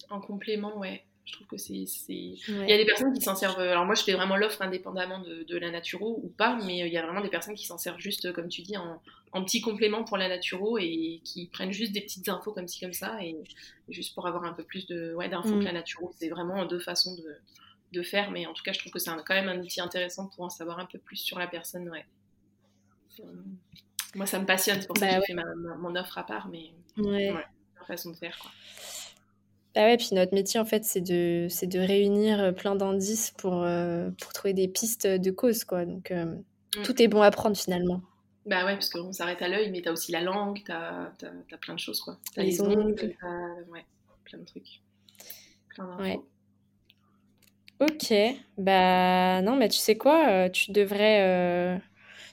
En 0.09 0.19
complément, 0.19 0.77
ouais. 0.77 1.05
Je 1.25 1.33
trouve 1.33 1.47
que 1.47 1.57
c'est. 1.57 1.73
Il 1.73 2.37
y 2.49 2.73
a 2.73 2.77
des 2.77 2.85
personnes 2.85 3.13
qui 3.13 3.21
s'en 3.21 3.35
servent. 3.35 3.57
Alors, 3.59 3.85
moi, 3.85 3.95
je 3.95 4.03
fais 4.03 4.11
vraiment 4.11 4.35
l'offre 4.35 4.61
indépendamment 4.61 5.19
de, 5.19 5.43
de, 5.43 5.57
la 5.57 5.71
naturo 5.71 6.19
ou 6.21 6.27
pas, 6.27 6.59
mais 6.65 6.83
euh, 6.83 6.87
il 6.87 6.91
y 6.91 6.97
a 6.97 7.01
vraiment 7.01 7.21
des 7.21 7.29
personnes 7.29 7.55
qui 7.55 7.65
s'en 7.65 7.77
servent 7.77 7.99
juste, 7.99 8.33
comme 8.33 8.49
tu 8.49 8.61
dis, 8.61 8.75
en, 8.75 9.01
en, 9.31 9.43
petit 9.45 9.61
complément 9.61 10.03
pour 10.03 10.17
la 10.17 10.27
naturo 10.27 10.77
et 10.77 11.21
qui 11.23 11.47
prennent 11.47 11.71
juste 11.71 11.93
des 11.93 12.01
petites 12.01 12.27
infos 12.27 12.51
comme 12.51 12.67
ci, 12.67 12.81
comme 12.81 12.91
ça, 12.91 13.23
et, 13.23 13.37
juste 13.87 14.13
pour 14.13 14.27
avoir 14.27 14.43
un 14.43 14.51
peu 14.51 14.63
plus 14.63 14.85
d'infos 14.85 15.15
ouais, 15.15 15.29
que 15.29 15.49
mm. 15.49 15.61
la 15.61 15.71
naturo. 15.71 16.11
C'est 16.19 16.27
vraiment 16.27 16.65
deux 16.65 16.79
façons 16.79 17.15
de, 17.15 17.37
de, 17.93 18.03
faire, 18.03 18.29
mais 18.29 18.45
en 18.45 18.53
tout 18.53 18.63
cas, 18.63 18.73
je 18.73 18.79
trouve 18.79 18.91
que 18.91 18.99
c'est 18.99 19.11
quand 19.25 19.33
même 19.33 19.47
un 19.47 19.59
outil 19.59 19.79
intéressant 19.79 20.27
pour 20.27 20.43
en 20.43 20.49
savoir 20.49 20.79
un 20.79 20.85
peu 20.85 20.99
plus 20.99 21.15
sur 21.15 21.39
la 21.39 21.47
personne, 21.47 21.89
ouais. 21.89 22.05
Euh, 23.19 23.23
moi, 24.15 24.25
ça 24.25 24.39
me 24.39 24.45
passionne, 24.45 24.79
c'est 24.79 24.87
pour 24.87 24.97
ça 24.97 25.07
que 25.07 25.13
bah 25.13 25.19
j'ai 25.27 25.33
fait 25.33 25.41
ma, 25.41 25.75
mon 25.75 25.95
offre 25.95 26.17
à 26.17 26.25
part, 26.25 26.47
mais 26.49 26.71
ouais. 26.97 27.31
Ouais, 27.31 27.45
façon 27.87 28.11
de 28.11 28.15
faire. 28.15 28.37
Quoi. 28.39 28.51
Bah 29.75 29.85
ouais, 29.85 29.97
puis 29.97 30.09
notre 30.11 30.33
métier, 30.35 30.59
en 30.59 30.65
fait, 30.65 30.85
c'est 30.85 31.01
de, 31.01 31.47
c'est 31.49 31.67
de 31.67 31.79
réunir 31.79 32.39
euh, 32.39 32.51
plein 32.51 32.75
d'indices 32.75 33.31
pour, 33.31 33.63
euh, 33.63 34.11
pour 34.21 34.33
trouver 34.33 34.53
des 34.53 34.67
pistes 34.67 35.07
de 35.07 35.31
cause, 35.31 35.63
quoi. 35.63 35.85
Donc, 35.85 36.11
mm. 36.11 36.43
tout 36.83 37.01
est 37.01 37.07
bon 37.07 37.21
à 37.21 37.31
prendre, 37.31 37.57
finalement. 37.57 38.01
Bah 38.45 38.65
ouais, 38.65 38.73
parce 38.73 38.89
qu'on 38.89 39.13
s'arrête 39.13 39.41
à 39.41 39.47
l'œil, 39.47 39.71
mais 39.71 39.81
t'as 39.81 39.91
aussi 39.91 40.11
la 40.11 40.21
langue, 40.21 40.61
t'as, 40.65 41.11
t'as, 41.17 41.31
as 41.51 41.57
plein 41.57 41.73
de 41.73 41.79
choses, 41.79 42.01
quoi. 42.01 42.19
T'as 42.35 42.43
les, 42.43 42.61
ongles, 42.61 43.15
ouais, 43.69 43.85
plein 44.25 44.37
de 44.37 44.45
trucs. 44.45 44.81
Plein. 45.69 45.97
Ouais. 45.97 46.19
Ok, 47.79 48.13
bah 48.57 49.41
non, 49.41 49.55
mais 49.55 49.69
tu 49.69 49.79
sais 49.79 49.97
quoi, 49.97 50.49
tu 50.49 50.71
devrais 50.71 51.81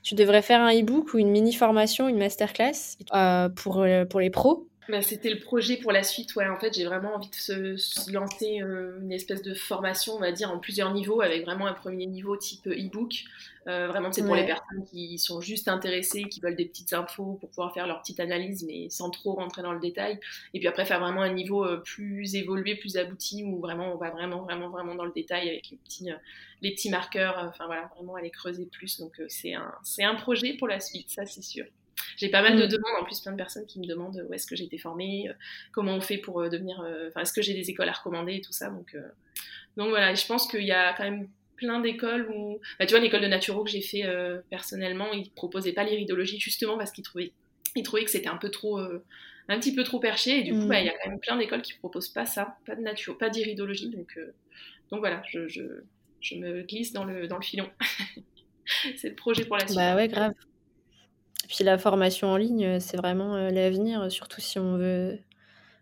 tu 0.03 0.15
devrais 0.15 0.43
faire 0.43 0.61
un 0.61 0.73
e-book 0.73 1.15
ou 1.15 1.19
une 1.19 1.31
mini 1.31 1.53
formation, 1.53 2.09
une 2.09 2.19
masterclass 2.19 2.97
euh, 3.15 3.49
pour, 3.49 3.81
euh, 3.83 4.05
pour 4.05 4.21
les 4.21 4.31
pros. 4.31 4.70
Bah, 4.91 5.03
c'était 5.03 5.31
le 5.31 5.39
projet 5.39 5.77
pour 5.77 5.93
la 5.93 6.03
suite. 6.03 6.35
Ouais, 6.37 6.49
en 6.49 6.59
fait, 6.59 6.75
j'ai 6.75 6.85
vraiment 6.85 7.15
envie 7.15 7.29
de 7.29 7.35
se, 7.77 8.11
lancer 8.11 8.61
euh, 8.61 9.01
une 9.01 9.13
espèce 9.13 9.43
de 9.43 9.55
formation, 9.55 10.15
on 10.15 10.21
va 10.21 10.33
dire, 10.33 10.51
en 10.51 10.59
plusieurs 10.59 10.93
niveaux, 10.93 11.21
avec 11.21 11.45
vraiment 11.45 11.67
un 11.67 11.73
premier 11.73 12.07
niveau 12.07 12.37
type 12.37 12.67
e-book. 12.67 13.25
vraiment, 13.67 14.11
c'est 14.11 14.25
pour 14.25 14.35
les 14.35 14.47
personnes 14.47 14.85
qui 14.91 15.19
sont 15.19 15.41
juste 15.41 15.69
intéressées, 15.69 16.25
qui 16.25 16.41
veulent 16.41 16.57
des 16.57 16.65
petites 16.65 16.93
infos 16.93 17.37
pour 17.41 17.49
pouvoir 17.51 17.73
faire 17.73 17.87
leur 17.87 18.01
petite 18.01 18.21
analyse, 18.21 18.65
mais 18.67 18.89
sans 18.91 19.11
trop 19.11 19.35
rentrer 19.35 19.63
dans 19.63 19.73
le 19.73 19.81
détail. 19.81 20.19
Et 20.55 20.59
puis 20.59 20.69
après, 20.69 20.85
faire 20.85 21.01
vraiment 21.01 21.23
un 21.23 21.33
niveau 21.33 21.67
plus 21.85 22.35
évolué, 22.35 22.75
plus 22.75 22.97
abouti, 22.97 23.45
où 23.45 23.61
vraiment 23.61 23.93
on 23.95 23.97
va 23.97 24.11
vraiment, 24.11 24.43
vraiment, 24.43 24.71
vraiment 24.71 24.95
dans 24.95 25.05
le 25.05 25.13
détail 25.13 25.49
avec 25.49 25.71
les 25.71 25.77
petits 25.77 26.11
les 26.63 26.73
petits 26.73 26.91
marqueurs, 26.91 27.39
euh, 27.39 27.49
enfin 27.49 27.67
voilà, 27.67 27.91
vraiment 27.95 28.17
aller 28.17 28.31
creuser 28.31 28.67
plus. 28.67 28.99
Donc 28.99 29.19
euh, 29.21 29.27
c'est 29.29 29.55
un, 29.55 29.73
c'est 29.83 30.05
un 30.05 30.15
projet 30.15 30.55
pour 30.55 30.69
la 30.69 30.81
suite, 30.81 31.11
ça 31.11 31.27
c'est 31.27 31.43
sûr. 31.43 31.67
J'ai 32.17 32.29
pas 32.29 32.43
mal 32.43 32.57
de 32.57 32.65
mm. 32.65 32.69
demandes, 32.69 33.01
en 33.01 33.05
plus 33.05 33.21
plein 33.21 33.33
de 33.33 33.37
personnes 33.37 33.67
qui 33.67 33.81
me 33.81 33.87
demandent 33.87 34.25
où 34.29 34.35
est-ce 34.35 34.47
que 34.47 34.57
j'ai 34.57 34.65
été 34.65 34.79
formée, 34.79 35.29
euh, 35.29 35.33
comment 35.73 35.95
on 35.95 36.01
fait 36.01 36.19
pour 36.19 36.49
devenir, 36.49 36.85
enfin 37.09 37.21
est-ce 37.21 37.33
que 37.33 37.43
j'ai 37.43 37.55
des 37.55 37.71
écoles 37.71 37.89
à 37.89 37.93
recommander 37.93 38.37
et 38.37 38.41
tout 38.41 38.53
ça. 38.53 38.71
Donc, 38.71 38.97
donc 39.77 39.91
voilà, 39.91 40.15
je 40.15 40.27
pense 40.27 40.47
qu'il 40.49 40.65
y 40.65 40.73
a 40.73 40.93
quand 40.95 41.05
même 41.05 41.29
plein 41.57 41.81
d'écoles 41.81 42.31
où, 42.31 42.59
bah, 42.79 42.87
tu 42.87 42.95
vois, 42.95 43.01
l'école 43.01 43.21
de 43.21 43.27
naturo 43.27 43.65
que 43.65 43.71
j'ai 43.71 43.83
fait 43.83 44.05
personnellement, 44.51 45.13
ils 45.13 45.31
proposaient 45.31 45.73
pas 45.73 45.85
l'iridologie 45.85 46.41
justement 46.41 46.79
parce 46.79 46.91
qu'ils 46.91 47.05
trouvaient, 47.05 47.33
ils 47.77 47.83
trouvaient 47.83 48.05
que 48.05 48.11
c'était 48.11 48.29
un 48.29 48.37
peu 48.37 48.51
trop, 48.51 48.79
un 48.79 49.59
petit 49.59 49.75
peu 49.75 49.85
trop 49.85 50.01
perché. 50.01 50.41
Et 50.41 50.43
du 50.43 50.53
coup, 50.53 50.67
bah, 50.67 50.81
il 50.81 50.87
y 50.87 50.89
a 50.89 50.95
quand 51.03 51.11
même 51.11 51.21
plein 51.21 51.37
d'écoles 51.37 51.63
qui 51.63 51.75
proposent 51.75 52.09
pas 52.09 52.27
ça, 52.27 52.57
pas 52.67 52.75
de 52.75 52.83
nature, 52.83 53.17
pas 53.19 53.31
d'iridologie. 53.31 53.91
Donc, 53.91 54.19
donc 54.91 55.01
voilà, 55.01 55.23
je, 55.29 55.47
je, 55.49 55.63
je, 56.21 56.35
me 56.35 56.63
glisse 56.63 56.93
dans 56.93 57.05
le, 57.05 57.29
dans 57.29 57.37
le 57.37 57.43
filon. 57.43 57.69
c'est 58.97 59.11
le 59.11 59.15
projet 59.15 59.45
pour 59.45 59.57
la 59.57 59.67
suite. 59.67 59.77
Bah 59.77 59.95
ouais, 59.97 60.09
grave. 60.09 60.35
Puis 61.51 61.65
la 61.65 61.79
formation 61.79 62.29
en 62.29 62.37
ligne, 62.37 62.65
euh, 62.65 62.79
c'est 62.79 62.97
vraiment 62.97 63.35
euh, 63.35 63.51
l'avenir, 63.51 64.11
surtout 64.13 64.41
si 64.41 64.61
on 64.61 64.77
veut 64.77 65.19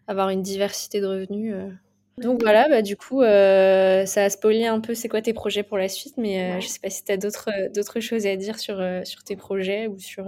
avoir 0.07 0.31
une 0.31 0.41
diversité 0.41 0.99
de 1.03 1.07
revenus. 1.07 1.53
Euh. 1.55 1.69
Donc 2.17 2.41
voilà, 2.41 2.71
bah, 2.71 2.81
du 2.81 2.97
coup, 2.97 3.21
ça 3.21 4.25
a 4.25 4.31
spoilé 4.31 4.65
un 4.65 4.81
peu 4.81 4.95
c'est 4.95 5.11
quoi 5.11 5.21
tes 5.21 5.35
projets 5.35 5.63
pour 5.63 5.77
la 5.77 5.89
suite, 5.89 6.15
mais 6.17 6.61
je 6.61 6.67
sais 6.67 6.81
pas 6.81 6.91
si 6.91 7.05
tu 7.05 7.13
as 7.13 7.17
d'autres 7.17 8.01
choses 8.01 8.27
à 8.27 8.35
dire 8.35 8.59
sur, 8.59 8.83
sur 9.05 9.23
tes 9.23 9.37
projets 9.37 9.87
ou 9.87 10.01
sur 10.01 10.27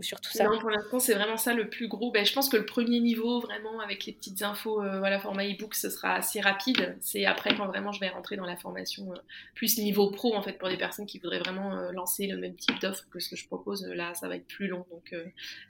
sur 0.00 0.20
tout 0.20 0.30
ça 0.30 0.44
Non, 0.44 0.58
pour 0.58 0.70
l'instant, 0.70 0.98
c'est 0.98 1.14
vraiment 1.14 1.36
ça 1.36 1.54
le 1.54 1.68
plus 1.68 1.88
gros. 1.88 2.10
Ben, 2.10 2.24
je 2.24 2.32
pense 2.32 2.48
que 2.48 2.56
le 2.56 2.66
premier 2.66 3.00
niveau, 3.00 3.40
vraiment, 3.40 3.80
avec 3.80 4.04
les 4.06 4.12
petites 4.12 4.42
infos, 4.42 4.82
euh, 4.82 4.98
voilà, 4.98 5.18
format 5.18 5.44
e-book, 5.44 5.74
ce 5.74 5.90
sera 5.90 6.14
assez 6.14 6.40
rapide. 6.40 6.96
C'est 7.00 7.24
après 7.24 7.54
quand 7.56 7.66
vraiment 7.66 7.92
je 7.92 8.00
vais 8.00 8.08
rentrer 8.08 8.36
dans 8.36 8.46
la 8.46 8.56
formation 8.56 9.12
euh, 9.12 9.16
plus 9.54 9.78
niveau 9.78 10.10
pro, 10.10 10.34
en 10.34 10.42
fait, 10.42 10.54
pour 10.54 10.68
des 10.68 10.76
personnes 10.76 11.06
qui 11.06 11.18
voudraient 11.18 11.38
vraiment 11.38 11.76
euh, 11.76 11.92
lancer 11.92 12.26
le 12.26 12.36
même 12.36 12.56
type 12.56 12.78
d'offre 12.80 13.04
que 13.10 13.18
ce 13.20 13.30
que 13.30 13.36
je 13.36 13.46
propose. 13.46 13.86
Là, 13.86 14.14
ça 14.14 14.28
va 14.28 14.36
être 14.36 14.46
plus 14.46 14.68
long. 14.68 14.84
Donc, 14.90 15.14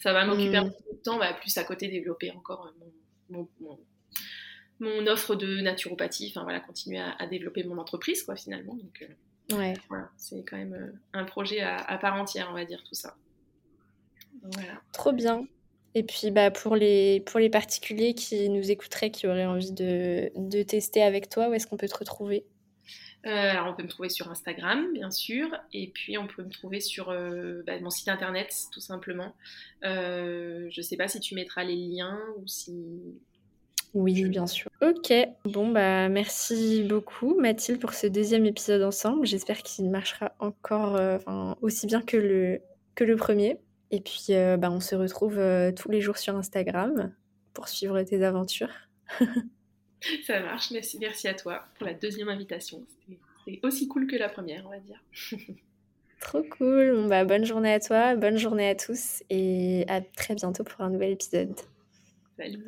ça 0.01 0.13
va 0.13 0.25
m'occuper 0.25 0.57
un 0.57 0.65
mmh. 0.65 0.73
peu 0.73 0.97
de 0.97 1.03
temps, 1.03 1.19
bah, 1.19 1.33
plus 1.35 1.57
à 1.59 1.65
côté 1.65 1.89
développer 1.89 2.31
encore 2.33 2.73
mon, 3.31 3.49
mon, 4.81 5.07
offre 5.07 5.35
de 5.35 5.61
naturopathie, 5.61 6.29
enfin 6.31 6.43
voilà, 6.43 6.61
continuer 6.61 6.99
à, 6.99 7.27
développer 7.27 7.65
mon 7.65 7.79
entreprise, 7.79 8.23
quoi, 8.23 8.37
finalement. 8.37 8.75
Donc, 8.75 9.09
ouais. 9.53 9.75
voilà, 9.89 10.11
c'est 10.17 10.45
quand 10.45 10.57
même 10.57 10.99
un 11.13 11.25
projet 11.25 11.61
à 11.61 11.99
part 11.99 12.15
entière, 12.15 12.49
on 12.51 12.55
va 12.55 12.65
dire, 12.65 12.83
tout 12.85 12.95
ça. 12.95 13.17
Trop 14.93 15.13
bien. 15.13 15.47
Et 15.95 16.03
puis 16.03 16.31
bah, 16.31 16.51
pour, 16.51 16.77
les, 16.77 17.21
pour 17.21 17.41
les 17.41 17.49
particuliers 17.49 18.13
qui 18.13 18.51
nous 18.51 18.71
écouteraient, 18.71 19.11
qui 19.11 19.27
auraient 19.27 19.47
envie 19.47 19.73
de, 19.73 20.31
de 20.37 20.63
tester 20.63 21.03
avec 21.03 21.31
toi, 21.31 21.49
où 21.49 21.55
est-ce 21.55 21.67
qu'on 21.67 21.79
peut 21.79 21.89
te 21.89 21.97
retrouver? 21.97 22.45
Euh, 23.27 23.31
alors 23.31 23.69
on 23.69 23.75
peut 23.75 23.83
me 23.83 23.89
trouver 23.89 24.09
sur 24.09 24.31
Instagram, 24.31 24.93
bien 24.93 25.11
sûr, 25.11 25.49
et 25.73 25.89
puis 25.89 26.17
on 26.17 26.27
peut 26.27 26.45
me 26.45 26.51
trouver 26.51 26.81
sur 26.81 27.09
euh, 27.09 27.63
bah, 27.67 27.81
mon 27.81 27.91
site 27.91 28.09
internet, 28.09 28.55
tout 28.73 28.81
simplement. 28.81 29.35
Euh, 29.85 30.69
je 30.71 30.81
ne 30.81 30.83
sais 30.83 30.97
pas 30.97 31.09
si 31.09 31.19
tu 31.19 31.35
mettras 31.35 31.65
les 31.65 31.75
liens 31.75 32.21
ou 32.39 32.47
si... 32.47 32.75
Oui, 33.95 34.23
bien 34.29 34.47
sûr. 34.47 34.71
Ok, 34.83 35.13
bon 35.47 35.71
bah 35.71 36.11
merci 36.11 36.83
beaucoup 36.83 37.41
Mathilde 37.41 37.81
pour 37.81 37.95
ce 37.95 38.07
deuxième 38.07 38.45
épisode 38.45 38.83
ensemble. 38.83 39.27
J'espère 39.27 39.63
qu'il 39.63 39.89
marchera 39.89 40.35
encore 40.39 41.01
aussi 41.63 41.87
bien 41.87 42.03
que 42.03 42.19
le, 42.19 42.61
que 42.95 43.05
le 43.05 43.17
premier. 43.17 43.59
Et 43.91 44.01
puis, 44.01 44.27
euh, 44.31 44.57
bah, 44.57 44.71
on 44.71 44.81
se 44.81 44.95
retrouve 44.95 45.39
euh, 45.39 45.73
tous 45.73 45.91
les 45.91 46.01
jours 46.01 46.19
sur 46.19 46.37
Instagram 46.37 47.13
pour 47.55 47.69
suivre 47.69 48.03
tes 48.03 48.25
aventures. 48.25 48.73
Ça 50.27 50.41
marche, 50.41 50.71
merci, 50.73 50.99
merci 50.99 51.29
à 51.29 51.35
toi 51.35 51.65
pour 51.77 51.87
la 51.87 51.95
deuxième 51.95 52.29
invitation. 52.29 52.85
C'était 53.45 53.61
aussi 53.63 53.89
cool 53.89 54.07
que 54.07 54.17
la 54.17 54.29
première, 54.29 54.67
on 54.67 54.71
va 54.71 54.79
dire. 54.79 55.03
Trop 56.21 56.43
cool. 56.43 57.07
bah, 57.09 57.25
bonne 57.25 57.45
journée 57.45 57.73
à 57.73 57.81
toi, 57.81 58.17
bonne 58.17 58.39
journée 58.39 58.69
à 58.69 58.75
tous 58.75 59.23
et 59.31 59.85
à 59.89 60.01
très 60.01 60.35
bientôt 60.35 60.65
pour 60.65 60.81
un 60.81 60.91
nouvel 60.91 61.13
épisode. 61.13 61.55
Salut. 62.37 62.65